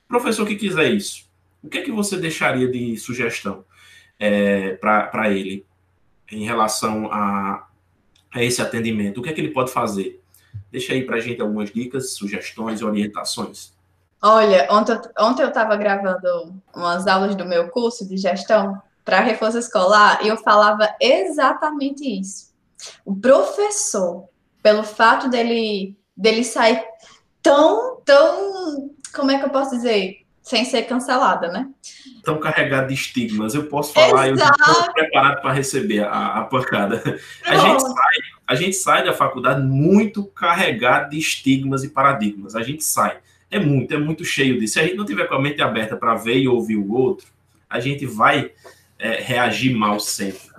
professor 0.06 0.46
que 0.46 0.54
quiser 0.54 0.92
isso, 0.92 1.28
o 1.62 1.68
que 1.68 1.78
é 1.78 1.82
que 1.82 1.90
você 1.90 2.16
deixaria 2.16 2.68
de 2.68 2.96
sugestão 2.96 3.64
é, 4.18 4.74
para 4.74 5.30
ele 5.30 5.66
em 6.30 6.44
relação 6.44 7.10
a, 7.10 7.66
a 8.32 8.44
esse 8.44 8.62
atendimento? 8.62 9.18
O 9.18 9.22
que 9.22 9.30
é 9.30 9.32
que 9.32 9.40
ele 9.40 9.50
pode 9.50 9.72
fazer? 9.72 10.19
Deixa 10.70 10.92
aí 10.92 11.04
para 11.04 11.16
a 11.16 11.20
gente 11.20 11.40
algumas 11.40 11.70
dicas, 11.70 12.14
sugestões 12.14 12.80
e 12.80 12.84
orientações. 12.84 13.72
Olha, 14.22 14.68
ontem, 14.70 15.00
ontem 15.18 15.42
eu 15.42 15.48
estava 15.48 15.76
gravando 15.76 16.54
umas 16.74 17.06
aulas 17.06 17.34
do 17.34 17.44
meu 17.44 17.68
curso 17.68 18.06
de 18.06 18.16
gestão 18.16 18.80
para 19.04 19.20
reforço 19.20 19.58
escolar 19.58 20.24
e 20.24 20.28
eu 20.28 20.36
falava 20.36 20.94
exatamente 21.00 22.04
isso. 22.20 22.50
O 23.04 23.16
professor, 23.16 24.28
pelo 24.62 24.82
fato 24.82 25.28
dele, 25.28 25.96
dele 26.16 26.44
sair 26.44 26.84
tão, 27.42 28.00
tão, 28.04 28.90
como 29.14 29.30
é 29.30 29.38
que 29.38 29.44
eu 29.46 29.50
posso 29.50 29.70
dizer? 29.70 30.18
Sem 30.42 30.64
ser 30.64 30.82
cancelada, 30.82 31.48
né? 31.48 31.68
Tão 32.24 32.38
carregado 32.38 32.88
de 32.88 32.94
estigmas. 32.94 33.54
Eu 33.54 33.68
posso 33.68 33.92
falar, 33.92 34.28
Exato. 34.28 34.52
eu 34.60 34.72
estou 34.72 34.92
preparado 34.94 35.40
para 35.40 35.52
receber 35.52 36.04
a, 36.04 36.40
a 36.40 36.44
pancada. 36.44 36.96
A 37.44 37.56
gente 37.56 37.80
sai 37.82 38.16
a 38.50 38.56
gente 38.56 38.74
sai 38.74 39.04
da 39.04 39.12
faculdade 39.12 39.62
muito 39.62 40.24
carregado 40.24 41.10
de 41.10 41.18
estigmas 41.18 41.84
e 41.84 41.88
paradigmas. 41.88 42.56
A 42.56 42.64
gente 42.64 42.82
sai. 42.82 43.18
É 43.48 43.60
muito, 43.60 43.94
é 43.94 43.96
muito 43.96 44.24
cheio 44.24 44.58
disso. 44.58 44.72
Se 44.72 44.80
a 44.80 44.82
gente 44.82 44.96
não 44.96 45.04
tiver 45.04 45.28
com 45.28 45.36
a 45.36 45.40
mente 45.40 45.62
aberta 45.62 45.96
para 45.96 46.16
ver 46.16 46.36
e 46.36 46.48
ouvir 46.48 46.74
o 46.74 46.92
outro, 46.92 47.28
a 47.68 47.78
gente 47.78 48.04
vai 48.04 48.50
é, 48.98 49.20
reagir 49.20 49.72
mal 49.72 50.00
sempre. 50.00 50.50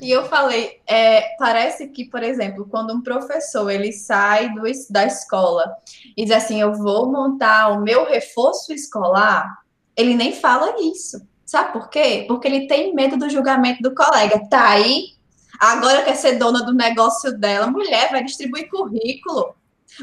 E 0.00 0.08
eu 0.08 0.24
falei, 0.26 0.78
é, 0.86 1.34
parece 1.36 1.88
que, 1.88 2.04
por 2.04 2.22
exemplo, 2.22 2.68
quando 2.70 2.94
um 2.94 3.02
professor 3.02 3.68
ele 3.68 3.90
sai 3.90 4.54
do, 4.54 4.62
da 4.88 5.04
escola 5.04 5.68
e 6.16 6.24
diz 6.24 6.32
assim, 6.32 6.60
eu 6.60 6.74
vou 6.74 7.10
montar 7.10 7.72
o 7.72 7.82
meu 7.82 8.04
reforço 8.04 8.72
escolar, 8.72 9.64
ele 9.96 10.14
nem 10.14 10.32
fala 10.32 10.76
isso. 10.80 11.20
Sabe 11.44 11.72
por 11.72 11.90
quê? 11.90 12.24
Porque 12.28 12.46
ele 12.46 12.68
tem 12.68 12.94
medo 12.94 13.16
do 13.16 13.28
julgamento 13.28 13.82
do 13.82 13.96
colega. 13.96 14.46
Tá 14.48 14.68
aí 14.68 15.18
Agora 15.60 16.02
quer 16.02 16.14
ser 16.14 16.38
dona 16.38 16.64
do 16.64 16.72
negócio 16.72 17.38
dela. 17.38 17.66
Mulher 17.66 18.10
vai 18.10 18.24
distribuir 18.24 18.70
currículo. 18.70 19.54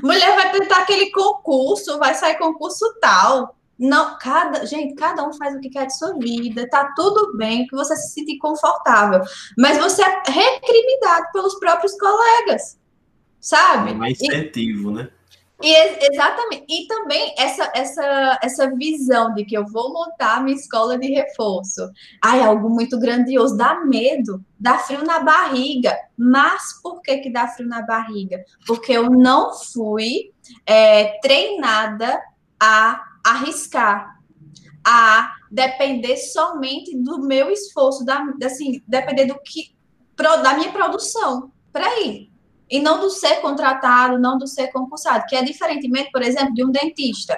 Mulher 0.04 0.36
vai 0.36 0.52
tentar 0.52 0.82
aquele 0.82 1.12
concurso, 1.12 1.98
vai 1.98 2.14
sair 2.14 2.38
concurso 2.38 2.86
tal. 3.02 3.56
Não, 3.80 4.18
cada, 4.18 4.66
gente, 4.66 4.96
cada 4.96 5.28
um 5.28 5.34
faz 5.34 5.56
o 5.56 5.60
que 5.60 5.70
quer 5.70 5.86
de 5.86 5.96
sua 5.98 6.14
vida, 6.18 6.68
tá 6.68 6.92
tudo 6.96 7.38
bem, 7.38 7.68
que 7.68 7.76
você 7.76 7.96
se 7.96 8.12
sentir 8.12 8.40
confortável, 8.40 9.22
mas 9.56 9.78
você 9.78 10.02
é 10.02 10.24
recriminado 10.26 11.28
pelos 11.32 11.60
próprios 11.60 11.96
colegas, 11.96 12.80
sabe? 13.40 13.92
É 13.92 13.94
mais 13.94 14.20
incentivo, 14.20 14.90
e, 14.90 14.94
né? 14.96 15.10
E 15.62 15.74
exatamente. 16.12 16.66
E 16.70 16.88
também 16.88 17.34
essa, 17.38 17.72
essa, 17.74 18.40
essa 18.44 18.76
visão 18.76 19.34
de 19.34 19.44
que 19.44 19.58
eu 19.58 19.66
vou 19.66 19.92
montar 19.92 20.44
minha 20.44 20.56
escola 20.56 20.98
de 20.98 21.08
reforço. 21.08 21.90
Ai, 22.24 22.42
algo 22.42 22.70
muito 22.70 23.00
grandioso, 23.00 23.58
dá 23.58 23.84
medo, 23.84 24.44
dá 24.60 24.78
frio 24.78 25.04
na 25.04 25.20
barriga. 25.20 25.98
Mas 26.16 26.80
por 26.82 27.02
que, 27.02 27.18
que 27.18 27.32
dá 27.32 27.48
frio 27.48 27.68
na 27.68 27.82
barriga? 27.82 28.44
Porque 28.68 28.92
eu 28.92 29.10
não 29.10 29.54
fui 29.54 30.32
é, 30.66 31.20
treinada 31.22 32.22
a 32.60 33.04
arriscar, 33.26 34.16
a 34.86 35.34
depender 35.52 36.18
somente 36.18 36.96
do 36.96 37.20
meu 37.20 37.50
esforço, 37.50 38.06
da, 38.06 38.24
assim, 38.44 38.82
depender 38.88 39.26
do 39.26 39.40
que 39.42 39.76
da 40.44 40.54
minha 40.54 40.72
produção. 40.72 41.52
Peraí. 41.74 42.27
E 42.70 42.80
não 42.80 43.00
do 43.00 43.10
ser 43.10 43.42
contratado, 43.42 44.20
não 44.20 44.38
do 44.38 44.48
ser 44.48 44.68
concursado, 44.68 45.26
que 45.28 45.36
é 45.36 45.42
diferentemente, 45.42 46.12
por 46.12 46.22
exemplo, 46.22 46.54
de 46.54 46.66
um 46.66 46.70
dentista. 46.70 47.38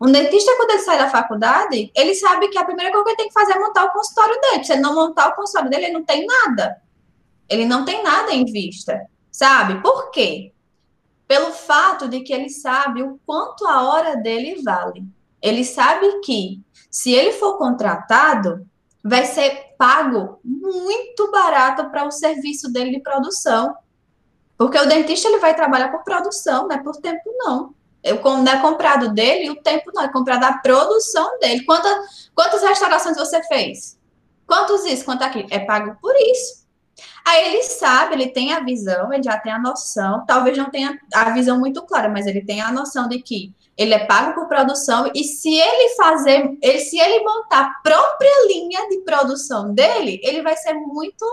Um 0.00 0.12
dentista, 0.12 0.54
quando 0.56 0.70
ele 0.70 0.82
sai 0.82 0.98
da 0.98 1.10
faculdade, 1.10 1.90
ele 1.94 2.14
sabe 2.14 2.48
que 2.48 2.58
a 2.58 2.64
primeira 2.64 2.92
coisa 2.92 3.04
que 3.04 3.10
ele 3.10 3.16
tem 3.16 3.28
que 3.28 3.34
fazer 3.34 3.52
é 3.52 3.58
montar 3.58 3.84
o 3.84 3.92
consultório 3.92 4.40
dele. 4.40 4.64
Se 4.64 4.72
ele 4.72 4.82
não 4.82 4.94
montar 4.94 5.28
o 5.28 5.34
consultório 5.34 5.70
dele, 5.70 5.86
ele 5.86 5.94
não 5.94 6.04
tem 6.04 6.24
nada. 6.24 6.80
Ele 7.48 7.64
não 7.64 7.84
tem 7.84 8.02
nada 8.02 8.32
em 8.32 8.44
vista. 8.44 9.08
Sabe? 9.32 9.80
Por 9.82 10.10
quê? 10.10 10.52
Pelo 11.26 11.52
fato 11.52 12.08
de 12.08 12.20
que 12.20 12.32
ele 12.32 12.48
sabe 12.48 13.02
o 13.02 13.18
quanto 13.26 13.66
a 13.66 13.82
hora 13.82 14.16
dele 14.16 14.62
vale. 14.62 15.04
Ele 15.42 15.64
sabe 15.64 16.20
que 16.20 16.60
se 16.90 17.12
ele 17.12 17.32
for 17.32 17.58
contratado, 17.58 18.66
vai 19.02 19.24
ser 19.24 19.74
pago 19.76 20.40
muito 20.44 21.30
barato 21.30 21.88
para 21.90 22.06
o 22.06 22.10
serviço 22.10 22.72
dele 22.72 22.90
de 22.90 23.00
produção. 23.00 23.74
Porque 24.58 24.76
o 24.76 24.86
dentista 24.86 25.28
ele 25.28 25.38
vai 25.38 25.54
trabalhar 25.54 25.88
por 25.88 26.02
produção, 26.02 26.66
não 26.66 26.76
é 26.76 26.82
por 26.82 26.96
tempo, 26.96 27.22
não. 27.38 27.72
Eu, 28.02 28.20
não 28.22 28.52
é 28.52 28.60
comprado 28.60 29.14
dele, 29.14 29.50
o 29.50 29.62
tempo 29.62 29.92
não, 29.94 30.02
é 30.02 30.12
comprado 30.12 30.44
a 30.44 30.52
produção 30.54 31.38
dele. 31.38 31.64
Quanta, 31.64 31.88
quantas 32.34 32.62
restaurações 32.62 33.16
você 33.16 33.40
fez? 33.44 33.96
Quantos 34.46 34.84
isso, 34.84 35.04
quanto 35.04 35.22
aquilo? 35.22 35.48
É 35.50 35.60
pago 35.60 35.96
por 36.00 36.14
isso. 36.16 36.66
Aí 37.28 37.44
ele 37.44 37.62
sabe, 37.62 38.14
ele 38.14 38.28
tem 38.28 38.54
a 38.54 38.60
visão, 38.60 39.12
ele 39.12 39.22
já 39.22 39.36
tem 39.36 39.52
a 39.52 39.58
noção, 39.58 40.24
talvez 40.26 40.56
não 40.56 40.70
tenha 40.70 40.98
a 41.12 41.30
visão 41.34 41.58
muito 41.58 41.82
clara, 41.82 42.08
mas 42.08 42.26
ele 42.26 42.40
tem 42.42 42.62
a 42.62 42.72
noção 42.72 43.06
de 43.06 43.18
que 43.18 43.52
ele 43.76 43.92
é 43.92 44.06
pago 44.06 44.34
por 44.34 44.48
produção 44.48 45.10
e 45.14 45.22
se 45.24 45.54
ele 45.54 45.94
fazer, 45.94 46.56
ele, 46.62 46.78
se 46.78 46.98
ele 46.98 47.22
montar 47.22 47.66
a 47.66 47.82
própria 47.82 48.46
linha 48.48 48.88
de 48.88 49.02
produção 49.02 49.74
dele, 49.74 50.18
ele 50.24 50.40
vai 50.40 50.56
ser 50.56 50.72
muito 50.72 51.26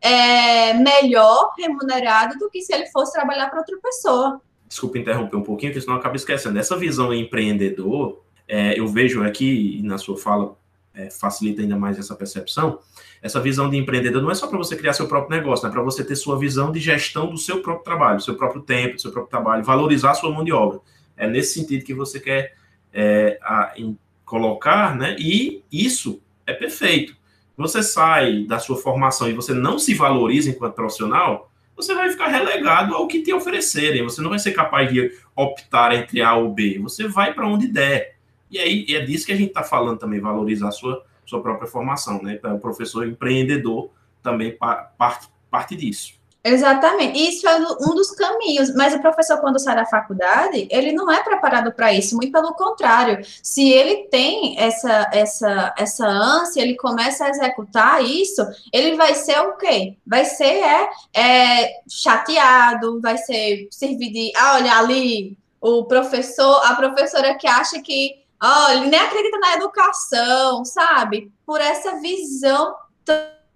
é, 0.00 0.74
melhor 0.74 1.52
remunerado 1.58 2.38
do 2.38 2.48
que 2.48 2.62
se 2.62 2.72
ele 2.72 2.86
fosse 2.86 3.12
trabalhar 3.12 3.50
para 3.50 3.58
outra 3.58 3.76
pessoa. 3.82 4.40
Desculpa 4.68 4.98
interromper 4.98 5.34
um 5.34 5.42
pouquinho, 5.42 5.72
porque 5.72 5.80
senão 5.80 5.96
eu 5.96 6.00
acabo 6.00 6.14
esquecendo. 6.14 6.56
Essa 6.56 6.76
visão 6.76 7.12
empreendedor, 7.12 8.22
é, 8.46 8.78
eu 8.78 8.86
vejo 8.86 9.24
aqui, 9.24 9.80
na 9.82 9.98
sua 9.98 10.16
fala 10.16 10.56
é, 10.94 11.10
facilita 11.10 11.62
ainda 11.62 11.76
mais 11.76 11.98
essa 11.98 12.14
percepção, 12.14 12.78
essa 13.22 13.40
visão 13.40 13.70
de 13.70 13.76
empreendedor 13.76 14.20
não 14.20 14.32
é 14.32 14.34
só 14.34 14.48
para 14.48 14.58
você 14.58 14.76
criar 14.76 14.92
seu 14.92 15.06
próprio 15.06 15.38
negócio, 15.38 15.66
é 15.66 15.70
para 15.70 15.80
você 15.80 16.02
ter 16.02 16.16
sua 16.16 16.36
visão 16.36 16.72
de 16.72 16.80
gestão 16.80 17.30
do 17.30 17.38
seu 17.38 17.62
próprio 17.62 17.84
trabalho, 17.84 18.16
do 18.16 18.22
seu 18.24 18.34
próprio 18.34 18.60
tempo, 18.60 18.96
do 18.96 19.00
seu 19.00 19.12
próprio 19.12 19.30
trabalho, 19.30 19.62
valorizar 19.62 20.10
a 20.10 20.14
sua 20.14 20.32
mão 20.32 20.42
de 20.42 20.52
obra. 20.52 20.80
É 21.16 21.28
nesse 21.28 21.54
sentido 21.54 21.84
que 21.84 21.94
você 21.94 22.18
quer 22.18 22.56
é, 22.92 23.38
a, 23.40 23.74
em, 23.76 23.96
colocar, 24.24 24.96
né? 24.96 25.14
E 25.18 25.62
isso 25.70 26.20
é 26.44 26.52
perfeito. 26.52 27.14
Você 27.56 27.82
sai 27.82 28.44
da 28.44 28.58
sua 28.58 28.76
formação 28.76 29.28
e 29.28 29.32
você 29.32 29.54
não 29.54 29.78
se 29.78 29.94
valoriza 29.94 30.50
enquanto 30.50 30.74
profissional, 30.74 31.50
você 31.76 31.94
vai 31.94 32.10
ficar 32.10 32.28
relegado 32.28 32.94
ao 32.94 33.06
que 33.06 33.22
te 33.22 33.32
oferecerem. 33.32 34.02
Você 34.02 34.20
não 34.20 34.30
vai 34.30 34.38
ser 34.38 34.52
capaz 34.52 34.92
de 34.92 35.12
optar 35.36 35.94
entre 35.94 36.22
A 36.22 36.34
ou 36.34 36.52
B. 36.52 36.78
Você 36.80 37.06
vai 37.06 37.32
para 37.32 37.46
onde 37.46 37.68
der. 37.68 38.16
E 38.50 38.58
aí 38.58 38.86
é 38.90 39.00
disso 39.00 39.26
que 39.26 39.32
a 39.32 39.36
gente 39.36 39.48
está 39.48 39.62
falando 39.62 39.98
também, 39.98 40.20
valorizar 40.20 40.68
a 40.68 40.72
sua, 40.72 41.04
sua 41.26 41.42
própria 41.42 41.68
formação, 41.68 42.22
né? 42.22 42.34
Então, 42.34 42.56
o 42.56 42.60
professor 42.60 43.06
empreendedor 43.06 43.90
também 44.22 44.56
parte, 44.56 45.28
parte 45.50 45.76
disso. 45.76 46.20
Exatamente, 46.44 47.16
isso 47.16 47.46
é 47.46 47.56
um 47.56 47.94
dos 47.94 48.10
caminhos, 48.10 48.74
mas 48.74 48.92
o 48.92 49.00
professor, 49.00 49.38
quando 49.38 49.60
sai 49.60 49.76
da 49.76 49.86
faculdade, 49.86 50.66
ele 50.72 50.90
não 50.90 51.10
é 51.10 51.22
preparado 51.22 51.70
para 51.70 51.92
isso, 51.92 52.16
muito 52.16 52.32
pelo 52.32 52.52
contrário. 52.54 53.24
Se 53.40 53.70
ele 53.70 54.08
tem 54.08 54.58
essa, 54.58 55.08
essa, 55.12 55.72
essa 55.78 56.04
ânsia, 56.04 56.60
ele 56.60 56.74
começa 56.74 57.26
a 57.26 57.28
executar 57.28 58.04
isso, 58.04 58.44
ele 58.72 58.96
vai 58.96 59.14
ser 59.14 59.38
o 59.38 59.56
quê? 59.56 59.96
Vai 60.04 60.24
ser 60.24 60.64
é, 60.64 60.88
é 61.14 61.70
chateado, 61.88 63.00
vai 63.00 63.16
ser 63.18 63.68
servir 63.70 64.10
de, 64.10 64.32
ah, 64.34 64.54
olha 64.56 64.78
ali, 64.78 65.38
o 65.60 65.84
professor, 65.84 66.60
a 66.64 66.74
professora 66.74 67.36
que 67.36 67.46
acha 67.46 67.80
que, 67.80 68.21
oh, 68.42 68.68
ele 68.70 68.86
nem 68.86 69.00
acredita 69.00 69.38
na 69.38 69.54
educação, 69.54 70.64
sabe? 70.64 71.32
Por 71.46 71.60
essa 71.60 72.00
visão 72.00 72.74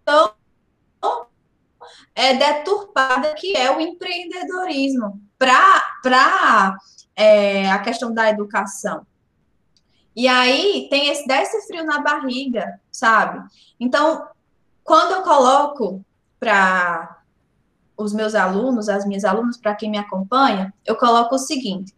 tão 0.04 0.32
é, 2.14 2.34
deturpada 2.34 3.34
que 3.34 3.56
é 3.56 3.70
o 3.70 3.80
empreendedorismo 3.80 5.20
para 5.38 6.76
é, 7.14 7.70
a 7.70 7.78
questão 7.80 8.12
da 8.12 8.30
educação. 8.30 9.06
E 10.14 10.26
aí 10.26 10.86
tem 10.88 11.10
esse 11.10 11.26
desse 11.26 11.66
frio 11.66 11.84
na 11.84 12.00
barriga, 12.00 12.80
sabe? 12.90 13.46
Então, 13.78 14.26
quando 14.82 15.12
eu 15.12 15.22
coloco 15.22 16.02
para 16.40 17.18
os 17.96 18.14
meus 18.14 18.34
alunos, 18.34 18.88
as 18.88 19.04
minhas 19.04 19.24
alunas, 19.24 19.58
para 19.58 19.74
quem 19.74 19.90
me 19.90 19.98
acompanha, 19.98 20.72
eu 20.86 20.96
coloco 20.96 21.34
o 21.34 21.38
seguinte: 21.38 21.94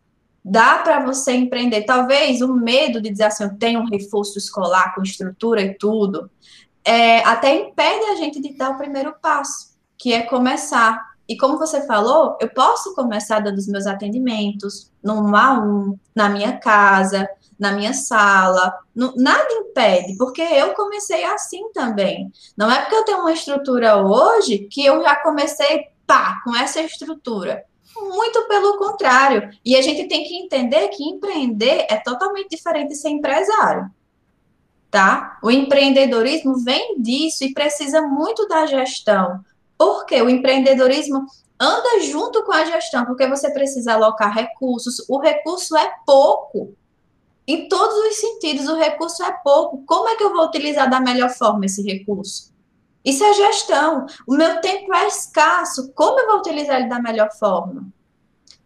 dá 0.51 0.79
para 0.79 1.05
você 1.05 1.33
empreender. 1.33 1.83
Talvez 1.83 2.41
o 2.41 2.55
medo 2.55 3.01
de 3.01 3.11
dizer 3.11 3.25
assim, 3.25 3.45
eu 3.45 3.57
tenho 3.57 3.81
um 3.81 3.89
reforço 3.89 4.39
escolar 4.39 4.95
com 4.95 5.03
estrutura 5.03 5.63
e 5.63 5.75
tudo, 5.75 6.31
é, 6.85 7.19
até 7.21 7.55
impede 7.55 8.05
a 8.07 8.17
gente 8.17 8.41
de 8.41 8.55
dar 8.55 8.71
o 8.71 8.79
primeiro 8.79 9.15
passo 9.21 9.77
que 9.99 10.13
é 10.13 10.23
começar. 10.23 11.07
E 11.29 11.37
como 11.37 11.59
você 11.59 11.87
falou, 11.87 12.39
eu 12.41 12.49
posso 12.49 12.95
começar 12.95 13.41
dando 13.41 13.59
os 13.59 13.67
meus 13.67 13.87
atendimentos 13.87 14.91
no 15.03 15.37
a 15.37 15.61
um, 15.61 15.99
na 16.15 16.31
minha 16.31 16.57
casa, 16.57 17.29
na 17.59 17.73
minha 17.73 17.93
sala, 17.93 18.73
no, 18.95 19.15
nada 19.17 19.53
impede, 19.53 20.17
porque 20.17 20.41
eu 20.41 20.73
comecei 20.75 21.25
assim 21.25 21.71
também. 21.73 22.33
Não 22.57 22.71
é 22.71 22.81
porque 22.81 22.95
eu 22.95 23.05
tenho 23.05 23.19
uma 23.19 23.33
estrutura 23.33 23.97
hoje 23.97 24.61
que 24.71 24.87
eu 24.87 25.03
já 25.03 25.17
comecei, 25.17 25.89
pá, 26.07 26.41
com 26.45 26.57
essa 26.57 26.81
estrutura. 26.81 27.65
Muito 27.97 28.47
pelo 28.47 28.77
contrário. 28.79 29.51
E 29.65 29.77
a 29.77 29.83
gente 29.83 30.09
tem 30.09 30.25
que 30.25 30.37
entender 30.37 30.89
que 30.89 31.05
empreender 31.05 31.87
é 31.89 31.97
totalmente 31.97 32.51
diferente 32.51 32.89
de 32.89 32.97
ser 32.97 33.11
empresário. 33.11 33.91
Tá? 34.91 35.39
O 35.43 35.51
empreendedorismo 35.51 36.63
vem 36.65 37.01
disso 37.01 37.45
e 37.45 37.53
precisa 37.53 38.01
muito 38.03 38.49
da 38.49 38.65
gestão, 38.65 39.45
porque 39.77 40.21
o 40.23 40.31
empreendedorismo 40.31 41.27
anda 41.61 42.01
junto 42.05 42.43
com 42.45 42.53
a 42.53 42.65
gestão, 42.65 43.05
porque 43.05 43.27
você 43.27 43.51
precisa 43.51 43.95
alocar 43.95 44.33
recursos. 44.33 45.05
O 45.09 45.19
recurso 45.19 45.77
é 45.77 45.93
pouco. 46.07 46.75
Em 47.47 47.69
todos 47.69 47.97
os 47.97 48.17
sentidos, 48.17 48.69
o 48.69 48.77
recurso 48.77 49.23
é 49.23 49.33
pouco. 49.43 49.83
Como 49.87 50.09
é 50.09 50.17
que 50.17 50.23
eu 50.23 50.33
vou 50.33 50.47
utilizar 50.47 50.89
da 50.89 51.01
melhor 51.01 51.31
forma 51.31 51.67
esse 51.67 51.83
recurso? 51.83 52.53
Isso 53.05 53.25
é 53.25 53.33
gestão. 53.35 54.07
O 54.27 54.35
meu 54.35 54.61
tempo 54.61 54.93
é 54.95 55.07
escasso. 55.07 55.93
Como 55.95 56.19
eu 56.21 56.27
vou 56.27 56.39
utilizar 56.39 56.81
ele 56.81 56.89
da 56.89 57.01
melhor 57.01 57.31
forma? 57.39 57.87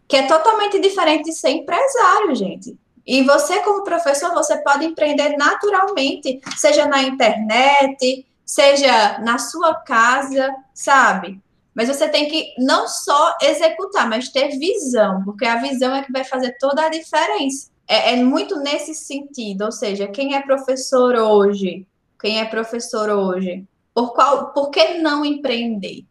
Que 0.07 0.17
é 0.17 0.27
totalmente 0.27 0.79
diferente 0.79 1.25
de 1.25 1.33
ser 1.33 1.49
empresário, 1.49 2.35
gente. 2.35 2.77
E 3.05 3.21
você, 3.23 3.59
como 3.59 3.83
professor, 3.83 4.33
você 4.33 4.57
pode 4.63 4.85
empreender 4.85 5.35
naturalmente, 5.37 6.39
seja 6.57 6.87
na 6.87 7.03
internet, 7.03 8.25
seja 8.45 9.19
na 9.19 9.37
sua 9.37 9.75
casa, 9.75 10.53
sabe? 10.73 11.41
Mas 11.75 11.87
você 11.87 12.07
tem 12.07 12.29
que 12.29 12.53
não 12.57 12.87
só 12.87 13.35
executar, 13.41 14.07
mas 14.07 14.29
ter 14.29 14.57
visão, 14.57 15.23
porque 15.23 15.45
a 15.45 15.57
visão 15.57 15.93
é 15.95 16.03
que 16.03 16.11
vai 16.11 16.23
fazer 16.23 16.55
toda 16.59 16.85
a 16.85 16.89
diferença. 16.89 17.71
É, 17.87 18.13
é 18.13 18.23
muito 18.23 18.57
nesse 18.59 18.93
sentido, 18.93 19.65
ou 19.65 19.71
seja, 19.71 20.07
quem 20.07 20.35
é 20.35 20.41
professor 20.41 21.15
hoje, 21.15 21.85
quem 22.21 22.39
é 22.39 22.45
professor 22.45 23.09
hoje, 23.09 23.65
por 23.93 24.13
qual, 24.13 24.53
por 24.53 24.69
que 24.69 24.95
não 24.95 25.23
empreender? 25.23 26.05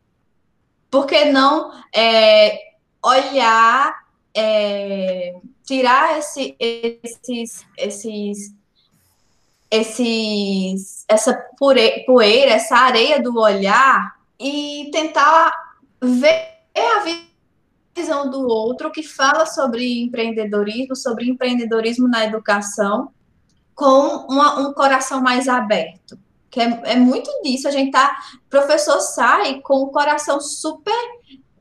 Por 0.91 1.07
que 1.07 1.24
não 1.26 1.72
é, 1.95 2.59
olhar, 3.05 3.95
é, 4.35 5.35
tirar 5.64 6.18
esse, 6.18 6.57
esses, 6.59 7.66
esses 7.76 8.55
esses, 9.72 11.07
essa 11.09 11.33
poeira, 11.57 12.51
essa 12.51 12.76
areia 12.76 13.22
do 13.22 13.39
olhar 13.39 14.16
e 14.39 14.91
tentar 14.93 15.51
ver 15.99 16.59
a 16.76 17.03
visão 17.97 18.28
do 18.28 18.47
outro 18.47 18.91
que 18.93 19.03
fala 19.03 19.47
sobre 19.47 20.03
empreendedorismo, 20.03 20.95
sobre 20.95 21.30
empreendedorismo 21.30 22.07
na 22.07 22.26
educação 22.26 23.11
com 23.74 24.26
uma, 24.28 24.61
um 24.61 24.74
coração 24.74 25.22
mais 25.22 25.49
aberto. 25.49 26.18
Que 26.53 26.61
é, 26.61 26.82
é 26.84 26.96
muito 26.96 27.28
disso, 27.42 27.66
a 27.66 27.72
gente 27.72 27.90
tá. 27.90 28.14
Professor 28.48 29.00
sai 29.00 29.61
com 29.61 29.78
o 29.78 29.90
coração 29.90 30.40
super. 30.40 30.94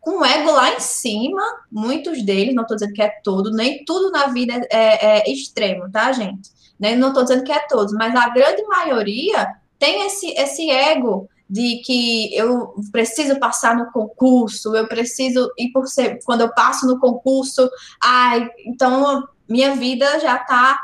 com 0.01 0.19
o 0.19 0.25
ego 0.25 0.51
lá 0.51 0.73
em 0.73 0.79
cima, 0.79 1.41
muitos 1.71 2.23
deles, 2.23 2.53
não 2.53 2.63
estou 2.63 2.75
dizendo 2.75 2.93
que 2.93 3.01
é 3.01 3.09
todo, 3.23 3.51
nem 3.51 3.85
tudo 3.85 4.11
na 4.11 4.27
vida 4.27 4.53
é, 4.69 5.19
é, 5.19 5.29
é 5.29 5.31
extremo, 5.31 5.89
tá, 5.91 6.11
gente? 6.11 6.49
Nem, 6.79 6.97
não 6.97 7.09
estou 7.09 7.23
dizendo 7.23 7.43
que 7.43 7.51
é 7.51 7.59
todos, 7.67 7.93
mas 7.93 8.13
a 8.15 8.29
grande 8.29 8.63
maioria 8.63 9.47
tem 9.77 10.05
esse, 10.07 10.31
esse 10.31 10.69
ego 10.69 11.29
de 11.47 11.81
que 11.85 12.35
eu 12.35 12.73
preciso 12.91 13.37
passar 13.39 13.75
no 13.75 13.91
concurso, 13.91 14.75
eu 14.75 14.87
preciso, 14.87 15.51
e 15.57 15.69
por 15.69 15.87
ser, 15.87 16.19
quando 16.25 16.41
eu 16.41 16.53
passo 16.53 16.87
no 16.87 16.99
concurso, 16.99 17.69
ai, 18.01 18.49
então 18.65 19.27
minha 19.47 19.75
vida 19.75 20.19
já 20.19 20.37
está 20.37 20.79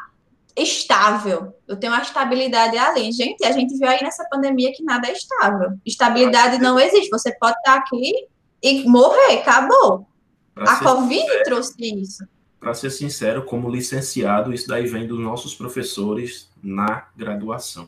estável. 0.58 1.54
Eu 1.68 1.78
tenho 1.78 1.94
uma 1.94 2.02
estabilidade 2.02 2.78
ali. 2.78 3.12
Gente, 3.12 3.46
a 3.46 3.52
gente 3.52 3.78
viu 3.78 3.88
aí 3.88 4.02
nessa 4.02 4.28
pandemia 4.30 4.74
que 4.74 4.84
nada 4.84 5.08
é 5.08 5.12
estável. 5.14 5.78
Estabilidade 5.86 6.60
não 6.60 6.80
existe. 6.80 7.10
Você 7.10 7.32
pode 7.38 7.58
estar 7.58 7.76
aqui 7.76 8.28
e 8.62 8.84
morrer, 8.90 9.40
acabou. 9.40 10.08
Pra 10.54 10.72
a 10.72 10.80
Covid 10.80 11.22
sincero, 11.22 11.44
trouxe 11.44 12.02
isso. 12.02 12.28
Para 12.60 12.74
ser 12.74 12.90
sincero, 12.90 13.46
como 13.46 13.70
licenciado, 13.70 14.52
isso 14.52 14.68
daí 14.68 14.88
vem 14.88 15.08
dos 15.08 15.20
nossos 15.20 15.54
professores 15.54 16.50
na 16.64 17.08
graduação. 17.16 17.88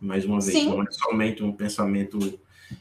Mais 0.00 0.24
uma 0.24 0.40
vez, 0.40 0.58
Sim. 0.58 0.70
não 0.70 0.82
é 0.82 0.90
somente 0.90 1.42
um 1.42 1.52
pensamento. 1.52 2.18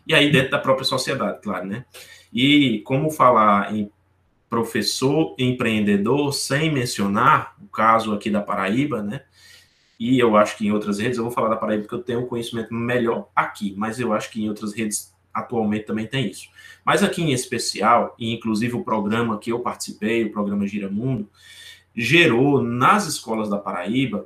E 0.08 0.16
aí, 0.16 0.32
dentro 0.32 0.52
da 0.52 0.60
própria 0.60 0.86
sociedade, 0.86 1.40
claro, 1.42 1.66
né? 1.68 1.86
E 2.34 2.82
como 2.86 3.12
falar 3.12 3.76
em 3.76 3.92
professor 4.50 5.36
empreendedor, 5.38 6.34
sem 6.34 6.72
mencionar 6.72 7.56
o 7.62 7.68
caso 7.68 8.14
aqui 8.14 8.30
da 8.30 8.42
Paraíba, 8.42 9.04
né? 9.04 9.22
E 10.00 10.18
eu 10.18 10.38
acho 10.38 10.58
que 10.58 10.66
em 10.66 10.72
outras 10.72 10.98
redes, 11.00 11.18
eu 11.18 11.24
vou 11.26 11.34
falar 11.34 11.50
da 11.50 11.58
Paraíba 11.58 11.84
porque 11.84 11.96
eu 11.96 12.04
tenho 12.04 12.22
um 12.22 12.26
conhecimento 12.26 12.74
melhor 12.74 13.30
aqui, 13.36 13.74
mas 13.78 14.00
eu 14.00 14.14
acho 14.14 14.32
que 14.32 14.42
em 14.42 14.50
outras 14.50 14.74
redes 14.74 15.14
atualmente 15.34 15.86
também 15.86 16.08
tem 16.08 16.30
isso. 16.30 16.48
Mas 16.86 17.04
aqui 17.04 17.22
em 17.22 17.32
especial, 17.32 18.16
e 18.18 18.34
inclusive 18.34 18.76
o 18.76 18.84
programa 18.84 19.38
que 19.38 19.52
eu 19.52 19.60
participei, 19.60 20.24
o 20.24 20.32
programa 20.32 20.66
Gira 20.66 20.90
Mundo, 20.90 21.30
gerou 21.96 22.64
nas 22.64 23.08
escolas 23.08 23.50
da 23.50 23.58
Paraíba 23.58 24.26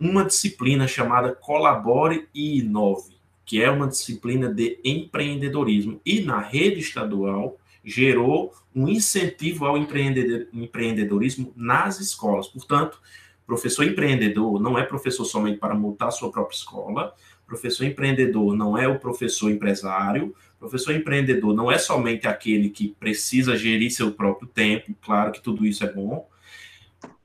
uma 0.00 0.24
disciplina 0.24 0.88
chamada 0.88 1.32
Colabore 1.32 2.26
e 2.34 2.58
Inove, 2.58 3.14
que 3.44 3.62
é 3.62 3.70
uma 3.70 3.86
disciplina 3.86 4.52
de 4.52 4.80
empreendedorismo. 4.82 6.00
E 6.04 6.22
na 6.22 6.40
rede 6.40 6.80
estadual 6.80 7.58
gerou 7.84 8.52
um 8.74 8.88
incentivo 8.88 9.66
ao 9.66 9.76
empreendedorismo 9.76 11.52
nas 11.56 12.00
escolas. 12.00 12.48
Portanto, 12.48 13.00
professor 13.46 13.84
empreendedor 13.84 14.60
não 14.60 14.78
é 14.78 14.82
professor 14.82 15.24
somente 15.24 15.58
para 15.58 15.74
montar 15.74 16.10
sua 16.10 16.30
própria 16.30 16.56
escola, 16.56 17.14
professor 17.46 17.84
empreendedor 17.84 18.56
não 18.56 18.78
é 18.78 18.88
o 18.88 18.98
professor 18.98 19.50
empresário, 19.50 20.34
professor 20.58 20.94
empreendedor 20.94 21.54
não 21.54 21.70
é 21.70 21.76
somente 21.76 22.26
aquele 22.26 22.70
que 22.70 22.96
precisa 22.98 23.56
gerir 23.56 23.90
seu 23.90 24.12
próprio 24.12 24.48
tempo, 24.48 24.96
claro 25.02 25.32
que 25.32 25.42
tudo 25.42 25.66
isso 25.66 25.84
é 25.84 25.92
bom. 25.92 26.26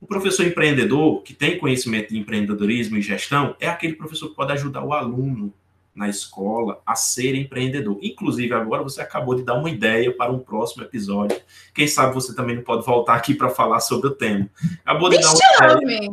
O 0.00 0.06
professor 0.06 0.44
empreendedor, 0.46 1.22
que 1.22 1.32
tem 1.32 1.58
conhecimento 1.58 2.10
de 2.10 2.18
empreendedorismo 2.18 2.96
e 2.96 3.02
gestão, 3.02 3.56
é 3.58 3.68
aquele 3.68 3.94
professor 3.94 4.28
que 4.28 4.34
pode 4.34 4.52
ajudar 4.52 4.84
o 4.84 4.92
aluno 4.92 5.54
na 5.98 6.08
escola 6.08 6.80
a 6.86 6.94
ser 6.94 7.34
empreendedor. 7.34 7.98
Inclusive, 8.00 8.54
agora 8.54 8.84
você 8.84 9.00
acabou 9.00 9.34
de 9.34 9.42
dar 9.42 9.54
uma 9.54 9.68
ideia 9.68 10.14
para 10.14 10.30
um 10.30 10.38
próximo 10.38 10.84
episódio. 10.84 11.36
Quem 11.74 11.88
sabe 11.88 12.14
você 12.14 12.34
também 12.34 12.54
não 12.54 12.62
pode 12.62 12.86
voltar 12.86 13.14
aqui 13.14 13.34
para 13.34 13.50
falar 13.50 13.80
sobre 13.80 14.06
o 14.06 14.12
tema. 14.12 14.48
Acabou 14.84 15.10
de, 15.10 15.18
dar 15.18 15.28
uma 15.32 15.82
ideia, 15.82 16.10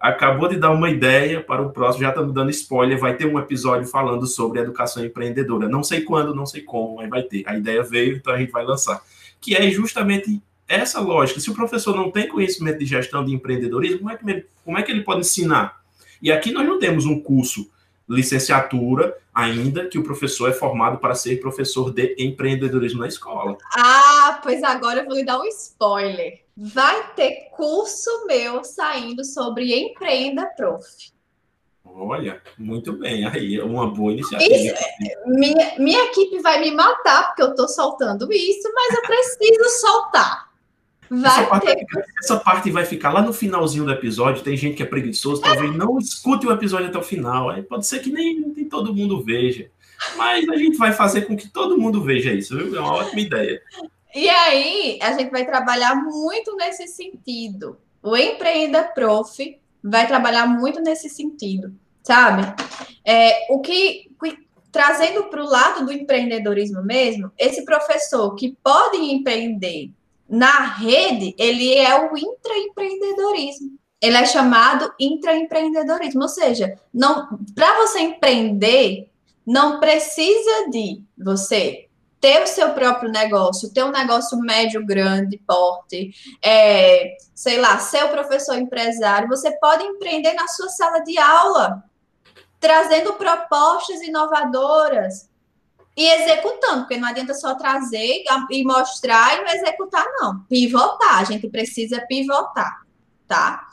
acabou 0.00 0.48
de 0.48 0.56
dar 0.56 0.70
uma 0.70 0.88
ideia 0.88 1.42
para 1.42 1.60
o 1.60 1.70
próximo, 1.70 2.02
já 2.02 2.08
estamos 2.08 2.32
dando 2.32 2.50
spoiler, 2.50 2.98
vai 2.98 3.14
ter 3.14 3.26
um 3.26 3.38
episódio 3.38 3.86
falando 3.86 4.26
sobre 4.26 4.58
educação 4.58 5.04
empreendedora. 5.04 5.68
Não 5.68 5.84
sei 5.84 6.00
quando, 6.00 6.34
não 6.34 6.46
sei 6.46 6.62
como, 6.62 6.96
mas 6.96 7.10
vai 7.10 7.22
ter. 7.22 7.46
A 7.46 7.56
ideia 7.56 7.82
veio, 7.82 8.16
então 8.16 8.32
a 8.32 8.38
gente 8.38 8.50
vai 8.50 8.64
lançar. 8.64 9.02
Que 9.38 9.54
é 9.54 9.70
justamente 9.70 10.42
essa 10.66 10.98
lógica. 10.98 11.40
Se 11.40 11.50
o 11.50 11.54
professor 11.54 11.94
não 11.94 12.10
tem 12.10 12.26
conhecimento 12.26 12.78
de 12.78 12.86
gestão 12.86 13.22
de 13.22 13.34
empreendedorismo, 13.34 13.98
como 13.98 14.10
é 14.10 14.16
que 14.16 14.30
ele, 14.30 14.46
como 14.64 14.78
é 14.78 14.82
que 14.82 14.90
ele 14.90 15.02
pode 15.02 15.20
ensinar? 15.20 15.78
E 16.22 16.32
aqui 16.32 16.52
nós 16.52 16.66
não 16.66 16.78
temos 16.78 17.04
um 17.04 17.20
curso 17.20 17.70
licenciatura, 18.10 19.16
ainda 19.32 19.86
que 19.86 19.96
o 19.96 20.02
professor 20.02 20.50
é 20.50 20.52
formado 20.52 20.98
para 20.98 21.14
ser 21.14 21.40
professor 21.40 21.92
de 21.92 22.16
empreendedorismo 22.18 23.00
na 23.00 23.06
escola. 23.06 23.56
Ah, 23.76 24.40
pois 24.42 24.64
agora 24.64 25.00
eu 25.00 25.06
vou 25.06 25.14
lhe 25.14 25.24
dar 25.24 25.38
um 25.38 25.44
spoiler. 25.44 26.40
Vai 26.56 27.14
ter 27.14 27.48
curso 27.56 28.26
meu 28.26 28.64
saindo 28.64 29.24
sobre 29.24 29.72
Empreenda 29.72 30.44
Prof. 30.56 30.84
Olha, 31.84 32.42
muito 32.58 32.92
bem. 32.92 33.26
Aí, 33.26 33.60
uma 33.60 33.88
boa 33.88 34.12
iniciativa. 34.12 34.54
Isso, 34.54 34.74
minha, 35.26 35.74
minha 35.78 36.04
equipe 36.06 36.40
vai 36.40 36.60
me 36.60 36.72
matar 36.72 37.28
porque 37.28 37.42
eu 37.42 37.50
estou 37.50 37.68
soltando 37.68 38.32
isso, 38.32 38.70
mas 38.74 38.94
eu 38.94 39.02
preciso 39.02 39.80
soltar. 39.80 40.49
Essa, 41.12 41.42
parte, 41.44 41.86
essa 42.22 42.36
parte 42.38 42.70
vai 42.70 42.84
ficar 42.84 43.12
lá 43.12 43.20
no 43.20 43.32
finalzinho 43.32 43.84
do 43.84 43.90
episódio. 43.90 44.44
Tem 44.44 44.56
gente 44.56 44.76
que 44.76 44.82
é 44.82 44.86
preguiçoso, 44.86 45.42
talvez 45.42 45.74
não 45.74 45.98
escute 45.98 46.46
o 46.46 46.52
episódio 46.52 46.86
até 46.86 46.98
o 46.98 47.02
final. 47.02 47.50
Aí 47.50 47.62
pode 47.62 47.86
ser 47.86 47.98
que 47.98 48.10
nem, 48.10 48.40
nem 48.40 48.68
todo 48.68 48.94
mundo 48.94 49.22
veja. 49.22 49.68
Mas 50.16 50.48
a 50.48 50.56
gente 50.56 50.78
vai 50.78 50.92
fazer 50.92 51.22
com 51.22 51.36
que 51.36 51.48
todo 51.48 51.76
mundo 51.76 52.02
veja 52.02 52.32
isso, 52.32 52.56
viu? 52.56 52.76
É 52.76 52.80
uma 52.80 52.94
ótima 52.94 53.20
ideia. 53.20 53.60
E 54.14 54.28
aí, 54.28 54.98
a 55.02 55.12
gente 55.12 55.30
vai 55.30 55.44
trabalhar 55.44 55.94
muito 55.96 56.54
nesse 56.56 56.86
sentido. 56.88 57.76
O 58.02 58.16
Empreenda 58.16 58.84
Prof 58.84 59.60
vai 59.82 60.06
trabalhar 60.06 60.46
muito 60.46 60.80
nesse 60.80 61.08
sentido, 61.08 61.74
sabe? 62.02 62.42
É, 63.04 63.52
o 63.52 63.60
que, 63.60 64.10
trazendo 64.70 65.24
para 65.24 65.42
o 65.42 65.48
lado 65.48 65.84
do 65.84 65.92
empreendedorismo 65.92 66.82
mesmo, 66.82 67.30
esse 67.38 67.64
professor 67.64 68.34
que 68.34 68.56
pode 68.62 68.96
empreender 68.96 69.90
na 70.30 70.66
rede, 70.74 71.34
ele 71.36 71.74
é 71.74 72.08
o 72.08 72.16
intraempreendedorismo. 72.16 73.78
Ele 74.00 74.16
é 74.16 74.24
chamado 74.24 74.90
intraempreendedorismo, 74.98 76.22
ou 76.22 76.28
seja, 76.28 76.78
não 76.94 77.38
para 77.54 77.76
você 77.78 78.00
empreender, 78.00 79.10
não 79.46 79.80
precisa 79.80 80.70
de 80.70 81.02
você 81.18 81.86
ter 82.20 82.42
o 82.42 82.46
seu 82.46 82.72
próprio 82.72 83.10
negócio, 83.10 83.72
ter 83.72 83.82
um 83.82 83.90
negócio 83.90 84.38
médio, 84.38 84.84
grande, 84.84 85.38
porte, 85.46 86.12
é, 86.42 87.16
sei 87.34 87.58
lá, 87.58 87.78
ser 87.78 88.04
o 88.04 88.10
professor 88.10 88.56
empresário, 88.56 89.28
você 89.28 89.50
pode 89.58 89.82
empreender 89.84 90.34
na 90.34 90.46
sua 90.46 90.68
sala 90.68 91.00
de 91.00 91.18
aula, 91.18 91.82
trazendo 92.60 93.14
propostas 93.14 94.02
inovadoras, 94.02 95.29
e 95.96 96.08
executando, 96.08 96.82
porque 96.82 96.96
não 96.96 97.08
adianta 97.08 97.34
só 97.34 97.54
trazer 97.54 98.24
e 98.50 98.64
mostrar 98.64 99.36
e 99.36 99.44
não 99.44 99.52
executar, 99.52 100.06
não. 100.18 100.40
Pivotar, 100.48 101.18
a 101.18 101.24
gente 101.24 101.48
precisa 101.48 102.00
pivotar, 102.08 102.82
tá? 103.26 103.66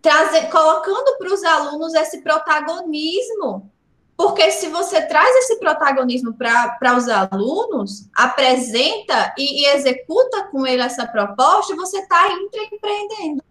Trazer, 0.00 0.50
colocando 0.50 1.16
para 1.16 1.32
os 1.32 1.42
alunos 1.44 1.94
esse 1.94 2.22
protagonismo, 2.22 3.70
porque 4.16 4.50
se 4.50 4.68
você 4.68 5.02
traz 5.06 5.34
esse 5.36 5.58
protagonismo 5.58 6.34
para 6.34 6.96
os 6.96 7.08
alunos, 7.08 8.08
apresenta 8.14 9.34
e, 9.38 9.62
e, 9.62 9.66
executa 9.66 10.44
com 10.48 10.66
ele 10.66 10.82
essa 10.82 11.06
proposta, 11.06 11.74
você 11.74 11.98
está 11.98 12.28
empreendendo. 12.72 13.42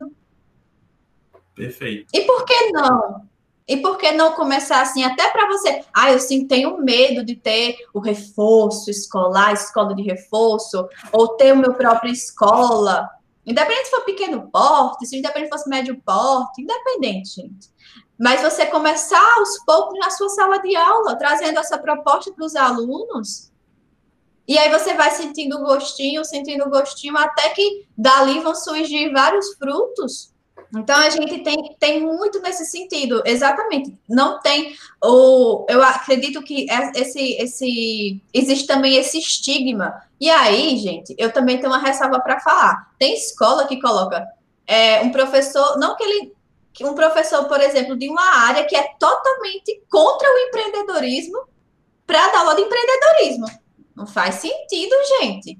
Perfeito. 1.55 2.07
E 2.13 2.21
por 2.21 2.45
que 2.45 2.71
não? 2.71 3.30
E 3.67 3.77
por 3.77 3.97
que 3.97 4.11
não 4.11 4.33
começar 4.33 4.81
assim, 4.81 5.03
até 5.03 5.29
para 5.29 5.47
você? 5.47 5.83
Ah, 5.93 6.11
eu 6.11 6.19
sim 6.19 6.47
tenho 6.47 6.77
medo 6.77 7.23
de 7.23 7.35
ter 7.35 7.77
o 7.93 7.99
reforço 7.99 8.89
escolar, 8.89 9.53
escola 9.53 9.95
de 9.95 10.01
reforço, 10.01 10.87
ou 11.11 11.29
ter 11.35 11.53
o 11.53 11.57
meu 11.57 11.73
própria 11.73 12.11
escola. 12.11 13.09
Independente 13.45 13.85
se 13.85 13.91
for 13.91 14.03
pequeno 14.03 14.49
porte, 14.51 15.05
se 15.05 15.17
independente 15.17 15.51
fosse 15.51 15.69
médio 15.69 16.01
porte, 16.05 16.61
independente, 16.61 17.41
gente. 17.41 17.69
Mas 18.19 18.41
você 18.41 18.65
começar 18.65 19.35
aos 19.37 19.57
poucos 19.65 19.97
na 19.99 20.11
sua 20.11 20.29
sala 20.29 20.57
de 20.59 20.75
aula, 20.75 21.15
trazendo 21.15 21.59
essa 21.59 21.77
proposta 21.77 22.31
para 22.31 22.45
os 22.45 22.55
alunos. 22.55 23.51
E 24.47 24.57
aí 24.57 24.69
você 24.69 24.93
vai 24.93 25.11
sentindo 25.11 25.59
gostinho, 25.59 26.25
sentindo 26.25 26.69
gostinho, 26.69 27.17
até 27.17 27.49
que 27.49 27.87
dali 27.97 28.39
vão 28.41 28.53
surgir 28.53 29.11
vários 29.11 29.53
frutos 29.55 30.30
então 30.75 30.97
a 30.97 31.09
gente 31.09 31.39
tem, 31.39 31.75
tem 31.79 32.01
muito 32.01 32.41
nesse 32.41 32.65
sentido, 32.65 33.21
exatamente. 33.25 33.97
Não 34.07 34.39
tem 34.39 34.73
o, 35.03 35.65
eu 35.67 35.83
acredito 35.83 36.41
que 36.41 36.69
é, 36.69 36.91
esse, 37.01 37.33
esse 37.33 38.21
existe 38.33 38.65
também 38.65 38.95
esse 38.95 39.19
estigma. 39.19 40.01
E 40.19 40.29
aí, 40.29 40.77
gente, 40.77 41.13
eu 41.17 41.31
também 41.31 41.57
tenho 41.57 41.71
uma 41.71 41.79
ressalva 41.79 42.19
para 42.21 42.39
falar. 42.39 42.91
Tem 42.97 43.13
escola 43.13 43.67
que 43.67 43.81
coloca 43.81 44.25
é, 44.65 45.01
um 45.01 45.11
professor, 45.11 45.77
não 45.77 45.95
que 45.97 46.03
ele 46.03 46.33
um 46.83 46.95
professor, 46.95 47.45
por 47.45 47.59
exemplo, 47.59 47.97
de 47.97 48.07
uma 48.07 48.47
área 48.47 48.63
que 48.63 48.75
é 48.75 48.93
totalmente 48.97 49.83
contra 49.89 50.27
o 50.27 50.37
empreendedorismo 50.47 51.37
para 52.07 52.31
dar 52.31 52.39
aula 52.39 52.55
de 52.55 52.61
empreendedorismo. 52.61 53.45
Não 53.93 54.07
faz 54.07 54.35
sentido, 54.35 54.95
gente. 55.19 55.59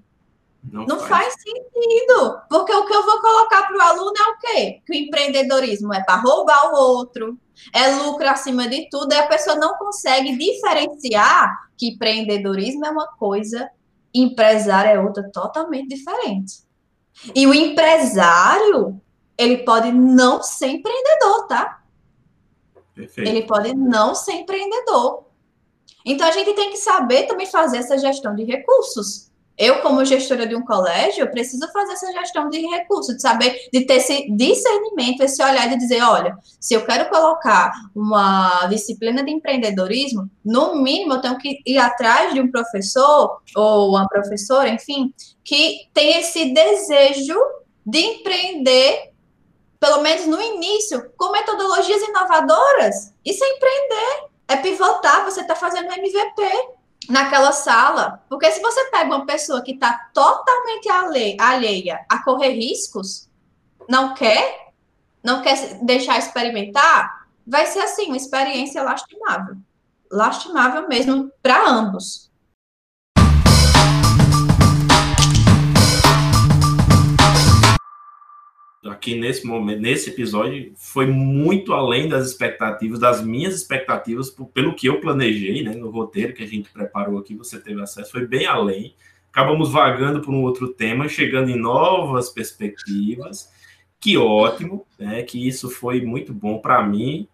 Não, 0.63 0.85
não 0.85 0.99
faz. 0.99 1.33
faz. 1.33 1.33
sentido. 1.33 2.39
Porque 2.49 2.73
o 2.73 2.85
que 2.85 2.93
eu 2.93 3.05
vou 3.05 3.19
colocar 3.19 3.63
para 3.63 3.77
o 3.77 3.81
aluno 3.81 4.13
é 4.17 4.29
o 4.29 4.37
quê? 4.37 4.81
Que 4.85 4.93
o 4.93 4.95
empreendedorismo 4.95 5.93
é 5.93 6.03
para 6.03 6.21
roubar 6.21 6.71
o 6.71 6.75
outro, 6.75 7.37
é 7.73 7.87
lucro 7.95 8.27
acima 8.27 8.67
de 8.67 8.87
tudo, 8.89 9.13
e 9.13 9.17
a 9.17 9.27
pessoa 9.27 9.55
não 9.55 9.75
consegue 9.77 10.37
diferenciar 10.37 11.69
que 11.77 11.89
empreendedorismo 11.89 12.85
é 12.85 12.91
uma 12.91 13.07
coisa, 13.07 13.69
empresário 14.13 14.91
é 14.91 14.99
outra 14.99 15.29
totalmente 15.31 15.89
diferente. 15.89 16.63
E 17.33 17.47
o 17.47 17.53
empresário, 17.53 19.01
ele 19.37 19.57
pode 19.59 19.91
não 19.91 20.43
ser 20.43 20.67
empreendedor, 20.67 21.47
tá? 21.47 21.81
Perfeito. 22.93 23.27
Ele 23.27 23.43
pode 23.43 23.73
não 23.73 24.13
ser 24.13 24.33
empreendedor. 24.33 25.25
Então 26.05 26.27
a 26.27 26.31
gente 26.31 26.53
tem 26.53 26.69
que 26.71 26.77
saber 26.77 27.23
também 27.23 27.47
fazer 27.47 27.77
essa 27.77 27.97
gestão 27.97 28.35
de 28.35 28.43
recursos 28.43 29.30
eu, 29.57 29.81
como 29.81 30.03
gestora 30.03 30.47
de 30.47 30.55
um 30.55 30.65
colégio, 30.65 31.23
eu 31.23 31.29
preciso 31.29 31.71
fazer 31.71 31.93
essa 31.93 32.11
gestão 32.13 32.49
de 32.49 32.59
recursos, 32.65 33.15
de 33.15 33.21
saber, 33.21 33.69
de 33.71 33.85
ter 33.85 33.95
esse 33.95 34.29
discernimento, 34.35 35.21
esse 35.21 35.43
olhar 35.43 35.69
de 35.69 35.77
dizer, 35.77 36.01
olha, 36.01 36.35
se 36.59 36.73
eu 36.73 36.85
quero 36.85 37.09
colocar 37.09 37.71
uma 37.95 38.65
disciplina 38.67 39.23
de 39.23 39.31
empreendedorismo, 39.31 40.29
no 40.43 40.75
mínimo 40.81 41.13
eu 41.13 41.21
tenho 41.21 41.37
que 41.37 41.59
ir 41.65 41.77
atrás 41.77 42.33
de 42.33 42.41
um 42.41 42.49
professor 42.49 43.41
ou 43.55 43.89
uma 43.89 44.07
professora, 44.07 44.69
enfim, 44.69 45.13
que 45.43 45.87
tem 45.93 46.19
esse 46.19 46.53
desejo 46.53 47.37
de 47.85 47.99
empreender, 47.99 49.11
pelo 49.79 50.01
menos 50.01 50.25
no 50.25 50.41
início, 50.41 51.11
com 51.17 51.31
metodologias 51.31 52.01
inovadoras. 52.01 53.13
Isso 53.25 53.43
é 53.43 53.47
empreender, 53.49 54.29
é 54.47 54.57
pivotar, 54.57 55.25
você 55.25 55.41
está 55.41 55.55
fazendo 55.55 55.91
MVP 55.91 56.41
naquela 57.09 57.51
sala. 57.51 58.23
Porque 58.29 58.49
se 58.51 58.61
você 58.61 58.85
pega 58.89 59.05
uma 59.05 59.25
pessoa 59.25 59.61
que 59.61 59.73
está 59.73 60.09
totalmente 60.13 60.89
alheia 61.39 62.05
a 62.09 62.23
correr 62.23 62.53
riscos, 62.53 63.29
não 63.89 64.13
quer, 64.13 64.71
não 65.23 65.41
quer 65.41 65.79
deixar 65.83 66.17
experimentar, 66.17 67.27
vai 67.45 67.65
ser 67.65 67.79
assim, 67.79 68.07
uma 68.07 68.17
experiência 68.17 68.81
lastimável. 68.81 69.57
Lastimável 70.09 70.87
mesmo 70.87 71.31
para 71.41 71.67
ambos. 71.67 72.30
Aqui 78.91 79.15
nesse 79.15 79.45
momento, 79.45 79.81
nesse 79.81 80.09
episódio, 80.09 80.71
foi 80.75 81.07
muito 81.07 81.73
além 81.73 82.07
das 82.07 82.27
expectativas, 82.27 82.99
das 82.99 83.23
minhas 83.23 83.55
expectativas, 83.55 84.29
pelo 84.53 84.75
que 84.75 84.87
eu 84.87 84.99
planejei, 84.99 85.63
né, 85.63 85.73
no 85.73 85.89
roteiro 85.89 86.33
que 86.33 86.43
a 86.43 86.47
gente 86.47 86.69
preparou 86.71 87.17
aqui, 87.17 87.35
você 87.35 87.59
teve 87.59 87.81
acesso, 87.81 88.11
foi 88.11 88.25
bem 88.25 88.45
além. 88.45 88.93
Acabamos 89.31 89.71
vagando 89.71 90.21
por 90.21 90.33
um 90.33 90.43
outro 90.43 90.67
tema, 90.73 91.07
chegando 91.07 91.49
em 91.49 91.55
novas 91.55 92.29
perspectivas. 92.29 93.49
Que 93.97 94.17
ótimo, 94.17 94.85
né? 94.99 95.23
Que 95.23 95.47
isso 95.47 95.69
foi 95.69 96.01
muito 96.01 96.33
bom 96.33 96.59
para 96.59 96.83
mim. 96.83 97.27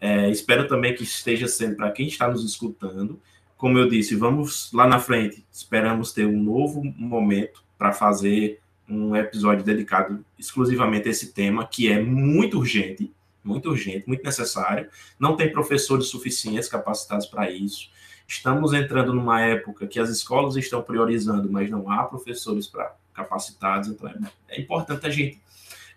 É, 0.00 0.28
espero 0.30 0.66
também 0.66 0.94
que 0.94 1.04
esteja 1.04 1.46
sendo 1.46 1.76
para 1.76 1.92
quem 1.92 2.08
está 2.08 2.28
nos 2.28 2.44
escutando. 2.44 3.20
Como 3.56 3.78
eu 3.78 3.88
disse, 3.88 4.16
vamos 4.16 4.72
lá 4.72 4.86
na 4.86 4.98
frente. 4.98 5.46
Esperamos 5.52 6.12
ter 6.12 6.26
um 6.26 6.42
novo 6.42 6.82
momento 6.82 7.62
para 7.78 7.92
fazer 7.92 8.60
um 8.88 9.16
episódio 9.16 9.64
dedicado 9.64 10.24
exclusivamente 10.38 11.08
a 11.08 11.10
esse 11.10 11.32
tema, 11.32 11.66
que 11.66 11.90
é 11.90 12.00
muito 12.00 12.58
urgente, 12.58 13.12
muito 13.42 13.70
urgente, 13.70 14.04
muito 14.06 14.24
necessário. 14.24 14.88
Não 15.18 15.36
tem 15.36 15.52
professores 15.52 16.06
suficientes 16.06 16.68
capacitados 16.68 17.26
para 17.26 17.50
isso. 17.50 17.90
Estamos 18.26 18.72
entrando 18.72 19.12
numa 19.12 19.40
época 19.40 19.86
que 19.86 20.00
as 20.00 20.08
escolas 20.08 20.56
estão 20.56 20.82
priorizando, 20.82 21.50
mas 21.50 21.70
não 21.70 21.90
há 21.90 22.04
professores 22.04 22.66
para 22.66 22.94
capacitados, 23.14 23.88
então 23.88 24.08
é, 24.08 24.14
é, 24.48 24.60
importante 24.60 25.06
a 25.06 25.10
gente 25.10 25.40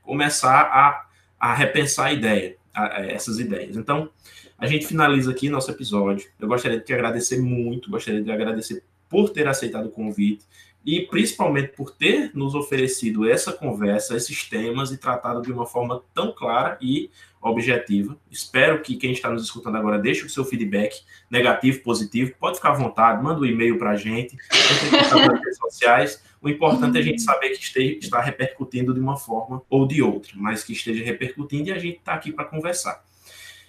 começar 0.04 0.62
a, 0.62 1.08
a 1.40 1.54
repensar 1.54 2.08
a 2.08 2.14
ideia, 2.14 2.56
a, 2.72 2.98
a 2.98 3.06
essas 3.08 3.40
ideias. 3.40 3.76
Então, 3.76 4.10
a 4.58 4.68
gente 4.68 4.86
finaliza 4.86 5.32
aqui 5.32 5.50
nosso 5.50 5.70
episódio. 5.72 6.30
Eu 6.40 6.48
gostaria 6.48 6.78
de 6.78 6.86
te 6.86 6.94
agradecer 6.94 7.42
muito, 7.42 7.90
gostaria 7.90 8.22
de 8.22 8.32
agradecer 8.32 8.84
por 9.10 9.30
ter 9.30 9.48
aceitado 9.48 9.88
o 9.88 9.92
convite 9.92 10.46
e 10.88 11.02
principalmente 11.02 11.74
por 11.76 11.92
ter 11.92 12.32
nos 12.34 12.56
oferecido 12.56 13.30
essa 13.30 13.52
conversa, 13.52 14.16
esses 14.16 14.46
temas 14.48 14.90
e 14.90 14.98
tratado 14.98 15.42
de 15.42 15.52
uma 15.52 15.66
forma 15.66 16.02
tão 16.14 16.32
clara 16.32 16.78
e 16.80 17.12
objetiva. 17.42 18.18
Espero 18.32 18.82
que 18.82 18.96
quem 18.96 19.12
está 19.12 19.30
nos 19.30 19.44
escutando 19.44 19.76
agora 19.76 20.00
deixe 20.00 20.26
o 20.26 20.30
seu 20.30 20.46
feedback 20.46 21.02
negativo, 21.30 21.82
positivo. 21.82 22.34
Pode 22.40 22.56
ficar 22.56 22.70
à 22.70 22.76
vontade, 22.76 23.22
manda 23.22 23.42
um 23.42 23.46
e-mail 23.46 23.78
para 23.78 23.92
a 23.92 23.96
gente, 23.98 24.38
nas 24.94 25.12
redes 25.12 25.58
sociais. 25.58 26.24
O 26.42 26.48
importante 26.48 26.98
é 26.98 27.02
a 27.02 27.04
gente 27.04 27.22
saber 27.22 27.50
que 27.50 27.62
esteja, 27.62 27.98
está 27.98 28.22
repercutindo 28.22 28.94
de 28.94 29.00
uma 29.02 29.18
forma 29.18 29.62
ou 29.70 29.86
de 29.86 30.02
outra, 30.02 30.32
mas 30.38 30.64
que 30.64 30.72
esteja 30.72 31.04
repercutindo 31.04 31.68
e 31.68 31.74
a 31.74 31.78
gente 31.78 31.98
está 31.98 32.14
aqui 32.14 32.32
para 32.32 32.46
conversar. 32.46 33.04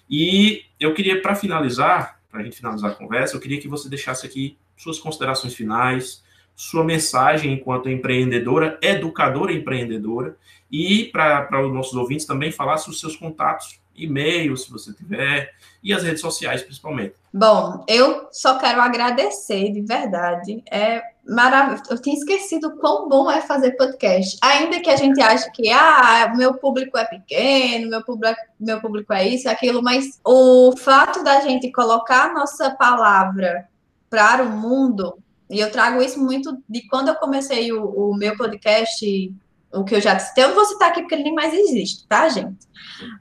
E 0.09 0.63
eu 0.79 0.95
queria, 0.95 1.21
para 1.21 1.35
finalizar, 1.35 2.21
para 2.31 2.43
a 2.43 2.45
gente 2.45 2.57
finalizar 2.57 2.93
a 2.93 2.95
conversa, 2.95 3.35
eu 3.35 3.41
queria 3.41 3.61
que 3.61 3.67
você 3.67 3.89
deixasse 3.89 4.25
aqui 4.25 4.57
suas 4.77 5.01
considerações 5.01 5.53
finais, 5.53 6.23
sua 6.59 6.83
mensagem 6.83 7.53
enquanto 7.53 7.89
empreendedora, 7.89 8.77
educadora 8.83 9.53
empreendedora, 9.53 10.37
e 10.69 11.05
para 11.05 11.65
os 11.65 11.73
nossos 11.73 11.95
ouvintes 11.95 12.27
também 12.27 12.51
falar 12.51 12.79
sobre 12.79 12.95
os 12.95 13.01
seus 13.01 13.15
contatos, 13.17 13.81
e-mail, 13.95 14.57
se 14.57 14.69
você 14.69 14.93
tiver, 14.93 15.53
e 15.83 15.95
as 15.95 16.03
redes 16.03 16.21
sociais, 16.21 16.63
principalmente. 16.63 17.15
Bom, 17.33 17.85
eu 17.87 18.29
só 18.33 18.59
quero 18.59 18.81
agradecer, 18.81 19.71
de 19.71 19.81
verdade. 19.83 20.63
É 20.69 21.01
maravilhoso. 21.29 21.85
Eu 21.91 22.03
tinha 22.03 22.17
esquecido 22.17 22.77
quão 22.79 23.09
bom 23.09 23.31
é 23.31 23.41
fazer 23.41 23.73
podcast. 23.73 24.37
Ainda 24.43 24.81
que 24.81 24.91
a 24.91 24.97
gente 24.97 25.21
ache 25.21 25.49
que, 25.53 25.71
ah, 25.71 26.33
meu 26.37 26.55
público 26.55 26.99
é 26.99 27.05
pequeno, 27.05 27.89
meu 27.89 28.03
público, 28.03 28.41
meu 28.59 28.81
público 28.81 29.13
é 29.13 29.29
isso, 29.29 29.49
aquilo, 29.49 29.81
mas 29.81 30.19
o 30.25 30.77
fato 30.77 31.23
da 31.23 31.41
gente 31.41 31.71
colocar 31.71 32.31
a 32.31 32.35
nossa 32.35 32.71
palavra 32.71 33.69
para 34.11 34.43
o 34.43 34.51
mundo 34.51 35.19
e 35.51 35.61
eu 35.61 35.71
trago 35.71 36.03
isso 36.03 36.23
muito 36.23 36.63
de 36.69 36.87
quando 36.89 37.09
eu 37.09 37.15
comecei 37.15 37.73
o, 37.73 37.85
o 37.85 38.15
meu 38.17 38.37
podcast, 38.37 39.35
o 39.73 39.85
que 39.85 39.95
eu 39.95 40.01
já 40.01 40.15
disse. 40.15 40.33
Eu 40.37 40.49
não 40.49 40.55
vou 40.55 40.65
citar 40.65 40.91
aqui 40.91 41.01
porque 41.01 41.15
ele 41.15 41.25
nem 41.25 41.35
mais 41.35 41.55
existe, 41.55 42.07
tá, 42.07 42.29
gente? 42.29 42.67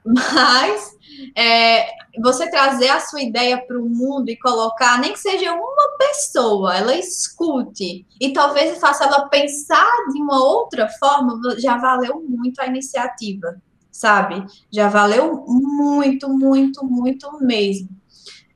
Mas 0.04 0.96
é, 1.34 1.86
você 2.20 2.50
trazer 2.50 2.88
a 2.88 3.00
sua 3.00 3.22
ideia 3.22 3.58
para 3.58 3.78
o 3.78 3.88
mundo 3.88 4.28
e 4.28 4.38
colocar, 4.38 4.98
nem 4.98 5.12
que 5.12 5.18
seja 5.18 5.52
uma 5.52 5.96
pessoa, 5.98 6.76
ela 6.76 6.94
escute 6.94 8.06
e 8.20 8.32
talvez 8.32 8.78
faça 8.78 9.04
ela 9.04 9.28
pensar 9.28 9.90
de 10.12 10.20
uma 10.20 10.42
outra 10.42 10.88
forma, 10.88 11.40
já 11.58 11.76
valeu 11.78 12.22
muito 12.28 12.60
a 12.60 12.66
iniciativa, 12.66 13.60
sabe? 13.90 14.44
Já 14.70 14.88
valeu 14.88 15.44
muito, 15.46 16.28
muito, 16.28 16.84
muito 16.84 17.38
mesmo. 17.40 17.88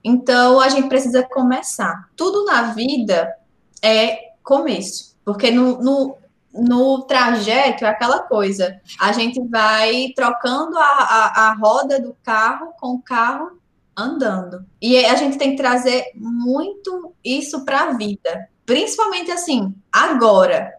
Então 0.04 0.60
a 0.60 0.68
gente 0.68 0.88
precisa 0.88 1.22
começar. 1.22 2.10
Tudo 2.16 2.44
na 2.44 2.72
vida 2.72 3.32
é 3.82 4.32
começo. 4.42 5.16
Porque 5.24 5.50
no, 5.50 5.82
no, 5.82 6.16
no 6.52 7.02
trajeto 7.02 7.84
é 7.84 7.88
aquela 7.88 8.20
coisa, 8.20 8.80
a 9.00 9.12
gente 9.12 9.40
vai 9.48 10.12
trocando 10.14 10.76
a, 10.76 10.82
a, 10.82 11.48
a 11.48 11.54
roda 11.54 12.00
do 12.00 12.16
carro 12.22 12.72
com 12.78 12.94
o 12.94 13.02
carro 13.02 13.58
andando. 13.96 14.64
E 14.80 14.96
a 15.04 15.14
gente 15.16 15.38
tem 15.38 15.50
que 15.50 15.62
trazer 15.62 16.06
muito 16.14 17.14
isso 17.24 17.64
para 17.64 17.82
a 17.82 17.92
vida. 17.92 18.48
Principalmente 18.64 19.30
assim, 19.30 19.74
agora. 19.90 20.72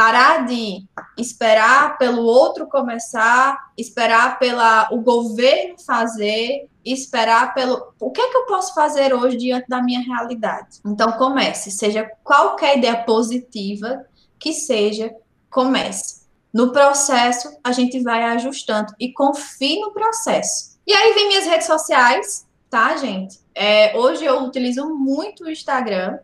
Parar 0.00 0.46
de 0.46 0.86
esperar 1.18 1.98
pelo 1.98 2.22
outro 2.22 2.66
começar, 2.66 3.70
esperar 3.76 4.38
pela 4.38 4.88
o 4.90 5.02
governo 5.02 5.78
fazer, 5.78 6.70
esperar 6.82 7.52
pelo 7.52 7.92
o 8.00 8.10
que 8.10 8.18
é 8.18 8.30
que 8.30 8.36
eu 8.38 8.46
posso 8.46 8.72
fazer 8.72 9.12
hoje 9.12 9.36
diante 9.36 9.68
da 9.68 9.82
minha 9.82 10.00
realidade. 10.00 10.78
Então 10.86 11.12
comece, 11.18 11.70
seja 11.70 12.10
qualquer 12.24 12.78
ideia 12.78 12.96
positiva 13.04 14.06
que 14.38 14.54
seja, 14.54 15.14
comece. 15.50 16.22
No 16.50 16.72
processo 16.72 17.54
a 17.62 17.70
gente 17.70 18.02
vai 18.02 18.22
ajustando 18.22 18.94
e 18.98 19.12
confie 19.12 19.80
no 19.80 19.92
processo. 19.92 20.78
E 20.86 20.94
aí 20.94 21.12
vem 21.12 21.28
minhas 21.28 21.44
redes 21.44 21.66
sociais, 21.66 22.46
tá, 22.70 22.96
gente? 22.96 23.38
É, 23.54 23.94
hoje 23.98 24.24
eu 24.24 24.44
utilizo 24.44 24.88
muito 24.94 25.44
o 25.44 25.50
Instagram, 25.50 26.20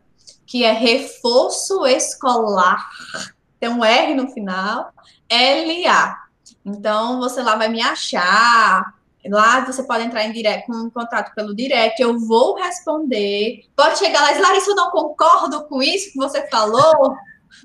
que 0.47 0.65
é 0.65 0.73
reforço 0.73 1.85
escolar, 1.85 2.89
tem 3.67 3.69
um 3.69 3.85
R 3.85 4.15
no 4.15 4.29
final, 4.29 4.93
LA. 5.31 6.17
Então 6.65 7.19
você 7.19 7.43
lá 7.43 7.57
vai 7.57 7.69
me 7.69 7.83
achar, 7.83 8.95
Lá 9.29 9.65
você 9.65 9.83
pode 9.83 10.05
entrar 10.05 10.25
em 10.25 10.31
direct, 10.31 10.69
com 10.69 10.89
contato 10.89 11.35
pelo 11.35 11.53
direct, 11.53 12.01
eu 12.01 12.17
vou 12.17 12.55
responder. 12.55 13.65
Pode 13.75 13.99
chegar 13.99 14.21
lá 14.21 14.33
e 14.33 14.41
Larissa, 14.41 14.71
eu 14.71 14.77
não 14.77 14.89
concordo 14.93 15.65
com 15.65 15.83
isso 15.83 16.13
que 16.13 16.17
você 16.17 16.49
falou. 16.49 17.13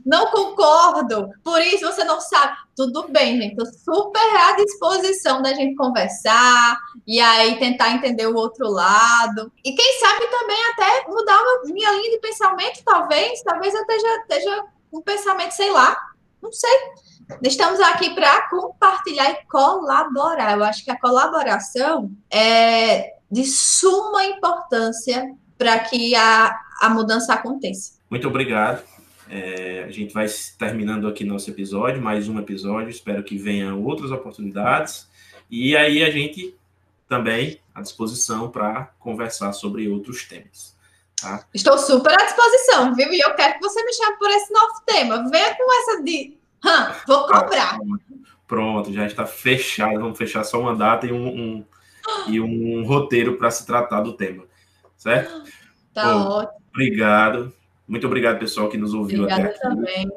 Não 0.04 0.28
concordo, 0.32 1.30
por 1.43 1.62
isso 1.62 1.86
você 1.86 2.04
não 2.04 2.20
sabe. 2.20 2.56
Tudo 2.76 3.10
bem, 3.10 3.39
gente. 3.39 3.52
Estou 3.52 3.66
super 3.95 4.36
à 4.38 4.56
disposição 4.56 5.41
da 5.43 5.54
gente 5.54 5.76
conversar 5.76 6.80
e 7.06 7.20
aí 7.20 7.60
tentar 7.60 7.91
entender 7.91 8.26
o 8.26 8.36
outro 8.36 8.68
lado. 8.68 9.52
E 9.64 9.72
quem 9.76 9.99
sabe 9.99 10.26
também 10.32 10.58
até 10.72 11.08
mudar 11.08 11.39
minha 11.66 11.91
linha 11.91 12.10
de 12.10 12.20
pensamento, 12.20 12.82
talvez. 12.84 13.43
Talvez 13.43 13.74
eu 13.74 13.82
esteja, 13.82 14.08
esteja 14.22 14.66
um 14.92 15.02
pensamento, 15.02 15.52
sei 15.52 15.72
lá, 15.72 15.98
Não 16.42 16.52
sei. 16.52 16.80
Estamos 17.44 17.80
aqui 17.80 18.14
para 18.14 18.50
compartilhar 18.50 19.32
e 19.32 19.46
colaborar. 19.46 20.58
Eu 20.58 20.64
acho 20.64 20.84
que 20.84 20.92
a 20.92 21.00
colaboração 21.00 22.12
é 22.30 23.14
de 23.32 23.46
suma 23.46 24.26
importância 24.26 25.34
para 25.58 25.80
que 25.80 26.14
a, 26.16 26.60
a 26.82 26.89
mudança 26.89 27.34
aconteça. 27.34 27.94
Muito 28.10 28.28
obrigado. 28.28 28.84
É, 29.30 29.86
a 29.88 29.92
gente 29.92 30.14
vai 30.14 30.26
terminando 30.58 31.08
aqui 31.08 31.24
nosso 31.24 31.50
episódio, 31.50 32.02
mais 32.02 32.28
um 32.28 32.38
episódio. 32.38 32.89
Espero 32.89 33.24
que 33.24 33.38
venham 33.38 33.82
outras 33.82 34.12
oportunidades. 34.12 35.08
E 35.50 35.78
aí 35.78 36.04
a 36.04 36.10
gente 36.10 36.54
também 37.08 37.60
à 37.74 37.82
disposição 37.82 38.50
para 38.50 38.92
conversar 39.00 39.54
sobre 39.54 39.88
outros 39.88 40.26
temas. 40.26 40.76
Tá? 41.22 41.46
Estou 41.54 41.78
super 41.78 42.14
à 42.14 42.26
disposição, 42.26 42.96
viu? 42.96 43.12
E 43.14 43.20
eu 43.20 43.36
quero 43.36 43.54
que 43.54 43.60
você 43.60 43.84
me 43.84 43.94
chame 43.94 44.18
por 44.18 44.30
esse 44.30 44.52
novo 44.52 44.74
tema. 44.86 45.30
Venha 45.30 45.56
com 45.56 45.74
essa 45.80 46.04
de. 46.04 46.38
Hum, 46.66 46.94
vou 47.08 47.28
cobrar. 47.28 47.78
Pronto, 48.48 48.92
já 48.92 49.06
está 49.06 49.26
fechado. 49.26 50.00
Vamos 50.00 50.18
fechar 50.18 50.44
só 50.44 50.60
uma 50.60 50.76
data 50.76 51.06
e 51.06 51.12
um, 51.12 51.28
um 51.28 51.66
e 52.28 52.40
um 52.40 52.84
roteiro 52.86 53.38
para 53.38 53.52
se 53.52 53.66
tratar 53.66 54.02
do 54.02 54.14
tema. 54.14 54.46
Certo? 54.98 55.44
Tá 55.94 56.04
Bom, 56.04 56.30
ótimo. 56.30 56.62
Obrigado. 56.70 57.54
Muito 57.88 58.08
obrigado, 58.08 58.40
pessoal, 58.40 58.70
que 58.70 58.78
nos 58.78 58.94
ouviu 58.94 59.24
Obrigada 59.24 59.50
até 59.50 59.52
aqui. 59.52 59.62
também. 59.62 60.10